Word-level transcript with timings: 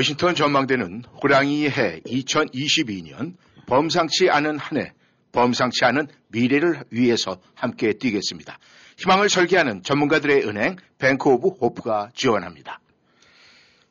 워싱턴 0.00 0.34
전망대는 0.34 1.04
호랑이의 1.22 1.70
해 1.72 2.00
2022년 2.06 3.34
범상치 3.66 4.30
않은 4.30 4.58
한 4.58 4.78
해, 4.78 4.94
범상치 5.32 5.84
않은 5.84 6.08
미래를 6.28 6.84
위해서 6.88 7.38
함께 7.54 7.92
뛰겠습니다. 7.92 8.58
희망을 8.96 9.28
설계하는 9.28 9.82
전문가들의 9.82 10.48
은행 10.48 10.76
뱅크 10.96 11.28
오브 11.28 11.48
호프가 11.60 12.12
지원합니다. 12.14 12.80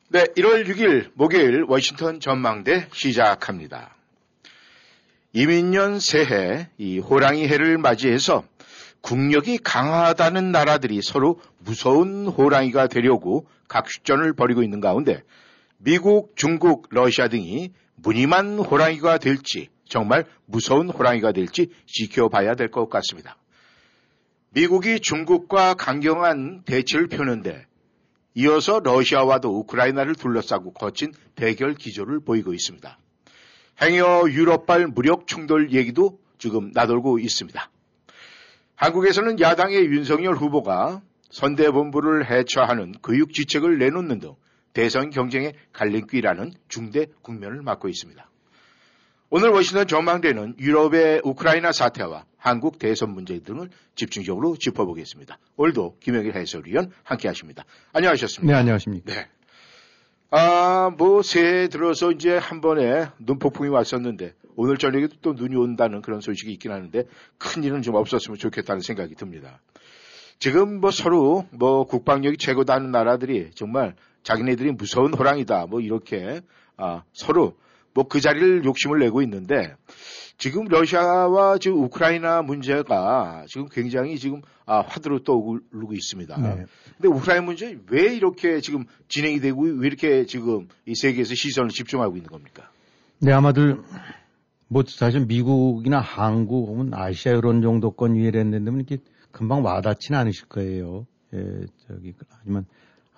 네, 0.08 0.24
1월 0.36 0.66
6일 0.66 1.12
목요일 1.14 1.64
워싱턴 1.68 2.18
전망대 2.18 2.88
시작합니다. 2.92 3.94
임인년 5.32 6.00
새해 6.00 6.70
이 6.76 6.98
호랑이 6.98 7.46
해를 7.46 7.78
맞이해서 7.78 8.42
국력이 9.00 9.58
강하다는 9.58 10.50
나라들이 10.50 11.02
서로 11.02 11.40
무서운 11.60 12.26
호랑이가 12.26 12.88
되려고 12.88 13.46
각축전을 13.68 14.32
벌이고 14.32 14.64
있는 14.64 14.80
가운데 14.80 15.22
미국, 15.82 16.36
중국, 16.36 16.88
러시아 16.90 17.28
등이 17.28 17.72
무늬만 17.96 18.58
호랑이가 18.58 19.16
될지 19.16 19.68
정말 19.88 20.26
무서운 20.44 20.90
호랑이가 20.90 21.32
될지 21.32 21.70
지켜봐야 21.86 22.54
될 22.54 22.70
것 22.70 22.88
같습니다. 22.90 23.36
미국이 24.50 25.00
중국과 25.00 25.74
강경한 25.74 26.64
대치를 26.64 27.08
펴는데 27.08 27.64
이어서 28.34 28.80
러시아와도 28.80 29.58
우크라이나를 29.60 30.14
둘러싸고 30.14 30.72
거친 30.72 31.12
대결 31.34 31.74
기조를 31.74 32.20
보이고 32.20 32.52
있습니다. 32.52 32.98
행여 33.80 34.24
유럽발 34.28 34.86
무력 34.86 35.26
충돌 35.26 35.72
얘기도 35.72 36.18
지금 36.38 36.70
나돌고 36.74 37.18
있습니다. 37.18 37.70
한국에서는 38.76 39.40
야당의 39.40 39.86
윤석열 39.86 40.34
후보가 40.36 41.00
선대본부를 41.30 42.30
해체하는 42.30 42.92
교육지책을 43.02 43.78
내놓는 43.78 44.18
등 44.20 44.34
대선 44.72 45.10
경쟁의 45.10 45.54
갈림길이라는 45.72 46.52
중대 46.68 47.06
국면을 47.22 47.62
맞고 47.62 47.88
있습니다. 47.88 48.28
오늘 49.30 49.50
워싱턴 49.50 49.86
전망대는 49.86 50.56
유럽의 50.58 51.22
우크라이나 51.24 51.70
사태와 51.72 52.24
한국 52.36 52.78
대선 52.78 53.10
문제 53.10 53.38
등을 53.38 53.70
집중적으로 53.94 54.56
짚어보겠습니다. 54.56 55.38
오늘도 55.56 55.98
김영일 56.00 56.34
해설위원 56.34 56.90
함께 57.04 57.28
하십니다. 57.28 57.64
안녕하셨습니까? 57.92 58.52
네, 58.52 58.58
안녕하십니까. 58.58 59.14
네. 59.14 59.28
아, 60.32 60.90
뭐, 60.96 61.22
새해 61.22 61.68
들어서 61.68 62.12
이제 62.12 62.36
한 62.36 62.60
번에 62.60 63.06
눈폭풍이 63.18 63.68
왔었는데, 63.68 64.34
오늘 64.56 64.78
저녁에도 64.78 65.16
또 65.22 65.32
눈이 65.32 65.56
온다는 65.56 66.02
그런 66.02 66.20
소식이 66.20 66.52
있긴 66.52 66.70
하는데, 66.70 67.04
큰 67.36 67.64
일은 67.64 67.82
좀 67.82 67.96
없었으면 67.96 68.38
좋겠다는 68.38 68.80
생각이 68.80 69.16
듭니다. 69.16 69.60
지금 70.38 70.80
뭐 70.80 70.90
서로 70.90 71.46
뭐 71.50 71.84
국방력이 71.84 72.38
최고다 72.38 72.74
하는 72.74 72.90
나라들이 72.90 73.50
정말 73.54 73.94
자기네들이 74.22 74.72
무서운 74.72 75.14
호랑이다. 75.14 75.66
뭐 75.66 75.80
이렇게 75.80 76.40
아, 76.76 77.02
서로 77.12 77.56
뭐 77.94 78.04
그 78.04 78.20
자리를 78.20 78.64
욕심을 78.64 78.98
내고 79.00 79.22
있는데 79.22 79.74
지금 80.38 80.64
러시아와 80.64 81.58
지금 81.58 81.82
우크라이나 81.82 82.42
문제가 82.42 83.44
지금 83.48 83.68
굉장히 83.70 84.18
지금 84.18 84.40
아, 84.64 84.80
화두로 84.80 85.22
떠오르고 85.22 85.92
있습니다. 85.92 86.40
네. 86.40 86.64
근데 86.96 87.08
우크라이나 87.08 87.44
문제 87.44 87.78
왜 87.90 88.14
이렇게 88.14 88.60
지금 88.60 88.84
진행이 89.08 89.40
되고 89.40 89.62
왜 89.62 89.86
이렇게 89.86 90.24
지금 90.24 90.68
이 90.86 90.94
세계에서 90.94 91.34
시선을 91.34 91.70
집중하고 91.70 92.16
있는 92.16 92.30
겁니까? 92.30 92.70
네, 93.18 93.32
아마들 93.32 93.82
뭐 94.68 94.82
사실 94.86 95.26
미국이나 95.26 96.00
한국 96.00 96.68
혹은 96.68 96.94
아시아 96.94 97.32
이런 97.32 97.60
정도권 97.60 98.14
위에랬는데 98.14 98.70
이렇게 98.70 98.98
금방 99.32 99.62
와닿지는 99.62 100.18
않으실 100.18 100.46
거예요. 100.46 101.06
예, 101.34 101.66
저기 101.86 102.14
하지만 102.28 102.64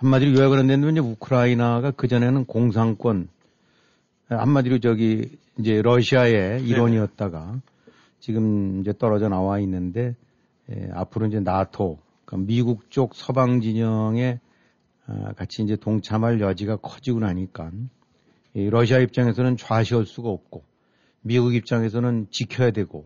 한마디로 0.03 0.37
요약을 0.37 0.59
한다면 0.59 0.91
이제 0.91 1.01
우크라이나가 1.01 1.93
그 1.93 2.09
전에는 2.09 2.47
공산권 2.47 3.29
한마디로 4.29 4.81
저기 4.81 5.39
이제 5.61 5.81
러시아의 5.81 6.65
일원이었다가 6.65 7.61
지금 8.19 8.81
이제 8.81 8.93
떨어져 8.99 9.29
나와 9.29 9.61
있는데 9.61 10.17
예, 10.71 10.89
앞으로 10.93 11.27
이제 11.27 11.39
나토 11.39 11.99
그러니까 12.25 12.47
미국 12.49 12.91
쪽 12.91 13.15
서방 13.15 13.61
진영에 13.61 14.41
아, 15.07 15.33
같이 15.35 15.63
이제 15.63 15.77
동참할 15.77 16.41
여지가 16.41 16.77
커지고 16.79 17.21
나니까 17.21 17.71
이 18.55 18.71
러시아 18.71 18.99
입장에서는 18.99 19.57
좌시할 19.57 20.05
수가 20.05 20.31
없고 20.31 20.65
미국 21.21 21.55
입장에서는 21.55 22.27
지켜야 22.33 22.73
되고 22.73 23.05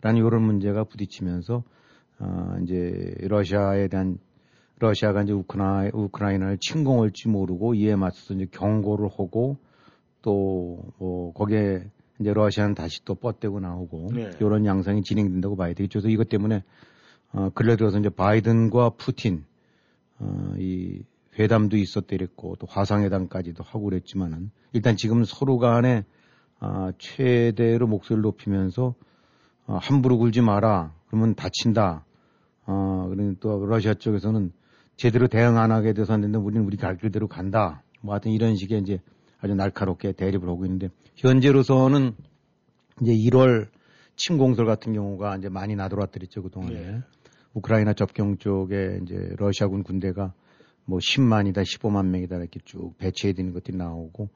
라는 0.00 0.26
이런 0.26 0.42
문제가 0.42 0.82
부딪히면서 0.82 1.62
어, 2.18 2.56
이제 2.64 3.14
러시아에 3.20 3.86
대한 3.86 4.18
러시아가 4.82 5.22
이제 5.22 5.32
우크라이, 5.32 5.90
우크라이나를 5.92 6.58
침공할지 6.60 7.28
모르고 7.28 7.74
이에 7.74 7.96
맞서서 7.96 8.34
이제 8.34 8.46
경고를 8.50 9.08
하고 9.16 9.56
또 10.22 10.62
뭐 10.98 11.32
거기에 11.32 11.84
이제 12.20 12.32
러시아는 12.32 12.74
다시 12.74 13.04
또 13.04 13.14
뻗대고 13.14 13.60
나오고 13.60 14.10
네. 14.14 14.30
이런 14.40 14.64
양상이 14.66 15.02
진행된다고 15.02 15.56
봐야 15.56 15.74
되겠죠. 15.74 15.98
그래서 16.00 16.08
이것 16.08 16.28
때문에 16.28 16.62
어, 17.32 17.50
근래 17.54 17.76
들어서 17.76 17.98
이제 17.98 18.08
바이든과 18.08 18.90
푸틴 18.90 19.44
어, 20.18 20.54
이 20.58 21.02
회담도 21.38 21.76
있었대랬고 21.76 22.56
또 22.56 22.66
화상회담까지도 22.68 23.64
하고 23.64 23.84
그랬지만은 23.86 24.50
일단 24.72 24.96
지금 24.96 25.24
서로 25.24 25.58
간에 25.58 26.04
아, 26.60 26.92
최대로 26.98 27.88
목소리를 27.88 28.22
높이면서 28.22 28.94
어, 29.66 29.78
함부로 29.80 30.18
굴지 30.18 30.42
마라. 30.42 30.94
그러면 31.08 31.34
다친다. 31.34 32.04
어, 32.66 33.06
그러니 33.10 33.36
또 33.40 33.66
러시아 33.66 33.94
쪽에서는 33.94 34.52
제대로 35.02 35.26
대응 35.26 35.58
안 35.58 35.72
하게 35.72 35.94
돼서 35.94 36.12
안 36.12 36.20
된다. 36.20 36.38
우리는 36.38 36.64
우리 36.64 36.76
갈 36.76 36.96
길대로 36.96 37.26
간다. 37.26 37.82
뭐 38.02 38.14
하여튼 38.14 38.30
이런 38.30 38.54
식의 38.54 38.82
이제 38.82 39.00
아주 39.40 39.52
날카롭게 39.52 40.12
대립을 40.12 40.48
하고 40.48 40.64
있는데 40.64 40.90
현재로서는 41.16 42.14
이제 43.00 43.12
1월 43.12 43.66
침공설 44.14 44.64
같은 44.64 44.92
경우가 44.92 45.38
이제 45.38 45.48
많이 45.48 45.74
나돌았더랬죠 45.74 46.44
그동안에 46.44 46.74
네. 46.74 47.00
우크라이나 47.52 47.94
접경 47.94 48.38
쪽에 48.38 49.00
이제 49.02 49.34
러시아군 49.38 49.82
군대가 49.82 50.34
뭐 50.84 51.00
10만이다 51.00 51.62
15만 51.62 52.06
명이다 52.06 52.36
이렇게 52.36 52.60
쭉 52.64 52.96
배치해 52.98 53.32
되는 53.32 53.52
것들이 53.52 53.76
나오고 53.76 54.28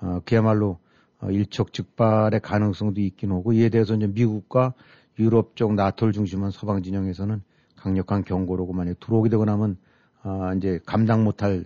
어, 0.00 0.20
그야말로 0.24 0.80
어, 1.20 1.30
일촉즉발의 1.30 2.40
가능성도 2.40 3.00
있긴 3.02 3.30
하고 3.30 3.52
이에 3.52 3.68
대해서 3.68 3.94
이제 3.94 4.08
미국과 4.08 4.74
유럽 5.20 5.54
쪽 5.54 5.74
나토를 5.74 6.12
중심한 6.12 6.50
서방 6.50 6.82
진영에서는 6.82 7.40
강력한 7.76 8.24
경고로고 8.24 8.72
만약 8.72 8.98
들어오게 8.98 9.28
되고 9.28 9.44
나면 9.44 9.76
아 10.22 10.54
이제 10.56 10.80
감당 10.84 11.24
못할 11.24 11.64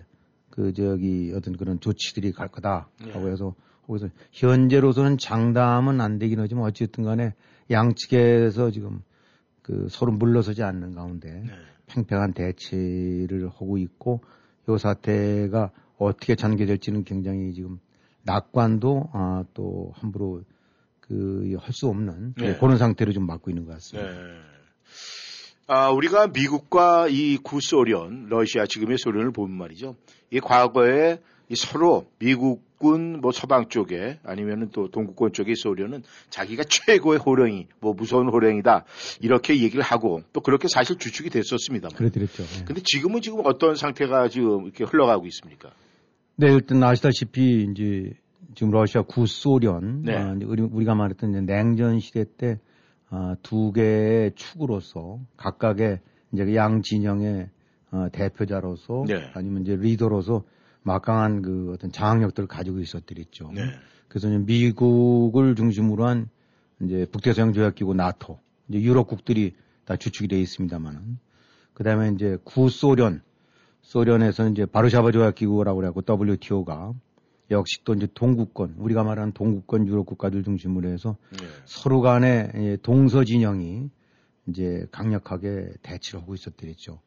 그 0.49 0.73
저기 0.73 1.33
어떤 1.35 1.57
그런 1.57 1.79
조치들이 1.79 2.31
갈 2.31 2.47
거다라고 2.47 3.29
해서 3.31 3.55
거기서 3.87 4.09
현재로서는 4.31 5.17
장담은 5.17 5.99
안 5.99 6.19
되긴 6.19 6.39
하지만 6.39 6.65
어쨌든 6.65 7.03
간에 7.03 7.33
양측에서 7.71 8.71
지금 8.71 9.01
그 9.61 9.87
서로 9.89 10.11
물러서지 10.11 10.63
않는 10.63 10.93
가운데 10.93 11.43
팽팽한 11.87 12.33
대치를 12.33 13.49
하고 13.49 13.77
있고 13.77 14.21
이 14.69 14.77
사태가 14.77 15.71
어떻게 15.97 16.35
전개될지는 16.35 17.03
굉장히 17.03 17.53
지금 17.53 17.79
낙관도 18.23 19.09
아, 19.11 19.43
또 19.53 19.91
함부로 19.95 20.43
그 21.01 21.55
할 21.59 21.73
수 21.73 21.87
없는 21.87 22.35
네. 22.37 22.57
그런 22.57 22.77
상태로 22.77 23.11
좀 23.13 23.25
맞고 23.25 23.51
있는 23.51 23.65
것 23.65 23.73
같습니다. 23.73 24.09
네. 24.09 24.19
아, 25.67 25.89
우리가 25.91 26.27
미국과 26.27 27.07
이 27.09 27.37
구소련, 27.37 28.27
러시아 28.29 28.65
지금의 28.65 28.97
소련을 28.97 29.31
보면 29.31 29.57
말이죠. 29.57 29.95
이 30.29 30.39
과거에 30.39 31.19
이 31.47 31.55
서로 31.55 32.05
미국군 32.19 33.21
뭐 33.21 33.31
서방 33.31 33.69
쪽에 33.69 34.19
아니면은 34.23 34.69
또 34.73 34.89
동구권 34.89 35.31
쪽의 35.31 35.55
소련은 35.55 36.03
자기가 36.29 36.63
최고의 36.67 37.19
호령이 37.19 37.67
뭐 37.79 37.93
무서운 37.93 38.27
호령이다 38.29 38.85
이렇게 39.21 39.61
얘기를 39.61 39.83
하고 39.83 40.21
또 40.33 40.41
그렇게 40.41 40.67
사실 40.67 40.97
주축이 40.97 41.29
됐었습니다. 41.29 41.89
그래드렸죠. 41.95 42.43
네. 42.43 42.65
근데 42.65 42.81
지금은 42.83 43.21
지금 43.21 43.41
어떤 43.45 43.75
상태가 43.75 44.27
지금 44.27 44.63
이렇게 44.63 44.83
흘러가고 44.83 45.27
있습니까? 45.27 45.71
네, 46.35 46.51
일단 46.51 46.83
아시다시피 46.83 47.67
이제 47.71 48.13
지금 48.55 48.71
러시아 48.71 49.03
구소련, 49.03 50.01
네. 50.03 50.15
아, 50.15 50.35
우리, 50.45 50.61
우리가 50.61 50.95
말했던 50.95 51.45
냉전 51.45 51.99
시대 51.99 52.25
때 52.37 52.57
아, 52.57 52.72
두 53.41 53.71
개의 53.71 54.33
축으로서 54.35 55.19
각각의 55.37 55.99
이제 56.31 56.45
그양 56.45 56.81
진영의 56.81 57.49
어, 57.91 58.07
대표자로서 58.11 59.05
네. 59.07 59.29
아니면 59.33 59.61
이제 59.61 59.75
리더로서 59.75 60.43
막강한 60.81 61.41
그 61.41 61.71
어떤 61.73 61.91
장악력들을 61.91 62.47
가지고 62.47 62.79
있었더랬죠. 62.79 63.51
네. 63.53 63.61
그래서 64.07 64.27
미국을 64.29 65.55
중심으로 65.55 66.05
한 66.05 66.29
이제 66.81 67.05
북대서양 67.11 67.53
조약기구 67.53 67.93
나토, 67.93 68.39
이제 68.67 68.81
유럽국들이 68.81 69.55
다 69.85 69.95
주축이 69.95 70.27
되어 70.27 70.39
있습니다만은 70.39 71.19
그다음에 71.73 72.09
이제 72.09 72.37
구소련, 72.43 73.21
소련에서 73.81 74.49
이제 74.49 74.65
바르샤바 74.65 75.11
조약기구라고 75.11 75.79
그래갖고 75.79 76.01
WTO가 76.29 76.93
역시 77.51 77.83
또 77.83 77.93
이제 77.93 78.07
동구권, 78.13 78.75
우리가 78.77 79.03
말하는 79.03 79.33
동구권 79.33 79.87
유럽 79.87 80.05
국가들 80.05 80.43
중심으로 80.43 80.89
해서 80.89 81.17
네. 81.31 81.45
서로 81.65 82.01
간의 82.01 82.51
예, 82.55 82.77
동서 82.81 83.23
진영이 83.23 83.89
이제 84.47 84.85
강력하게 84.91 85.73
대치를 85.81 86.21
하고 86.21 86.33
있었더랬죠. 86.33 86.99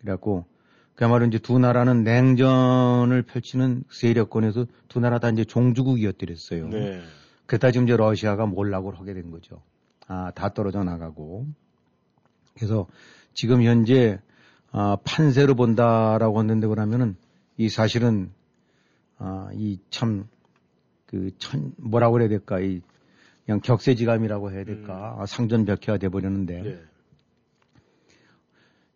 그래갖고 0.00 0.44
그야말로 0.94 1.26
이제 1.26 1.38
두 1.38 1.58
나라는 1.58 2.04
냉전을 2.04 3.22
펼치는 3.22 3.84
세력권에서 3.90 4.66
두 4.88 4.98
나라 4.98 5.18
다 5.18 5.28
이제 5.30 5.44
종주국이었더랬어요. 5.44 6.68
네. 6.68 7.00
그랬다 7.46 7.70
지금 7.70 7.86
이제 7.86 7.96
러시아가 7.96 8.46
몰락을 8.46 8.98
하게 8.98 9.14
된 9.14 9.30
거죠. 9.30 9.62
아, 10.08 10.32
다 10.34 10.52
떨어져 10.52 10.84
나가고. 10.84 11.46
그래서 12.54 12.86
지금 13.34 13.62
현재 13.62 14.18
아, 14.72 14.96
판세로 15.04 15.54
본다라고 15.54 16.40
했는데 16.40 16.66
그러면은 16.66 17.16
이 17.56 17.68
사실은 17.68 18.30
아, 19.18 19.50
이참 19.54 20.28
그 21.06 21.30
천 21.38 21.72
뭐라고 21.76 22.14
그래야 22.14 22.28
될까 22.28 22.60
이 22.60 22.80
그냥 23.44 23.60
격세지감이라고 23.60 24.50
해야 24.50 24.64
될까 24.64 25.16
아, 25.18 25.26
상전벽해가 25.26 25.98
돼 25.98 26.08
버렸는데 26.08 26.62
네. 26.62 26.80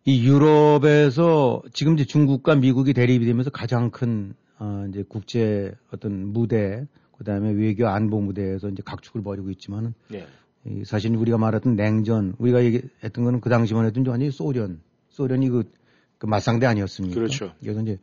이 0.04 0.26
유럽에서 0.26 1.62
지금 1.72 1.94
이제 1.94 2.04
중국과 2.04 2.56
미국이 2.56 2.92
대립이 2.92 3.26
되면서 3.26 3.50
가장 3.50 3.90
큰 3.90 4.34
어, 4.58 4.86
이제 4.88 5.04
국제 5.08 5.72
어떤 5.92 6.32
무대 6.32 6.86
그 7.16 7.24
다음에 7.24 7.50
외교 7.52 7.86
안보 7.86 8.20
무대에서 8.20 8.68
이제 8.70 8.82
각축을 8.84 9.22
벌이고 9.22 9.50
있지만은 9.50 9.94
네. 10.08 10.26
이 10.66 10.84
사실 10.84 11.14
우리가 11.14 11.38
말했던 11.38 11.76
냉전 11.76 12.34
우리가 12.38 12.64
얘기했던 12.64 13.24
거는 13.24 13.40
그 13.40 13.48
당시만 13.48 13.86
해도 13.86 14.00
완전히 14.00 14.30
소련 14.30 14.80
소련이 15.10 15.48
그, 15.48 15.70
그 16.18 16.26
맞상대 16.26 16.66
아니었습니까? 16.66 17.14
그렇죠. 17.14 17.52
그래서 17.60 17.80
이제 17.82 17.98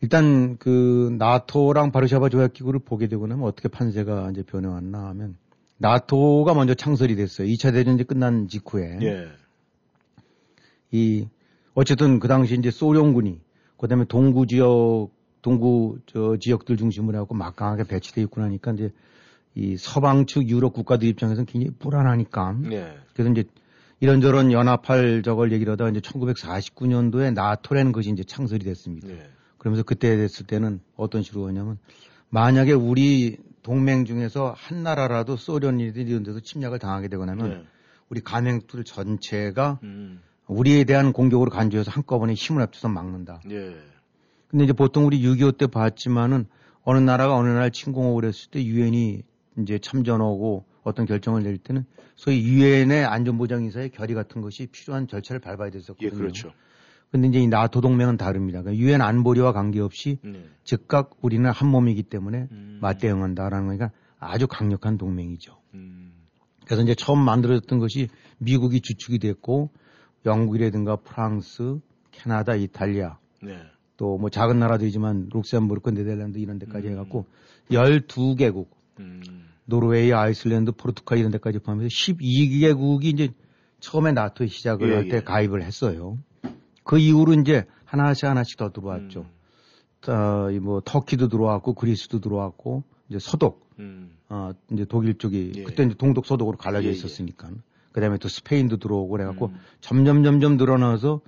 일단 0.00 0.56
그 0.58 1.14
나토랑 1.18 1.90
바르샤바 1.90 2.28
조약 2.28 2.52
기구를 2.52 2.80
보게 2.80 3.08
되고 3.08 3.26
나면 3.26 3.44
어떻게 3.44 3.68
판세가 3.68 4.30
이제 4.30 4.42
변해왔나 4.42 5.08
하면 5.08 5.36
나토가 5.78 6.54
먼저 6.54 6.74
창설이 6.74 7.16
됐어요. 7.16 7.48
2차 7.48 7.72
대전이 7.72 8.04
끝난 8.04 8.48
직후에 8.48 8.98
예. 9.02 9.28
이 10.90 11.28
어쨌든 11.74 12.20
그 12.20 12.28
당시 12.28 12.54
이제 12.54 12.70
소련군이 12.70 13.40
그다음에 13.76 14.04
동구 14.04 14.46
지역 14.46 15.10
동구 15.42 16.00
저 16.06 16.36
지역들 16.36 16.76
중심으로 16.76 17.16
해갖고 17.18 17.34
막강하게 17.34 17.84
배치돼 17.84 18.22
있고 18.22 18.40
나니까 18.40 18.72
이제 18.72 18.92
이 19.54 19.76
서방 19.76 20.26
측 20.26 20.48
유럽 20.48 20.72
국가들 20.72 21.08
입장에서는 21.08 21.46
굉장히 21.46 21.74
불안하니까 21.78 22.56
네. 22.62 22.96
그래서 23.14 23.30
이제 23.30 23.44
이런저런 24.00 24.52
연합할 24.52 25.22
저걸 25.22 25.52
얘기를 25.52 25.72
하다가 25.72 25.90
이제 25.90 26.00
1949년도에 26.00 27.32
나토라는 27.34 27.90
것이 27.92 28.10
이제 28.10 28.22
창설이 28.22 28.64
됐습니다. 28.64 29.08
네. 29.08 29.28
그러면서 29.58 29.82
그때 29.82 30.16
됐을 30.16 30.46
때는 30.46 30.80
어떤 30.96 31.22
식으로 31.22 31.48
하냐면 31.48 31.78
만약에 32.30 32.72
우리 32.72 33.38
동맹 33.62 34.04
중에서 34.04 34.54
한 34.56 34.82
나라라도 34.82 35.36
소련이든 35.36 36.08
이런 36.08 36.22
데서 36.22 36.40
침략을 36.40 36.78
당하게 36.78 37.08
되거나 37.08 37.32
하면 37.32 37.50
네. 37.50 37.64
우리 38.08 38.20
가맹들 38.20 38.84
전체가 38.84 39.80
음. 39.82 40.22
우리에 40.46 40.84
대한 40.84 41.12
공격으로 41.12 41.50
간주해서 41.50 41.90
한꺼번에 41.90 42.32
힘을 42.34 42.62
합쳐서 42.62 42.88
막는다. 42.88 43.42
예. 43.50 43.76
근데 44.48 44.64
이제 44.64 44.72
보통 44.72 45.04
우리 45.04 45.20
6.25 45.22 45.58
때 45.58 45.66
봤지만은 45.66 46.46
어느 46.82 46.98
나라가 46.98 47.36
어느 47.36 47.48
나라를 47.48 47.70
침공하고 47.70 48.14
그랬을 48.14 48.50
때 48.50 48.64
유엔이 48.64 49.22
이제 49.58 49.78
참전하고 49.78 50.64
어떤 50.82 51.04
결정을 51.04 51.42
내릴 51.42 51.58
때는 51.58 51.84
소위 52.16 52.42
유엔의 52.42 53.04
안전보장이사의 53.04 53.90
결의 53.90 54.14
같은 54.14 54.40
것이 54.40 54.66
필요한 54.66 55.06
절차를 55.06 55.40
밟아야 55.40 55.70
됐었거든요. 55.70 56.10
예, 56.10 56.16
그렇죠. 56.16 56.52
근데 57.10 57.28
이제 57.28 57.38
이 57.38 57.46
나토 57.46 57.80
동맹은 57.80 58.16
다릅니다. 58.16 58.62
그러니까 58.62 58.82
유엔 58.84 59.00
안보리와 59.00 59.52
관계없이 59.52 60.18
네. 60.22 60.44
즉각 60.64 61.16
우리는 61.22 61.48
한 61.50 61.68
몸이기 61.68 62.02
때문에 62.04 62.48
음. 62.50 62.78
맞대응한다라는 62.82 63.66
거니까 63.66 63.90
아주 64.18 64.46
강력한 64.46 64.98
동맹이죠. 64.98 65.56
음. 65.74 66.12
그래서 66.66 66.82
이제 66.82 66.94
처음 66.94 67.20
만들어졌던 67.20 67.78
것이 67.78 68.08
미국이 68.38 68.80
주축이 68.80 69.18
됐고 69.18 69.70
영국이라든가 70.26 70.96
프랑스, 70.96 71.78
캐나다, 72.10 72.54
이탈리아 72.54 73.18
네. 73.42 73.58
또뭐 73.96 74.28
작은 74.28 74.58
나라들이지만 74.58 75.30
룩셈부르크, 75.32 75.90
네덜란드 75.90 76.38
이런 76.38 76.58
데까지 76.58 76.88
음. 76.88 76.92
해갖고 76.92 77.26
12개국 77.70 78.68
음. 79.00 79.22
노르웨이, 79.64 80.12
아이슬란드, 80.12 80.72
포르투갈 80.72 81.18
이런 81.18 81.30
데까지 81.30 81.58
포함해서 81.60 81.88
12개국이 81.88 83.04
이제 83.04 83.30
처음에 83.80 84.12
나토에 84.12 84.46
시작을 84.48 84.90
예, 84.90 84.94
할때 84.94 85.16
예. 85.16 85.20
가입을 85.20 85.62
했어요. 85.62 86.18
그 86.88 86.98
이후로 86.98 87.34
이제 87.34 87.66
하나씩 87.84 88.24
하나씩 88.24 88.56
더 88.56 88.72
들어왔죠. 88.72 89.26
음. 90.08 90.10
어, 90.10 90.50
이뭐 90.50 90.80
터키도 90.82 91.28
들어왔고 91.28 91.74
그리스도 91.74 92.18
들어왔고 92.18 92.82
이제 93.10 93.18
서독, 93.18 93.68
음. 93.78 94.16
어, 94.30 94.52
이제 94.72 94.86
독일 94.86 95.18
쪽이 95.18 95.52
예. 95.56 95.62
그때 95.64 95.82
이제 95.84 95.94
동독 95.98 96.24
서독으로 96.24 96.56
갈라져 96.56 96.86
예, 96.86 96.88
예. 96.88 96.92
있었으니까. 96.92 97.50
그다음에 97.92 98.16
또 98.16 98.28
스페인도 98.30 98.78
들어오고 98.78 99.10
그래갖고 99.10 99.48
음. 99.48 99.60
점점 99.82 100.24
점점 100.24 100.56
늘어나서 100.56 101.20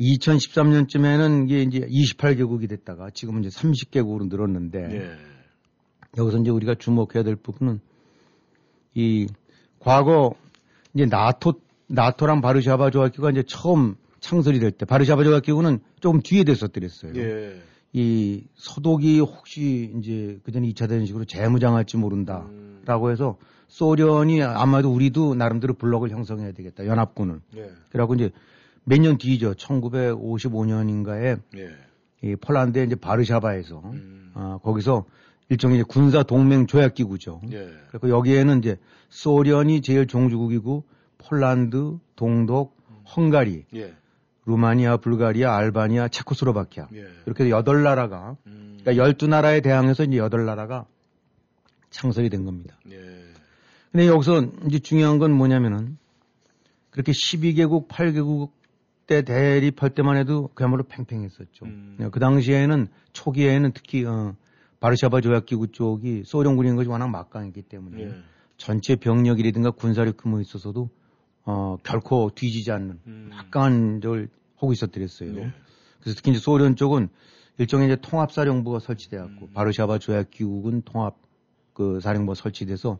2013년쯤에는 0.00 1.50
이게 1.50 1.62
이제 1.64 1.80
28개국이 1.80 2.66
됐다가 2.66 3.10
지금은 3.10 3.44
이제 3.44 3.50
30개국으로 3.50 4.30
늘었는데 4.30 4.78
예. 4.90 5.10
여기서 6.16 6.38
이제 6.38 6.50
우리가 6.50 6.76
주목해야 6.76 7.24
될 7.24 7.36
부분은 7.36 7.78
이 8.94 9.26
과거 9.80 10.34
이제 10.94 11.04
나토 11.04 11.60
나토랑 11.88 12.40
바르샤바 12.40 12.88
조약기구가 12.88 13.32
이제 13.32 13.42
처음 13.46 13.96
창설이 14.22 14.58
될 14.60 14.70
때 14.70 14.86
바르샤바 14.86 15.24
조약기구는 15.24 15.80
조금 16.00 16.20
뒤에 16.22 16.44
됐었더랬어요. 16.44 17.12
예. 17.16 17.60
이 17.92 18.44
서독이 18.54 19.20
혹시 19.20 19.92
이제 19.98 20.40
그전에 20.44 20.66
2차 20.68 20.88
대전식으로 20.88 21.26
재무장할지 21.26 21.98
모른다라고 21.98 23.06
음. 23.06 23.10
해서 23.10 23.36
소련이 23.68 24.42
아마도 24.42 24.90
우리도 24.92 25.34
나름대로 25.34 25.74
블록을 25.74 26.10
형성해야 26.10 26.52
되겠다 26.52 26.86
연합군을. 26.86 27.40
예. 27.56 27.70
그래갖고 27.90 28.14
이제 28.14 28.30
몇 28.84 28.98
년 29.00 29.18
뒤죠. 29.18 29.52
1955년인가에 29.54 31.40
예. 31.58 31.68
이 32.22 32.36
폴란드의 32.36 32.86
이제 32.86 32.94
바르샤바에서 32.94 33.82
음. 33.84 34.30
아, 34.34 34.58
거기서 34.62 35.04
일종의 35.48 35.78
이제 35.78 35.84
군사 35.86 36.22
동맹 36.22 36.66
조약 36.66 36.94
기구죠. 36.94 37.40
예. 37.52 37.68
그리고 37.90 38.08
여기에는 38.08 38.58
이제 38.58 38.78
소련이 39.10 39.82
제일 39.82 40.06
종주국이고 40.06 40.84
폴란드, 41.18 41.98
동독, 42.16 42.76
헝가리, 43.16 43.64
예. 43.74 43.92
루마니아, 44.44 44.96
불가리아, 44.96 45.56
알바니아, 45.56 46.08
체코스로바키아 46.08 46.88
예. 46.94 47.06
이렇게 47.26 47.48
여덟 47.50 47.82
나라가 47.82 48.36
음. 48.46 48.78
그러니까 48.80 49.04
열두 49.04 49.28
나라에 49.28 49.60
대항해서 49.60 50.04
이제 50.04 50.16
여덟 50.16 50.44
나라가 50.44 50.86
창설이 51.90 52.28
된 52.28 52.44
겁니다. 52.44 52.76
예. 52.90 52.96
근데 53.92 54.06
여기서 54.06 54.46
이제 54.66 54.78
중요한 54.78 55.18
건 55.18 55.32
뭐냐면은 55.32 55.98
그렇게 56.90 57.12
12개국, 57.12 57.88
8개국 57.88 58.50
때 59.06 59.22
대립할 59.22 59.90
때만 59.90 60.16
해도 60.16 60.50
그야말로 60.54 60.84
팽팽했었죠. 60.84 61.66
음. 61.66 62.08
그 62.10 62.20
당시에는 62.20 62.88
초기에는 63.12 63.72
특히 63.72 64.04
어, 64.04 64.34
바르샤바 64.80 65.20
조약기구 65.20 65.72
쪽이 65.72 66.22
소련군인 66.24 66.76
것이 66.76 66.88
워낙 66.88 67.08
막강했기 67.08 67.62
때문에 67.62 68.02
예. 68.02 68.14
전체 68.56 68.96
병력이라든가 68.96 69.70
군사력 69.72 70.16
규모에 70.16 70.42
있어서도 70.42 70.88
어, 71.44 71.76
결코 71.82 72.30
뒤지지 72.34 72.70
않는 72.72 73.00
음. 73.06 73.28
막강한 73.30 74.00
걸 74.00 74.28
하고 74.56 74.72
있었더랬어요. 74.72 75.32
네. 75.32 75.52
그래서 76.00 76.16
특히 76.16 76.30
이제 76.32 76.40
소련 76.40 76.76
쪽은 76.76 77.08
일종의 77.58 77.88
이제 77.88 77.96
통합사령부가 78.00 78.78
설치돼갖고 78.78 79.46
음. 79.46 79.52
바르샤바 79.52 79.98
조약기국은 79.98 80.82
통합 80.82 81.16
그 81.74 82.00
사령부가 82.00 82.34
설치돼서 82.34 82.98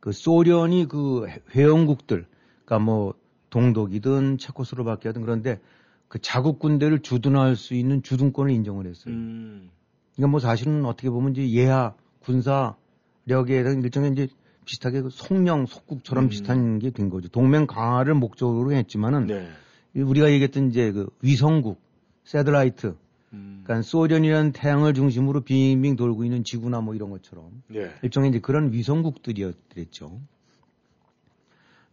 그 0.00 0.12
소련이 0.12 0.86
그 0.88 1.26
회- 1.26 1.40
회원국들, 1.54 2.26
그러니까 2.64 2.78
뭐 2.84 3.14
동독이든 3.50 4.38
체코스로바키아든 4.38 5.22
그런데 5.22 5.60
그 6.08 6.20
자국 6.20 6.58
군대를 6.58 7.00
주둔할 7.00 7.56
수 7.56 7.74
있는 7.74 8.02
주둔권을 8.02 8.52
인정을 8.52 8.86
했어요. 8.86 9.14
음. 9.14 9.70
그러니까 10.14 10.30
뭐 10.30 10.40
사실은 10.40 10.84
어떻게 10.84 11.10
보면 11.10 11.32
이제 11.32 11.48
예하 11.50 11.94
군사력에 12.20 13.62
대한 13.62 13.82
일종의 13.82 14.12
이제 14.12 14.28
비슷하게 14.66 15.02
그 15.02 15.08
속령 15.10 15.64
속국처럼 15.66 16.24
음. 16.24 16.28
비슷한 16.28 16.78
게 16.78 16.90
된 16.90 17.08
거죠. 17.08 17.28
동맹 17.28 17.66
강화를 17.66 18.14
목적으로 18.14 18.72
했지만은 18.72 19.26
네. 19.26 19.48
우리가 19.94 20.30
얘기했던 20.30 20.68
이제 20.68 20.92
그 20.92 21.08
위성국, 21.22 21.80
새들라이트, 22.24 22.96
음. 23.32 23.62
그러니까 23.64 23.82
소련이라는 23.82 24.52
태양을 24.52 24.92
중심으로 24.92 25.40
빙빙 25.42 25.96
돌고 25.96 26.24
있는 26.24 26.44
지구나 26.44 26.80
뭐 26.80 26.94
이런 26.94 27.10
것처럼 27.10 27.62
예. 27.74 27.92
일종의 28.02 28.30
이제 28.30 28.40
그런 28.40 28.72
위성국들이었죠. 28.72 30.20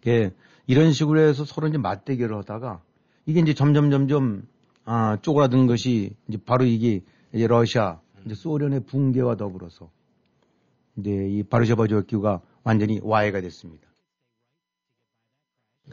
예, 0.08 0.32
이런 0.68 0.92
식으로 0.92 1.20
해서 1.22 1.46
서로 1.46 1.68
이제 1.68 1.78
맞대결을 1.78 2.36
하다가 2.40 2.82
이게 3.26 3.40
이제 3.40 3.54
점점 3.54 3.90
점점 3.90 4.44
아, 4.86 5.18
쪼그라든 5.22 5.68
것이 5.68 6.14
이제 6.28 6.38
바로 6.46 6.66
이게 6.66 7.02
이제 7.34 7.48
러시아, 7.48 8.00
이제 8.26 8.36
소련의 8.36 8.82
붕괴와 8.82 9.38
더불어서 9.38 9.90
이제 10.98 11.10
이 11.10 11.44
바르샤바 11.44 11.88
조약기구가 11.88 12.42
완전히 12.64 13.00
와해가 13.04 13.42
됐습니다. 13.42 13.88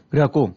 그래갖고 0.09 0.55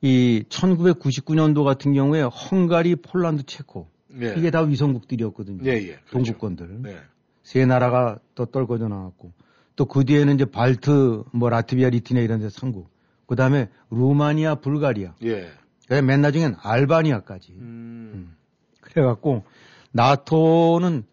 이 0.00 0.44
1999년도 0.48 1.64
같은 1.64 1.92
경우에 1.92 2.22
헝가리, 2.22 2.96
폴란드, 2.96 3.44
체코 3.44 3.88
예. 4.20 4.34
이게 4.36 4.50
다 4.50 4.60
위성국들이었거든요. 4.60 5.64
예, 5.64 5.72
예. 5.76 5.86
그렇죠. 5.86 6.10
동국권들. 6.10 6.82
네. 6.82 6.96
세 7.42 7.66
나라가 7.66 8.18
또 8.34 8.46
떨궈져 8.46 8.88
나왔고 8.88 9.32
또 9.76 9.86
그 9.86 10.04
뒤에는 10.04 10.34
이제 10.34 10.44
발트, 10.44 11.24
뭐 11.32 11.48
라트비아, 11.50 11.88
리투니아 11.90 12.22
이런 12.22 12.40
데 12.40 12.48
삼국. 12.48 12.88
그 13.26 13.34
다음에 13.36 13.68
루마니아, 13.90 14.56
불가리아. 14.56 15.14
예. 15.24 15.50
그다음에 15.82 16.02
맨 16.02 16.20
나중엔 16.22 16.56
알바니아까지. 16.62 17.52
음. 17.58 18.36
그래갖고 18.80 19.44
나토는 19.92 21.04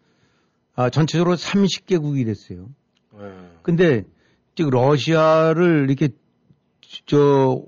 아, 0.74 0.90
전체적으로 0.90 1.34
30개국이 1.36 2.24
됐어요. 2.24 2.68
예. 3.18 3.51
근데 3.62 4.04
즉 4.54 4.70
러시아를 4.70 5.86
이렇게 5.88 6.08
저 7.06 7.62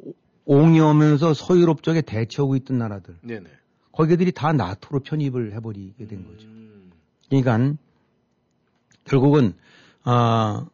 옹이오면서 0.44 1.34
서유럽 1.34 1.82
쪽에 1.82 2.02
대처하고 2.02 2.56
있던 2.56 2.78
나라들 2.78 3.16
네네. 3.22 3.48
거기들이 3.92 4.32
다 4.32 4.52
나토로 4.52 5.00
편입을 5.00 5.54
해버리게 5.54 6.06
된 6.06 6.26
거죠. 6.26 6.46
음. 6.46 6.90
그러니까 7.28 7.76
결국은 9.04 9.54
아 10.02 10.66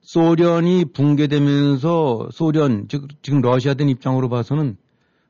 소련이 0.00 0.86
붕괴되면서 0.86 2.28
소련 2.32 2.88
즉 2.88 3.08
지금 3.22 3.40
러시아든 3.40 3.88
입장으로 3.88 4.28
봐서는 4.28 4.76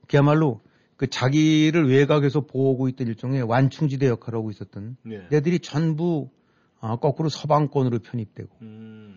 그야말로 0.07 0.61
그 0.97 1.09
자기를 1.09 1.89
외곽에서 1.89 2.43
보호하고 2.43 2.89
있던 2.91 3.09
일종의 3.09 3.43
완충지대 3.43 4.07
역할을 4.07 4.39
하고 4.39 4.51
있었던 4.51 4.97
네. 5.03 5.27
애들이 5.33 5.59
전부 5.59 6.31
아, 6.81 6.97
거꾸로 6.97 7.29
서방권으로 7.29 8.01
편입되고 8.01 8.51
음. 8.63 9.14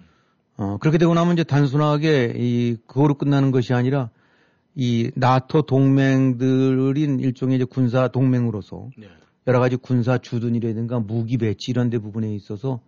어, 0.58 0.78
그렇게 0.78 0.98
되고 0.98 1.14
나면 1.14 1.34
이제 1.34 1.44
단순하게 1.44 2.34
이 2.36 2.78
그거로 2.88 3.14
끝나는 3.16 3.52
것이 3.52 3.74
아니라 3.74 4.10
이 4.76 5.12
나토 5.16 5.64
동맹들인 5.64 7.20
일종의 7.20 7.56
이제 7.58 7.66
군사 7.66 8.08
동맹으로서 8.08 8.90
네. 8.98 9.08
여러 9.46 9.60
가지 9.60 9.76
군사 9.76 10.18
주둔이라든가 10.18 11.00
무기 11.00 11.38
배치 11.38 11.72
이런 11.72 11.90
데 11.90 12.00
부분에 12.00 12.34
있어서 12.36 12.82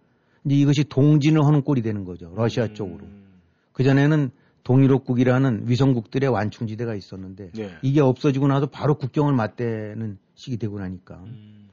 이제 0.46 0.56
이것이 0.56 0.84
동진을 0.84 1.46
하는 1.46 1.62
꼴이 1.62 1.82
되는 1.82 2.06
거죠. 2.06 2.34
러시아 2.36 2.74
쪽으로. 2.74 3.06
음. 3.06 3.26
그전에는 3.74 4.32
동일옥국이라는 4.64 5.64
위성국들의 5.68 6.30
완충지대가 6.30 6.96
있었는데 6.96 7.52
네. 7.54 7.72
이게 7.82 8.02
없어지고 8.02 8.48
나서 8.48 8.66
바로 8.66 8.98
국경을 8.98 9.34
맞대는 9.34 10.18
시기 10.36 10.58
되고 10.58 10.80
나니까. 10.80 11.16
음. 11.16 11.69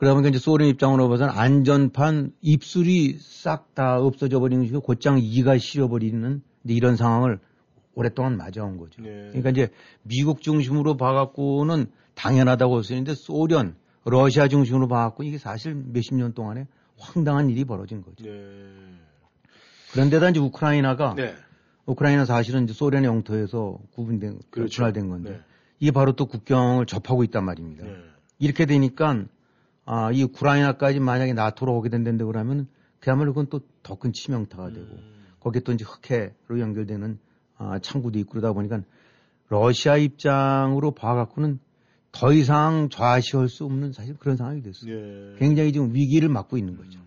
그러다 0.00 0.14
보니까 0.14 0.30
이제 0.30 0.38
소련 0.38 0.68
입장으로 0.68 1.10
봐서는 1.10 1.30
안전판 1.34 2.32
입술이 2.40 3.18
싹 3.20 3.74
다 3.74 3.98
없어져 3.98 4.40
버리는 4.40 4.64
식으로 4.64 4.80
곧장 4.80 5.18
이가 5.20 5.58
실어버리는 5.58 6.42
이런 6.64 6.96
상황을 6.96 7.38
오랫동안 7.94 8.38
맞아온 8.38 8.78
거죠. 8.78 9.02
네. 9.02 9.26
그러니까 9.28 9.50
이제 9.50 9.68
미국 10.02 10.40
중심으로 10.40 10.96
봐갖고는 10.96 11.86
당연하다고 12.14 12.76
할 12.76 12.82
수 12.82 12.94
있는데 12.94 13.14
소련, 13.14 13.76
러시아 14.06 14.48
중심으로 14.48 14.88
봐갖고 14.88 15.22
이게 15.22 15.36
사실 15.36 15.74
몇십 15.74 16.14
년 16.14 16.32
동안에 16.32 16.66
황당한 16.98 17.50
일이 17.50 17.64
벌어진 17.66 18.02
거죠. 18.02 18.24
네. 18.24 18.32
그런데다 19.92 20.30
이제 20.30 20.40
우크라이나가 20.40 21.14
네. 21.14 21.34
우크라이나 21.84 22.24
사실은 22.24 22.64
이제 22.64 22.72
소련의 22.72 23.06
영토에서 23.06 23.78
구분된 23.92 24.40
그렇죠. 24.48 24.76
분할된 24.76 25.08
건데 25.10 25.30
네. 25.30 25.40
이게 25.78 25.90
바로 25.90 26.12
또 26.12 26.24
국경을 26.24 26.86
접하고 26.86 27.22
있단 27.24 27.44
말입니다. 27.44 27.84
네. 27.84 27.96
이렇게 28.38 28.64
되니까 28.64 29.24
아, 29.92 30.12
이 30.12 30.22
우크라이나까지 30.22 31.00
만약에 31.00 31.32
나토로 31.32 31.74
오게 31.76 31.88
된다는데 31.88 32.24
그러면 32.24 32.68
그야말로 33.00 33.32
그건 33.32 33.48
또 33.48 33.60
더 33.82 33.96
큰 33.96 34.12
치명타가 34.12 34.68
되고 34.70 34.86
음. 34.86 35.24
거기에 35.40 35.62
또 35.62 35.72
이제 35.72 35.84
흑해로 35.84 36.60
연결되는 36.60 37.18
아, 37.56 37.78
창구도 37.80 38.20
있고 38.20 38.30
그러다 38.32 38.52
보니까 38.52 38.82
러시아 39.48 39.96
입장으로 39.96 40.92
봐갖고는 40.92 41.58
더 42.12 42.32
이상 42.32 42.88
좌시할 42.88 43.48
수 43.48 43.64
없는 43.64 43.92
사실 43.92 44.16
그런 44.16 44.36
상황이 44.36 44.62
됐어요. 44.62 44.94
네. 44.94 45.34
굉장히 45.38 45.72
지금 45.72 45.92
위기를 45.92 46.28
맞고 46.28 46.56
있는 46.56 46.76
거죠. 46.76 47.00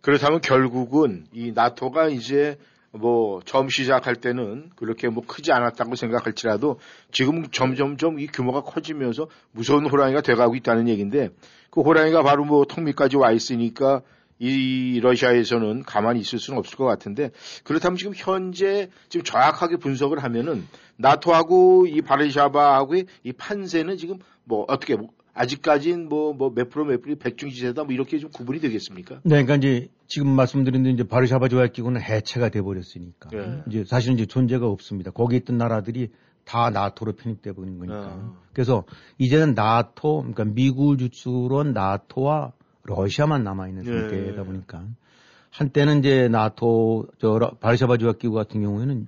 그렇다면 0.00 0.40
결국은 0.40 1.26
이 1.32 1.50
나토가 1.52 2.08
이제 2.08 2.56
뭐 2.92 3.40
처음 3.44 3.68
시작할 3.68 4.16
때는 4.16 4.70
그렇게 4.74 5.08
뭐 5.08 5.24
크지 5.24 5.52
않았다고 5.52 5.94
생각할지라도 5.94 6.80
지금 7.12 7.46
점점점 7.50 8.18
이 8.18 8.26
규모가 8.26 8.62
커지면서 8.62 9.28
무서운 9.52 9.86
호랑이가 9.86 10.22
돼가고 10.22 10.56
있다는 10.56 10.88
얘기인데 10.88 11.30
그 11.70 11.82
호랑이가 11.82 12.22
바로 12.22 12.44
뭐 12.44 12.64
턱밑까지 12.64 13.16
와 13.16 13.30
있으니까 13.30 14.02
이 14.40 14.98
러시아에서는 15.02 15.82
가만히 15.82 16.20
있을 16.20 16.38
수는 16.38 16.58
없을 16.58 16.76
것 16.78 16.86
같은데 16.86 17.30
그렇다면 17.62 17.98
지금 17.98 18.12
현재 18.16 18.88
지금 19.10 19.22
정확하게 19.22 19.76
분석을 19.76 20.22
하면은 20.24 20.66
나토하고 20.96 21.86
이 21.86 22.00
바르샤바하고의 22.00 23.06
이 23.22 23.32
판세는 23.32 23.98
지금 23.98 24.18
뭐 24.44 24.64
어떻게 24.66 24.96
뭐 24.96 25.10
아직까지는 25.40 26.08
뭐 26.08 26.32
뭐 26.34 26.50
몇 26.54 26.68
프로 26.70 26.84
몇 26.84 27.00
프로 27.00 27.16
백중지대다 27.16 27.84
뭐 27.84 27.92
이렇게 27.92 28.18
좀 28.18 28.30
구분이 28.30 28.60
되겠습니까? 28.60 29.16
네, 29.24 29.42
그러니까 29.44 29.56
이제 29.56 29.88
지금 30.06 30.28
말씀드린 30.30 30.82
대로 30.82 30.92
이제 30.94 31.04
바르샤바 31.04 31.48
조약 31.48 31.72
기구는 31.72 32.00
해체가 32.02 32.50
돼 32.50 32.60
버렸으니까 32.60 33.30
네. 33.30 33.62
이제 33.68 33.84
사실은 33.84 34.16
이제 34.16 34.26
존재가 34.26 34.66
없습니다. 34.66 35.10
거기 35.12 35.36
있던 35.36 35.56
나라들이 35.56 36.10
다 36.44 36.70
나토로 36.70 37.12
편입돼 37.12 37.52
버린 37.52 37.78
거니까. 37.78 38.06
어. 38.14 38.36
그래서 38.52 38.84
이제는 39.18 39.54
나토, 39.54 40.18
그러니까 40.18 40.44
미국을 40.44 40.98
주축으로 40.98 41.60
한 41.60 41.72
나토와 41.72 42.52
러시아만 42.82 43.44
남아 43.44 43.68
있는 43.68 43.84
네. 43.84 43.90
상태다 43.92 44.42
보니까 44.44 44.84
한때는 45.50 46.00
이제 46.00 46.28
나토 46.28 47.06
저 47.18 47.38
러- 47.38 47.52
바르샤바 47.60 47.96
조약 47.98 48.18
기구 48.18 48.34
같은 48.34 48.60
경우에는 48.62 49.06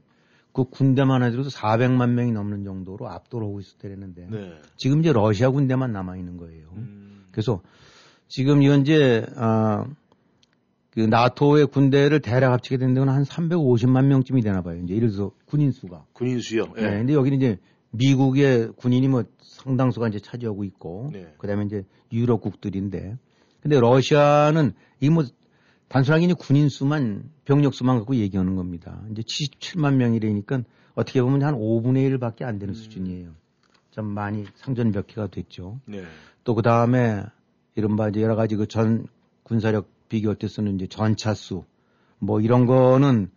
그 0.53 0.65
군대만 0.65 1.23
해도 1.23 1.43
400만 1.43 2.11
명이 2.11 2.33
넘는 2.33 2.65
정도로 2.65 3.09
압도를 3.09 3.47
하고 3.47 3.61
있을 3.61 3.79
때랬는데 3.79 4.27
네. 4.31 4.53
지금 4.77 5.01
이제 5.01 5.13
러시아 5.13 5.51
군대만 5.51 5.93
남아 5.93 6.17
있는 6.17 6.37
거예요. 6.37 6.67
음. 6.77 7.25
그래서 7.33 7.63
지금 8.29 8.63
현재 8.63 9.25
아, 9.37 9.87
그 10.91 11.01
나토의 11.01 11.67
군대를 11.69 12.21
대략 12.21 12.53
합치게 12.53 12.77
된다면 12.77 13.15
한 13.15 13.23
350만 13.25 14.05
명쯤이 14.07 14.43
되나 14.43 14.63
봐요. 14.63 14.79
이제 14.85 14.95
예를 14.95 15.09
들어서 15.09 15.33
군인 15.47 15.73
수가. 15.73 16.05
군인 16.13 16.41
수요. 16.41 16.65
예. 16.77 16.83
네. 16.83 16.91
근데 16.99 17.15
여기는 17.15 17.39
이제 17.39 17.59
미국의 17.93 18.73
군인이 18.77 19.09
뭐 19.09 19.25
상당수가 19.41 20.09
이제 20.09 20.19
차지하고 20.19 20.65
있고 20.65 21.11
네. 21.13 21.33
그다음에 21.39 21.65
이제 21.65 21.85
유럽 22.13 22.43
국들인데 22.43 23.17
근데 23.63 23.81
러시아는 23.81 24.73
이 25.01 25.09
뭐 25.09 25.25
단순하게 25.93 26.33
군인 26.33 26.71
수만 26.71 27.31
병력 27.45 27.75
수만 27.75 27.99
갖고 27.99 28.17
얘기하는 28.17 28.57
겁니다. 28.57 29.03
이제 29.11 29.21
77만 29.21 29.97
명이라니까 29.97 30.63
어떻게 30.95 31.21
보면 31.21 31.43
한 31.43 31.55
5분의 31.55 32.19
1밖에 32.19 32.45
안 32.45 32.55
음. 32.55 32.59
되는 32.59 32.73
수준이에요. 32.73 33.31
좀 33.91 34.07
많이 34.07 34.47
상전벽해가 34.55 35.27
됐죠. 35.27 35.81
네. 35.85 36.03
또그 36.45 36.63
다음에 36.63 37.23
이른바 37.75 38.09
이제 38.09 38.23
여러 38.23 38.37
가지 38.37 38.57
그 38.57 38.67
전 38.67 39.07
군사력 39.43 39.87
비교 40.09 40.33
때 40.33 40.49
쓰는 40.49 40.77
이제 40.77 40.87
전차수 40.87 41.65
뭐 42.19 42.41
이런 42.41 42.65
거는 42.65 43.31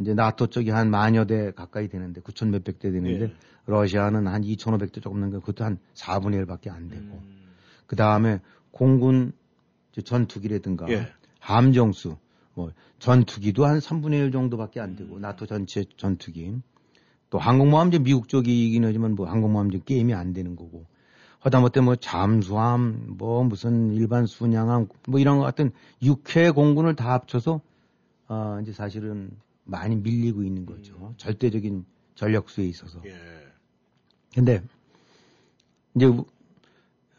이제 0.00 0.12
나토 0.12 0.48
쪽이 0.48 0.70
한 0.70 0.90
만여 0.90 1.26
대 1.26 1.52
가까이 1.52 1.88
되는데 1.88 2.22
9천 2.22 2.48
몇백 2.48 2.80
대 2.80 2.90
되는데 2.90 3.26
네. 3.28 3.34
러시아는 3.66 4.26
한 4.26 4.42
2,500대 4.42 5.00
조금 5.00 5.20
넘는 5.20 5.38
거 5.38 5.40
그것도 5.40 5.64
한 5.64 5.78
4분의 5.94 6.44
1밖에 6.44 6.72
안 6.72 6.88
되고 6.88 7.02
음. 7.22 7.52
그 7.86 7.94
다음에 7.94 8.40
공군 8.72 9.32
전투기라든가 10.04 10.88
예. 10.88 11.06
함정수 11.40 12.16
뭐 12.54 12.70
전투기도 12.98 13.64
한 13.66 13.78
3분의 13.78 14.12
1 14.26 14.32
정도밖에 14.32 14.78
안 14.80 14.94
되고 14.94 15.18
나토 15.18 15.46
전체 15.46 15.84
전투기. 15.96 16.54
또 17.30 17.38
항공모함 17.38 17.92
이 17.94 17.98
미국 17.98 18.28
쪽이긴 18.28 18.84
하지만 18.84 19.14
뭐 19.14 19.26
항공모함 19.28 19.70
좀 19.70 19.80
게임이 19.84 20.14
안 20.14 20.32
되는 20.32 20.54
거고. 20.56 20.84
하다못해 21.40 21.80
뭐 21.80 21.96
잠수함 21.96 23.16
뭐 23.16 23.42
무슨 23.44 23.92
일반 23.94 24.26
순양함 24.26 24.88
뭐 25.08 25.18
이런 25.20 25.38
것 25.38 25.44
같은 25.44 25.72
육해 26.02 26.50
공군을 26.50 26.96
다 26.96 27.12
합쳐서 27.14 27.62
어 28.28 28.58
이제 28.62 28.72
사실은 28.72 29.30
많이 29.64 29.96
밀리고 29.96 30.42
있는 30.42 30.66
거죠. 30.66 31.14
절대적인 31.16 31.86
전력수에 32.14 32.66
있어서. 32.66 33.00
예. 33.06 33.14
근데 34.34 34.62
이제 35.94 36.04
우- 36.06 36.26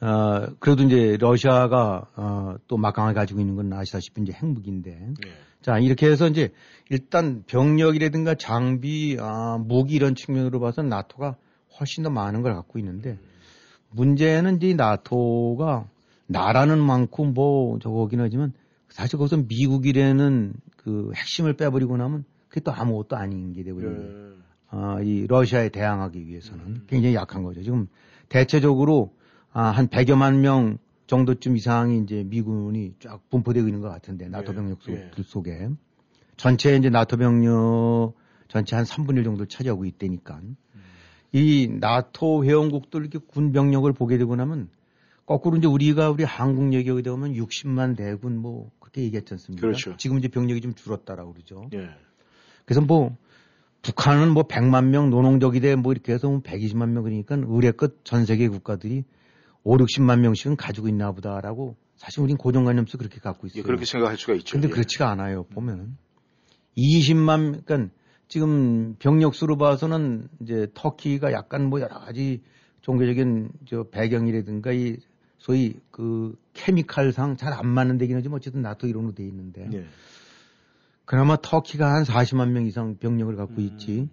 어 0.01 0.47
그래도 0.59 0.83
이제 0.83 1.17
러시아가 1.19 2.07
어 2.15 2.41
또 2.67 2.77
막강하게 2.77 3.15
가지고 3.15 3.41
있는 3.41 3.55
건 3.55 3.73
아시다시피 3.73 4.21
이제 4.21 4.31
핵무기인데 4.33 4.91
예. 4.91 5.31
자 5.61 5.77
이렇게 5.77 6.09
해서 6.09 6.27
이제 6.27 6.51
일단 6.89 7.43
병력이라든가 7.47 8.35
장비 8.35 9.17
아 9.19 9.57
무기 9.57 9.95
이런 9.95 10.15
측면으로 10.15 10.59
봐서 10.59 10.81
나토가 10.81 11.35
훨씬 11.79 12.03
더 12.03 12.09
많은 12.09 12.41
걸 12.41 12.53
갖고 12.53 12.79
있는데 12.79 13.19
문제는 13.89 14.57
이제 14.57 14.69
이 14.69 14.73
나토가 14.75 15.85
나라는 16.27 16.79
많고 16.79 17.25
뭐 17.25 17.77
저거긴 17.79 18.21
하지만 18.21 18.53
사실 18.87 19.17
거기서 19.17 19.43
미국이라는 19.49 20.53
그 20.77 21.11
핵심을 21.15 21.53
빼버리고 21.53 21.97
나면 21.97 22.23
그게 22.47 22.61
또 22.61 22.71
아무것도 22.71 23.17
아닌 23.17 23.53
게 23.53 23.63
되버리는 23.63 23.95
거예요. 23.95 24.27
예. 24.29 24.31
아, 24.73 25.01
이 25.01 25.27
러시아에 25.27 25.69
대항하기 25.69 26.25
위해서는 26.25 26.83
굉장히 26.87 27.15
약한 27.15 27.43
거죠. 27.43 27.61
지금 27.61 27.87
대체적으로 28.29 29.13
아, 29.53 29.63
한 29.63 29.87
100여만 29.87 30.39
명 30.39 30.77
정도쯤 31.07 31.57
이상이 31.57 31.99
이제 31.99 32.23
미군이 32.25 32.93
쫙 32.99 33.21
분포되고 33.29 33.67
있는 33.67 33.81
것 33.81 33.89
같은데 33.89 34.29
나토 34.29 34.53
예, 34.53 34.55
병력 34.55 34.81
속, 34.81 34.91
예. 34.91 35.11
속에 35.23 35.69
전체 36.37 36.75
이제 36.75 36.89
나토 36.89 37.17
병력 37.17 38.13
전체 38.47 38.75
한 38.75 38.85
3분의 38.85 39.17
1 39.17 39.23
정도 39.25 39.45
차지하고 39.45 39.85
있다니까 39.85 40.37
음. 40.37 40.55
이 41.33 41.67
나토 41.67 42.45
회원국들 42.45 43.01
이렇게 43.01 43.19
군 43.19 43.51
병력을 43.51 43.91
보게 43.93 44.17
되고 44.17 44.35
나면 44.35 44.69
거꾸로 45.25 45.57
이제 45.57 45.67
우리가 45.67 46.09
우리 46.09 46.23
한국 46.23 46.73
얘기하게 46.73 47.01
되면 47.01 47.33
60만 47.33 47.97
대군 47.97 48.37
뭐 48.37 48.71
그렇게 48.79 49.01
얘기했지 49.03 49.33
않습니까? 49.33 49.61
그렇죠. 49.61 49.95
지금 49.97 50.17
이제 50.17 50.29
병력이 50.29 50.61
좀 50.61 50.73
줄었다라고 50.73 51.33
그러죠. 51.33 51.69
예. 51.73 51.89
그래서 52.65 52.81
뭐 52.81 53.17
북한은 53.81 54.31
뭐 54.31 54.43
100만 54.43 54.85
명 54.85 55.09
노농적이 55.09 55.59
돼뭐 55.59 55.91
이렇게 55.91 56.13
해서 56.13 56.29
뭐 56.29 56.41
120만 56.41 56.89
명 56.89 57.03
그러니까 57.03 57.35
의뢰껏 57.35 58.05
전 58.05 58.25
세계 58.25 58.47
국가들이 58.47 59.03
5, 59.63 59.77
60만 59.77 60.19
명씩은 60.19 60.55
가지고 60.55 60.87
있나 60.87 61.11
보다라고 61.11 61.75
사실 61.95 62.21
우린 62.21 62.37
고정관념 62.37 62.85
속에 62.87 62.97
그렇게 63.03 63.19
갖고 63.19 63.47
있어요. 63.47 63.59
예, 63.59 63.63
그렇게 63.63 63.85
생각할 63.85 64.17
수가 64.17 64.33
있죠. 64.35 64.53
근데 64.53 64.67
예. 64.67 64.71
그렇지가 64.71 65.09
않아요. 65.11 65.43
보면은 65.43 65.97
20만 66.77 67.63
그러니까 67.65 67.93
지금 68.27 68.95
병력 68.97 69.35
수로 69.35 69.57
봐서는 69.57 70.29
이제 70.41 70.67
터키가 70.73 71.31
약간 71.31 71.65
뭐 71.69 71.81
여러 71.81 71.99
가지 71.99 72.41
종교적인 72.81 73.49
저 73.67 73.83
배경이라든가 73.83 74.71
이 74.71 74.97
소위 75.37 75.75
그 75.91 76.35
케미칼상 76.53 77.35
잘 77.37 77.53
안 77.53 77.67
맞는 77.67 77.97
데긴 77.97 78.15
하지만 78.17 78.37
어쨌든 78.37 78.61
나토 78.61 78.87
이론으로 78.87 79.13
돼 79.13 79.23
있는데 79.25 79.69
예. 79.73 79.85
그나마 81.05 81.35
터키가 81.35 81.93
한 81.93 82.03
40만 82.03 82.49
명 82.51 82.65
이상 82.65 82.95
병력을 82.97 83.35
갖고 83.35 83.55
음. 83.57 83.61
있지. 83.61 84.09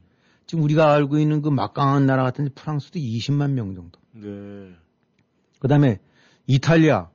지금 0.46 0.64
우리가 0.64 0.92
알고 0.92 1.18
있는 1.18 1.42
그 1.42 1.48
막강한 1.48 2.06
나라 2.06 2.24
같은 2.24 2.48
프랑스도 2.54 2.98
20만 2.98 3.52
명 3.52 3.74
정도. 3.74 4.00
네. 4.12 4.74
그 5.58 5.68
다음에 5.68 5.98
이탈리아 6.46 7.08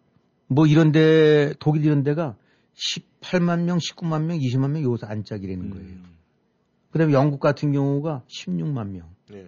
뭐 0.48 0.68
이런 0.68 0.92
데 0.92 1.54
독일 1.60 1.86
이런 1.86 2.04
데가 2.04 2.36
18만 2.76 3.64
명, 3.64 3.78
19만 3.78 4.24
명, 4.24 4.38
20만 4.38 4.72
명 4.72 4.84
여기서 4.84 5.08
안짝이라는 5.08 5.70
거예요. 5.70 5.86
음. 5.86 6.14
그 6.92 7.00
다음에 7.00 7.14
영국 7.14 7.40
같은 7.40 7.72
경우가 7.72 8.24
16만 8.28 8.90
명. 8.90 9.10
예. 9.34 9.48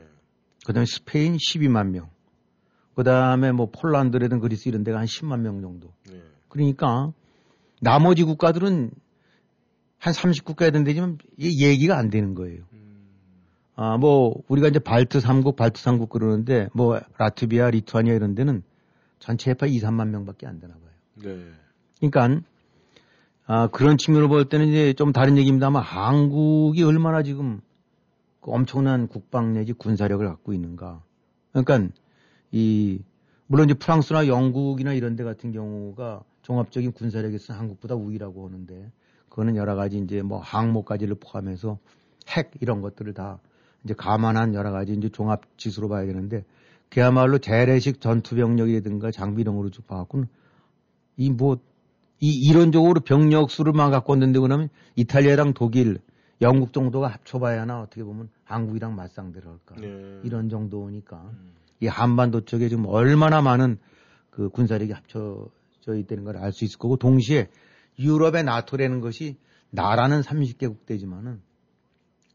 그 0.66 0.74
다음에 0.74 0.86
스페인 0.86 1.38
12만 1.38 1.90
명. 1.90 2.10
그 2.96 3.04
다음에 3.04 3.52
뭐 3.52 3.70
폴란드라든 3.72 4.40
그리스 4.40 4.70
이런 4.70 4.84
데가 4.84 5.00
한 5.00 5.06
10만 5.06 5.42
명 5.42 5.62
정도. 5.62 5.92
예. 6.12 6.22
그러니까 6.50 7.14
나머지 7.82 8.24
국가들은 8.24 8.92
한 9.98 10.14
30국가 10.14 10.72
되는 10.72 10.84
데지만 10.84 11.18
이게 11.38 11.68
얘기가 11.68 11.98
안 11.98 12.10
되는 12.10 12.34
거예요. 12.36 12.64
음. 12.74 13.08
아, 13.76 13.98
뭐, 13.98 14.42
우리가 14.48 14.68
이제 14.70 14.80
발트 14.80 15.20
3국, 15.20 15.56
발트 15.56 15.82
3국 15.82 16.10
그러는데, 16.10 16.70
뭐, 16.74 17.00
라트비아, 17.18 17.70
리투아니아 17.72 18.14
이런 18.14 18.36
데는 18.36 18.64
전체 19.26 19.50
해파 19.50 19.66
2, 19.66 19.80
3만 19.80 20.10
명밖에 20.10 20.46
안 20.46 20.60
되나 20.60 20.76
봐요. 20.76 20.92
네. 21.16 21.52
그러니까, 22.00 22.48
아, 23.48 23.68
그런 23.70 23.98
측면으로 23.98 24.30
볼 24.30 24.48
때는 24.48 24.68
이제 24.68 24.94
좀 24.94 25.12
다른 25.12 25.36
얘기입니다만, 25.40 25.82
한국이 25.82 26.84
얼마나 26.84 27.24
지금 27.24 27.60
그 28.40 28.52
엄청난 28.52 29.08
국방 29.08 29.54
내지 29.54 29.74
군사력을 29.74 30.24
갖고 30.28 30.54
있는가. 30.54 31.02
그러니까, 31.54 31.92
이, 32.52 33.00
물론 33.48 33.68
이제 33.68 33.74
프랑스나 33.74 34.28
영국이나 34.28 34.94
이런 34.94 35.16
데 35.16 35.24
같은 35.24 35.52
경우가 35.52 36.24
종합적인 36.44 36.92
군사력에서 36.92 37.54
한국보다 37.54 37.96
우위라고 37.96 38.46
하는데, 38.46 38.92
그거는 39.30 39.56
여러 39.56 39.74
가지 39.74 39.98
이제 39.98 40.22
뭐 40.22 40.40
항모까지를 40.40 41.16
포함해서 41.16 41.80
핵 42.28 42.52
이런 42.62 42.82
것들을 42.82 43.16
다 43.16 43.40
이제 43.84 43.96
감안한 43.96 44.54
여러 44.54 44.72
가지 44.72 44.94
이제 44.94 45.10
종합 45.10 45.58
지수로 45.58 45.90
봐야 45.90 46.06
되는데 46.06 46.46
그야말로 46.90 47.38
재래식 47.40 48.00
전투 48.02 48.36
병력이라든가 48.36 49.12
장비 49.12 49.42
이런 49.42 49.56
거로 49.56 49.70
쭉 49.70 49.86
봐갖고는 49.88 50.28
이 51.18 51.30
뭐 51.32 51.58
이 52.22 52.30
이론적으로 52.30 53.02
병력 53.02 53.52
수를 53.52 53.74
만 53.74 53.92
갖고 53.92 54.14
왔는데 54.14 54.40
그러면 54.40 54.70
이탈리아랑 54.96 55.54
독일, 55.54 56.00
영국 56.42 56.72
정도가 56.74 57.08
합쳐봐야나 57.10 57.82
어떻게 57.82 58.04
보면 58.04 58.30
한국이랑 58.46 58.96
맞상대를 58.96 59.48
할까 59.48 59.76
네. 59.80 60.22
이런 60.24 60.50
정도니까 60.50 61.18
음. 61.18 61.52
이 61.82 61.88
한반도 61.88 62.46
쪽에 62.46 62.70
지금 62.70 62.86
얼마나 62.88 63.42
많은 63.42 63.78
그 64.30 64.50
군사력이 64.50 64.94
합쳐져 64.94 65.96
있다는 65.98 66.24
걸 66.24 66.38
알 66.38 66.52
수 66.54 66.64
있을 66.66 66.80
거고 66.80 66.96
동시에 66.98 67.50
유럽의 68.00 68.44
나토라는 68.44 69.02
것이 69.02 69.38
나라는 69.72 70.22
30개국 70.22 70.86
되지만은 70.86 71.42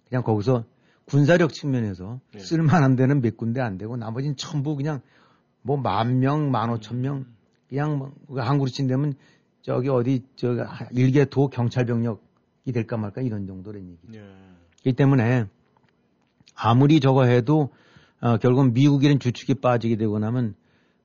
그냥 0.09 0.23
거기서 0.23 0.65
군사력 1.11 1.53
측면에서 1.53 2.21
네. 2.33 2.39
쓸만한 2.39 2.95
데는 2.97 3.21
몇 3.21 3.37
군데 3.37 3.61
안 3.61 3.79
되고 3.79 3.97
나머지는 3.97 4.37
전부 4.37 4.77
그냥 4.77 5.01
뭐 5.63 5.77
만 5.77 6.21
명, 6.21 6.51
만 6.51 6.71
오천 6.71 7.01
명 7.01 7.27
그냥 7.69 7.99
뭐 7.99 8.41
한국으로 8.41 8.71
친다면 8.71 9.15
저기 9.63 9.89
어디 9.89 10.25
저 10.37 10.55
일개 10.93 11.25
도 11.25 11.49
경찰 11.49 11.85
병력이 11.85 12.73
될까 12.73 12.97
말까 12.97 13.21
이런 13.21 13.47
정도라는 13.47 13.89
얘기. 13.91 13.99
예. 14.15 14.23
그렇기 14.83 14.97
때문에 14.97 15.47
아무리 16.55 17.01
저거 17.01 17.25
해도 17.25 17.71
어, 18.21 18.37
결국 18.39 18.73
미국이란 18.73 19.19
주축이 19.19 19.55
빠지게 19.55 19.97
되고 19.97 20.19
나면 20.19 20.55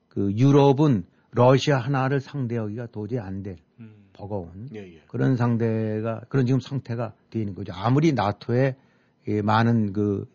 그 0.08 0.32
유럽은 0.32 1.04
러시아 1.32 1.78
하나를 1.78 2.20
상대하기가 2.20 2.86
도저히 2.86 3.20
안될 3.20 3.56
음. 3.80 4.06
버거운 4.12 4.68
예, 4.74 4.80
예. 4.80 5.02
그런 5.08 5.36
상대가 5.36 6.20
그런 6.28 6.46
지금 6.46 6.60
상태가 6.60 7.12
되어 7.30 7.40
있는 7.40 7.54
거죠. 7.54 7.72
아무리 7.74 8.12
나토에 8.12 8.70
이 8.70 8.85
많은 9.30 9.92
그 9.92 10.26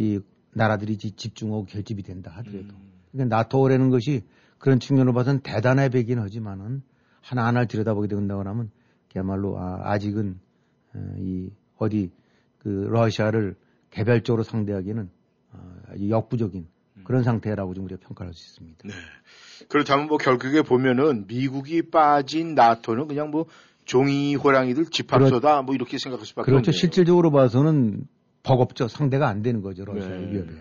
이 0.00 0.18
나라들이 0.54 0.96
지- 0.96 1.12
집중하고 1.12 1.66
결집이 1.66 2.02
된다 2.02 2.32
하더라도 2.36 2.60
음. 2.74 2.90
그러니까 3.12 3.36
나토라는 3.36 3.90
것이 3.90 4.24
그런 4.58 4.80
측면으로 4.80 5.12
봐서는 5.12 5.40
대단해 5.40 5.90
보이긴 5.90 6.18
하지만은 6.18 6.82
하나하나를 7.20 7.68
들여다보게 7.68 8.08
된다고 8.08 8.42
하면 8.42 8.70
그야말로 9.12 9.58
아, 9.58 9.90
아직은 9.92 10.40
어, 10.94 11.14
이 11.18 11.50
어디 11.76 12.10
그 12.58 12.68
러시아를 12.90 13.56
개별적으로 13.90 14.42
상대하기는 14.42 15.10
어, 15.52 15.82
역부족인 16.08 16.66
그런 17.04 17.22
상태라고 17.22 17.74
좀 17.74 17.84
우리가 17.84 18.00
평가할 18.00 18.32
수 18.32 18.52
있습니다. 18.52 18.88
네. 18.88 18.94
그렇다면 19.68 20.06
뭐 20.06 20.16
결국에 20.16 20.62
보면은 20.62 21.26
미국이 21.26 21.82
빠진 21.90 22.54
나토는 22.54 23.06
그냥 23.06 23.30
뭐 23.30 23.44
종이 23.84 24.34
호랑이들 24.34 24.86
집합소다 24.86 25.60
뭐 25.62 25.74
이렇게 25.74 25.98
생각할 25.98 26.24
수밖에 26.24 26.46
그렇죠. 26.50 26.70
없네요. 26.70 26.78
실질적으로 26.78 27.30
봐서는 27.30 28.06
버겁죠. 28.42 28.88
상대가 28.88 29.28
안 29.28 29.42
되는 29.42 29.62
거죠. 29.62 29.84
러시아의 29.84 30.20
네. 30.26 30.32
위협에. 30.32 30.52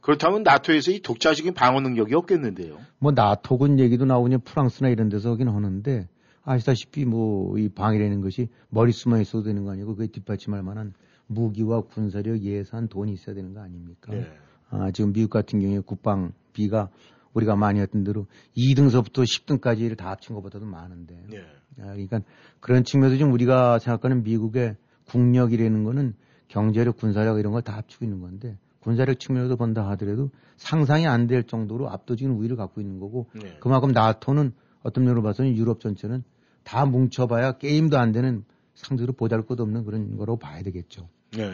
그렇다면 0.00 0.42
나토에서 0.42 0.90
이 0.90 1.00
독자적인 1.00 1.54
방어 1.54 1.80
능력이 1.80 2.14
없겠는데요. 2.14 2.78
뭐 2.98 3.12
나토군 3.12 3.78
얘기도 3.78 4.04
나오냐 4.04 4.38
프랑스나 4.38 4.90
이런 4.90 5.08
데서 5.08 5.30
하긴 5.30 5.48
하는데 5.48 6.08
아시다시피 6.42 7.06
뭐 7.06 7.56
이 7.58 7.68
방이라는 7.68 8.20
것이 8.20 8.48
숨어 8.92 9.20
있어도 9.20 9.44
되는 9.44 9.64
거 9.64 9.72
아니고 9.72 9.96
그게 9.96 10.08
뒷받침할 10.10 10.62
만한 10.62 10.92
무기와 11.26 11.82
군사력 11.82 12.42
예산 12.42 12.88
돈이 12.88 13.12
있어야 13.12 13.34
되는 13.34 13.54
거 13.54 13.60
아닙니까? 13.60 14.12
네. 14.12 14.26
아, 14.70 14.90
지금 14.90 15.12
미국 15.12 15.30
같은 15.30 15.60
경우에 15.60 15.80
국방비가 15.80 16.90
우리가 17.32 17.56
많이 17.56 17.80
했던 17.80 18.04
대로 18.04 18.26
2등서부터 18.56 19.24
10등까지를 19.24 19.96
다 19.96 20.10
합친 20.10 20.34
것보다도 20.34 20.66
많은데 20.66 21.24
네. 21.30 21.38
아, 21.80 21.92
그러니까 21.92 22.20
그런 22.60 22.84
측면에서 22.84 23.18
좀 23.18 23.32
우리가 23.32 23.78
생각하는 23.78 24.22
미국의 24.22 24.76
국력이라는 25.08 25.84
거는 25.84 26.14
경제력, 26.54 26.96
군사력 26.96 27.38
이런 27.40 27.52
걸 27.52 27.62
다 27.62 27.76
합치고 27.76 28.04
있는 28.04 28.20
건데 28.20 28.56
군사력 28.80 29.18
측면에서 29.18 29.56
본다 29.56 29.88
하더라도 29.90 30.30
상상이 30.56 31.06
안 31.06 31.26
될 31.26 31.42
정도로 31.44 31.90
압도적인 31.90 32.30
우위를 32.36 32.56
갖고 32.56 32.80
있는 32.80 33.00
거고 33.00 33.26
네. 33.34 33.56
그만큼 33.60 33.90
나토는 33.90 34.52
어떤 34.82 35.04
면으로 35.04 35.22
봐서는 35.22 35.56
유럽 35.56 35.80
전체는 35.80 36.22
다 36.62 36.86
뭉쳐봐야 36.86 37.58
게임도 37.58 37.98
안 37.98 38.12
되는 38.12 38.44
상대로 38.74 39.12
보잘 39.12 39.42
것 39.46 39.58
없는 39.60 39.84
그런 39.84 40.16
거로 40.16 40.36
봐야 40.36 40.62
되겠죠. 40.62 41.08
네. 41.36 41.50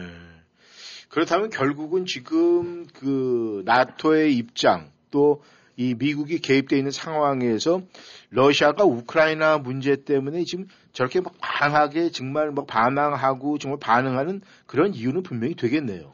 그렇다면 1.09 1.49
결국은 1.49 2.05
지금 2.05 2.85
그 2.93 3.63
나토의 3.65 4.35
입장 4.35 4.91
또 5.09 5.41
이 5.81 5.95
미국이 5.95 6.37
개입되어 6.37 6.77
있는 6.77 6.91
상황에서 6.91 7.81
러시아가 8.29 8.83
우크라이나 8.83 9.57
문제 9.57 9.95
때문에 9.95 10.43
지금 10.43 10.67
저렇게 10.93 11.21
막 11.21 11.33
강하게 11.41 12.11
정말 12.11 12.51
막 12.51 12.67
반항하고 12.67 13.57
정말 13.57 13.79
반응하는 13.79 14.41
그런 14.67 14.93
이유는 14.93 15.23
분명히 15.23 15.55
되겠네요. 15.55 16.13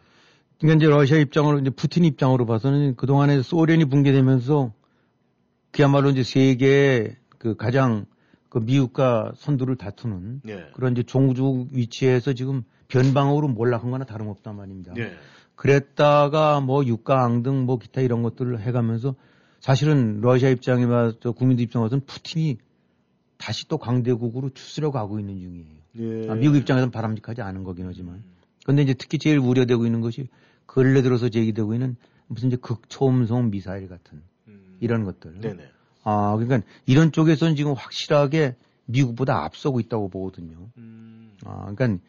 그러니까 0.59 0.77
이제 0.77 0.89
러시아 0.89 1.17
입장으로 1.17 1.59
이제 1.59 1.69
푸틴 1.69 2.05
입장으로 2.05 2.45
봐서는 2.45 2.95
그 2.95 3.07
동안에 3.07 3.41
소련이 3.41 3.85
붕괴되면서 3.85 4.71
그야말로 5.71 6.11
이제 6.11 6.23
세계의 6.23 7.17
그 7.37 7.55
가장 7.57 8.05
그 8.47 8.59
미국과 8.59 9.33
선두를 9.35 9.75
다투는 9.75 10.41
네. 10.45 10.65
그런 10.73 10.93
이제 10.93 11.03
종주국 11.03 11.69
위치에서 11.73 12.33
지금 12.33 12.63
변방으로 12.87 13.49
몰락한 13.49 13.91
거나 13.91 14.05
다름없단 14.05 14.55
말입니다. 14.55 14.93
네. 14.93 15.11
그랬다가 15.55 16.61
뭐 16.61 16.85
육가항 16.85 17.43
등 17.43 17.65
뭐 17.65 17.77
기타 17.77 17.99
이런 17.99 18.23
것들을 18.23 18.61
해가면서 18.61 19.15
사실은 19.67 20.21
러시아 20.21 20.47
입장에 20.47 20.87
봐서 20.87 21.33
국민들 21.33 21.65
입장에 21.65 21.83
봐서는 21.83 22.05
푸틴이 22.05 22.57
다시 23.37 23.67
또 23.67 23.77
강대국으로 23.77 24.51
추스려 24.51 24.91
가고 24.91 25.19
있는 25.19 25.41
중이에요. 25.41 25.65
네. 25.91 26.31
아, 26.31 26.35
미국 26.35 26.55
입장에서는 26.55 26.89
바람직하지 26.89 27.41
않은 27.41 27.65
거긴 27.65 27.85
하지만. 27.85 28.23
근데 28.65 28.81
이제 28.81 28.93
특히 28.93 29.17
제일 29.17 29.39
우려되고 29.39 29.85
있는 29.85 29.99
것이 29.99 30.29
근래 30.65 31.01
들어서 31.01 31.27
제기되고 31.27 31.73
있는 31.73 31.97
무슨 32.27 32.47
이제 32.47 32.55
극초음속 32.55 33.49
미사일 33.49 33.89
같은 33.89 34.21
음. 34.47 34.77
이런 34.79 35.03
것들. 35.03 35.41
네네. 35.41 35.69
아, 36.05 36.37
그러니까 36.37 36.65
이런 36.85 37.11
쪽에서는 37.11 37.57
지금 37.57 37.73
확실하게 37.73 38.55
미국보다 38.85 39.43
앞서고 39.43 39.81
있다고 39.81 40.07
보거든요. 40.07 40.69
음. 40.77 41.33
아, 41.43 41.73
그러니까 41.73 42.01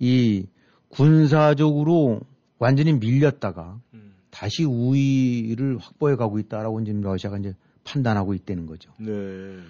이 0.00 0.46
군사적으로 0.88 2.22
완전히 2.58 2.92
밀렸다가 2.92 3.78
음. 3.94 4.03
다시 4.34 4.64
우위를 4.64 5.78
확보해 5.78 6.16
가고 6.16 6.40
있다라고 6.40 6.82
지금 6.82 7.02
러시아가 7.02 7.38
이제 7.38 7.54
판단하고 7.84 8.34
있다는 8.34 8.66
거죠. 8.66 8.90
네. 8.98 9.06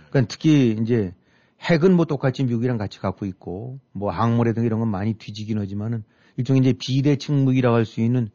그러니까 0.08 0.22
특히 0.26 0.74
이제 0.80 1.12
핵은 1.60 1.94
뭐 1.94 2.06
똑같이 2.06 2.44
미국이랑 2.44 2.78
같이 2.78 2.98
갖고 2.98 3.26
있고 3.26 3.78
뭐 3.92 4.10
항모라든가 4.10 4.64
이런 4.64 4.80
건 4.80 4.88
많이 4.88 5.12
뒤지긴 5.14 5.58
하지만은 5.58 6.02
일종의 6.38 6.62
이제 6.62 6.72
비대칭 6.72 7.44
무기라고 7.44 7.76
할 7.76 7.84
수 7.84 8.00
있는 8.00 8.30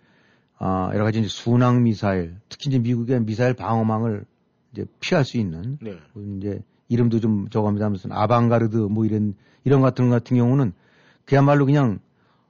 아 0.60 0.92
여러 0.94 1.04
가지 1.04 1.20
이제 1.20 1.28
순항 1.28 1.82
미사일 1.84 2.36
특히 2.48 2.70
이제 2.70 2.78
미국의 2.78 3.22
미사일 3.22 3.56
방어망을 3.56 4.26
이제 4.72 4.86
피할 5.00 5.26
수 5.26 5.38
있는 5.38 5.80
네. 5.82 5.98
뭐 6.13 6.24
이제 6.38 6.62
이름도 6.89 7.22
좀 7.22 7.50
저겁니다 7.50 7.89
무슨 7.89 8.12
아방가르드 8.12 8.78
뭐 8.78 9.06
이런 9.06 9.34
이런 9.63 9.82
같은 9.82 10.12
같은 10.12 10.38
경우는 10.38 10.74
그야말로 11.26 11.65
그냥 11.65 12.00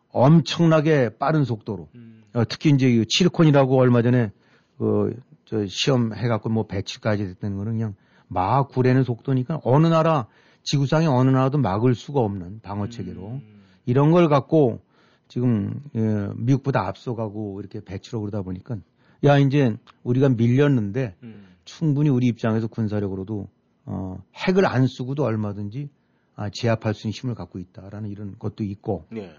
엄청나게 0.10 1.18
빠른 1.18 1.46
속도로 1.46 1.88
음. 1.96 2.19
어, 2.34 2.44
특히 2.48 2.70
이제 2.70 2.90
이 2.90 3.06
칠콘이라고 3.06 3.78
얼마 3.80 4.02
전에 4.02 4.32
그저 4.78 5.66
시험 5.68 6.14
해갖고 6.14 6.50
뭐 6.50 6.68
배치까지 6.68 7.26
됐다는 7.26 7.58
거는 7.58 7.74
그냥 7.74 7.96
막 8.28 8.70
구레는 8.70 9.04
속도니까 9.04 9.62
어느 9.64 9.88
나라 9.88 10.28
지구상의 10.64 11.08
어느 11.08 11.30
나라도 11.30 11.58
막을 11.58 11.96
수가 11.96 12.20
없는 12.20 12.60
방어 12.62 12.90
체계로 12.90 13.28
음. 13.28 13.62
이런 13.86 14.12
걸 14.12 14.30
갖고 14.30 14.82
지금 15.28 15.82
예, 15.96 16.30
미국보다 16.36 16.88
앞서가고 16.88 17.60
이렇게 17.60 17.80
배치로 17.84 18.22
그러다 18.22 18.42
보니까 18.42 18.78
야 19.24 19.38
이제 19.38 19.76
우리가 20.04 20.30
밀렸는데 20.30 21.16
음. 21.24 21.48
충분히 21.66 22.10
우리 22.10 22.28
입장에서 22.28 22.68
군사력으로도 22.68 23.48
어, 23.86 24.24
핵을 24.36 24.66
안 24.66 24.88
쓰고도 24.88 25.24
얼마든지 25.24 25.90
아, 26.36 26.50
제압할 26.50 26.94
수 26.94 27.08
있는 27.08 27.14
힘을 27.14 27.36
갖고 27.36 27.60
있다라는 27.60 28.10
이런 28.10 28.36
것도 28.40 28.64
있고 28.64 29.06
네. 29.10 29.34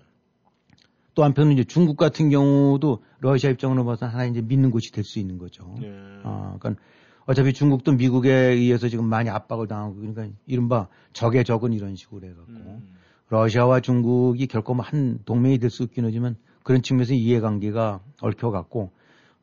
또 1.14 1.24
한편은 1.24 1.52
이제 1.52 1.64
중국 1.64 1.96
같은 1.96 2.30
경우도 2.30 3.02
러시아 3.20 3.50
입장으로 3.50 3.84
봐서 3.84 4.06
하나 4.06 4.24
이제 4.24 4.40
믿는 4.40 4.70
곳이 4.70 4.92
될 4.92 5.04
수 5.04 5.18
있는 5.18 5.38
거죠. 5.38 5.74
네. 5.80 5.90
아, 6.22 6.56
그러니까 6.58 6.82
어차피 7.26 7.52
중국도 7.52 7.92
미국에 7.92 8.30
의해서 8.32 8.88
지금 8.88 9.04
많이 9.06 9.28
압박을 9.28 9.66
당하고 9.68 9.96
그러니까 9.96 10.26
이른바 10.46 10.88
적의 11.12 11.44
적은 11.44 11.72
이런 11.72 11.96
식으로 11.96 12.26
해갖고 12.26 12.52
음. 12.52 12.94
러시아와 13.28 13.80
중국이 13.80 14.46
결코 14.46 14.74
뭐한 14.74 15.20
동맹이 15.24 15.58
될 15.58 15.70
수 15.70 15.82
있긴 15.84 16.04
하지만 16.04 16.36
그런 16.62 16.82
측면에서 16.82 17.14
이해관계가 17.14 18.00
얽혀갖고 18.20 18.90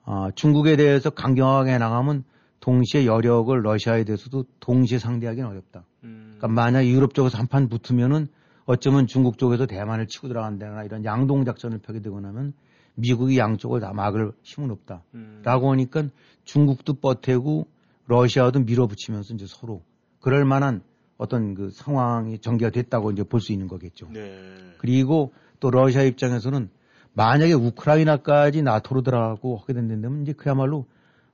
아, 0.06 0.32
중국에 0.36 0.76
대해서 0.78 1.10
강경하게 1.10 1.78
나가면 1.78 2.24
동시에 2.60 3.06
여력을 3.06 3.62
러시아에 3.64 4.04
대해서도 4.04 4.46
동시에 4.60 5.00
상대하기는 5.00 5.48
어렵다. 5.48 5.86
음. 6.04 6.36
그러니까 6.38 6.48
만약 6.62 6.86
유럽 6.86 7.14
쪽에서 7.14 7.38
한 7.38 7.48
판 7.48 7.70
붙으면은 7.70 8.28
어쩌면 8.68 9.08
중국 9.08 9.38
쪽에서 9.40 9.66
대만을 9.66 10.08
치고 10.08 10.28
들어간다거나 10.28 10.84
이런 10.84 11.04
양동 11.04 11.46
작전을 11.46 11.80
펴게 11.80 12.02
되고 12.02 12.20
나면 12.20 12.54
미국이 12.96 13.38
양쪽을 13.40 13.80
다 13.80 13.94
막을 13.94 14.34
힘은 14.44 14.70
없다. 14.72 15.04
음. 15.16 15.42
라고 15.44 15.72
하니까 15.72 16.04
중국도 16.44 16.96
뻗태고 16.96 17.66
러시아도 18.06 18.60
밀어붙이면서 18.60 19.34
이제 19.34 19.46
서로 19.48 19.82
그럴 20.20 20.46
만한 20.46 20.82
어떤 21.18 21.56
그 21.56 21.72
상황이 21.72 22.38
전개가 22.40 22.70
됐다고 22.72 23.12
이제 23.12 23.24
볼 23.24 23.42
수 23.42 23.52
있는 23.52 23.68
거겠죠. 23.68 24.10
네. 24.12 24.38
그리고 24.78 25.32
또 25.60 25.72
러시아 25.72 26.04
입장에서는 26.04 26.70
만약에 27.14 27.54
우크라이나까지 27.54 28.62
나토로 28.62 29.02
들어가고 29.02 29.58
하게 29.58 29.74
된다면 29.74 30.22
이제 30.22 30.34
그야말로 30.34 30.86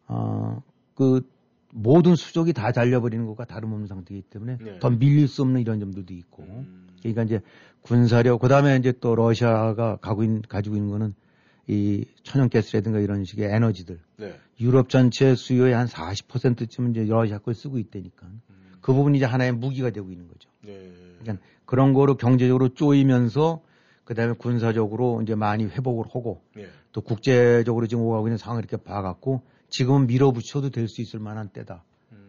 어 0.07 0.61
그 0.95 1.21
모든 1.73 2.15
수족이 2.15 2.53
다 2.53 2.71
잘려버리는 2.71 3.25
것과 3.25 3.45
다름없는 3.45 3.87
상태이기 3.87 4.27
때문에 4.29 4.57
네. 4.61 4.79
더 4.79 4.89
밀릴 4.89 5.27
수 5.27 5.41
없는 5.41 5.59
이런 5.59 5.79
점들도 5.79 6.13
있고 6.13 6.43
음. 6.43 6.87
그러니까 6.99 7.23
이제 7.23 7.41
군사력 7.81 8.39
그다음에 8.39 8.77
이제 8.77 8.93
또 9.01 9.15
러시아가 9.15 9.97
가고 9.97 10.23
있는 10.23 10.41
가지고 10.47 10.75
있는 10.75 10.89
거는 10.91 11.15
이 11.67 12.05
천연가스라든가 12.23 12.99
이런 12.99 13.25
식의 13.25 13.49
에너지들 13.51 13.99
네. 14.17 14.35
유럽 14.59 14.89
전체 14.89 15.35
수요의 15.35 15.73
한 15.73 15.87
40%쯤 15.87 16.91
이제 16.91 17.05
러시아 17.05 17.39
걸 17.39 17.55
쓰고 17.55 17.79
있다니까 17.79 18.27
음. 18.27 18.73
그 18.79 18.93
부분이 18.93 19.17
이제 19.17 19.25
하나의 19.25 19.53
무기가 19.53 19.89
되고 19.89 20.11
있는 20.11 20.27
거죠. 20.27 20.49
네. 20.61 20.91
그러니까 21.21 21.43
그런 21.65 21.93
거로 21.93 22.17
경제적으로 22.17 22.69
쪼이면서 22.69 23.61
그다음에 24.03 24.33
군사적으로 24.33 25.21
이제 25.23 25.33
많이 25.33 25.65
회복을 25.65 26.05
하고 26.13 26.43
네. 26.55 26.67
또 26.91 27.01
국제적으로 27.01 27.87
지금 27.87 28.03
오가고 28.03 28.27
있는 28.27 28.37
상황을 28.37 28.63
이렇게 28.63 28.77
봐갖고 28.77 29.41
지금은 29.73 30.05
밀어붙여도 30.05 30.69
될 30.69 30.87
수 30.87 31.01
있을 31.01 31.19
만한 31.19 31.49
때다 31.49 31.83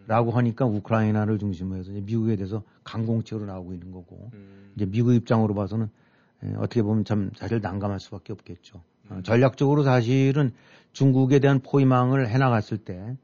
라고 0.07 0.33
음. 0.33 0.37
하니까 0.37 0.65
우크라이나를 0.65 1.39
중심으로 1.39 1.79
해서 1.79 1.93
미국에 1.93 2.37
대해서 2.37 2.63
강공책으로 2.85 3.45
나오고 3.45 3.75
있는 3.75 3.93
거고 3.93 4.31
음. 4.33 4.73
이제 4.75 4.87
미국 4.87 5.13
입장으로 5.13 5.55
봐서는 5.55 5.91
에, 6.43 6.55
어떻게 6.57 6.83
보면 6.83 7.05
참 7.05 7.31
사실 7.37 7.61
난감할 7.61 8.01
수밖에 8.01 8.33
없겠죠. 8.33 8.83
어, 9.11 9.21
전략적으로 9.25 9.83
사실은 9.83 10.53
중국에 10.93 11.39
대한 11.39 11.61
포위망을 11.61 12.29
해나갔을 12.31 12.79
때 12.79 13.15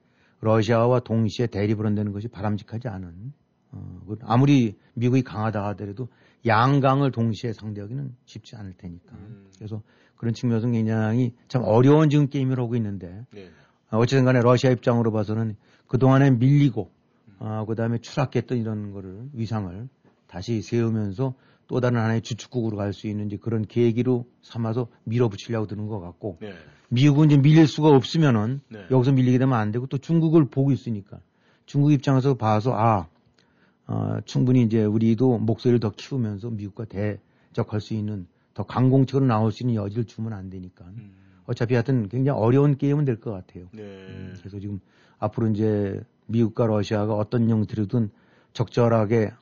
러시아와 0.40 1.00
동시에 1.00 1.46
대립을 1.46 1.86
한다는 1.86 2.12
것이 2.12 2.28
바람직하지 2.28 2.88
않은 2.88 3.32
어, 3.72 4.02
그 4.06 4.18
아무리 4.22 4.76
미국이 4.92 5.22
강하다 5.22 5.64
하더라도 5.68 6.08
양강을 6.46 7.10
동시에 7.12 7.54
상대하기는 7.54 8.14
쉽지 8.26 8.56
않을 8.56 8.74
테니까. 8.76 9.12
음. 9.14 9.46
그래서 9.56 9.82
그런 10.16 10.34
측면에서 10.34 10.68
굉장히 10.68 11.32
참 11.48 11.62
어려운 11.64 12.10
지금 12.10 12.28
게임을 12.28 12.58
하고 12.58 12.76
있는데 12.76 13.24
네. 13.32 13.48
어, 13.90 13.98
어쨌든 13.98 14.24
간에 14.24 14.40
러시아 14.40 14.70
입장으로 14.70 15.12
봐서는 15.12 15.56
그동안에 15.86 16.30
밀리고 16.30 16.90
어, 17.38 17.64
그다음에 17.66 17.98
추락했던 17.98 18.58
이런 18.58 18.92
거를 18.92 19.28
위상을 19.32 19.88
다시 20.26 20.62
세우면서 20.62 21.34
또 21.66 21.80
다른 21.80 22.00
하나의 22.00 22.22
주축국으로 22.22 22.76
갈 22.76 22.92
수 22.92 23.06
있는 23.06 23.26
이제 23.26 23.36
그런 23.36 23.64
계기로 23.64 24.26
삼아서 24.42 24.88
밀어붙이려고 25.04 25.66
드는 25.66 25.86
것 25.86 26.00
같고 26.00 26.38
네. 26.40 26.52
미국은 26.88 27.30
이제 27.30 27.36
밀릴 27.36 27.68
수가 27.68 27.88
없으면은 27.88 28.60
네. 28.68 28.84
여기서 28.90 29.12
밀리게 29.12 29.38
되면 29.38 29.58
안 29.58 29.70
되고 29.70 29.86
또 29.86 29.98
중국을 29.98 30.46
보고 30.46 30.72
있으니까 30.72 31.20
중국 31.66 31.92
입장에서 31.92 32.34
봐서 32.34 32.74
아 32.74 33.06
어, 33.86 34.18
충분히 34.24 34.62
이제 34.62 34.84
우리도 34.84 35.38
목소리를 35.38 35.80
더 35.80 35.90
키우면서 35.90 36.50
미국과 36.50 36.86
대적할 36.86 37.80
수 37.80 37.94
있는 37.94 38.26
더 38.54 38.64
강공책으로 38.64 39.26
나올 39.26 39.52
수 39.52 39.62
있는 39.62 39.76
여지를 39.76 40.04
주면 40.04 40.32
안 40.32 40.50
되니까 40.50 40.84
음. 40.86 41.12
어차피 41.50 41.74
하여튼 41.74 42.08
굉장히 42.08 42.38
어려운 42.38 42.76
게임은 42.76 43.04
될 43.04 43.20
것 43.20 43.32
같아요. 43.32 43.64
네. 43.72 43.82
음, 43.82 44.34
그래서 44.38 44.60
지금 44.60 44.80
앞으로 45.18 45.48
이제 45.48 46.00
미국과 46.26 46.66
러시아가 46.66 47.14
어떤 47.14 47.48
형태로든 47.50 48.10
적절하게 48.52 49.32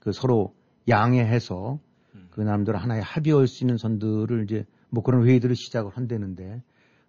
그 0.00 0.12
서로 0.12 0.52
양해해서 0.88 1.78
음. 2.14 2.26
그 2.30 2.40
남들 2.40 2.74
하나의 2.76 3.02
합의할 3.02 3.46
수 3.46 3.62
있는 3.62 3.78
선들을 3.78 4.44
이제 4.44 4.66
뭐 4.90 5.02
그런 5.02 5.26
회의들을 5.26 5.54
시작을 5.54 5.92
한다는데 5.92 6.60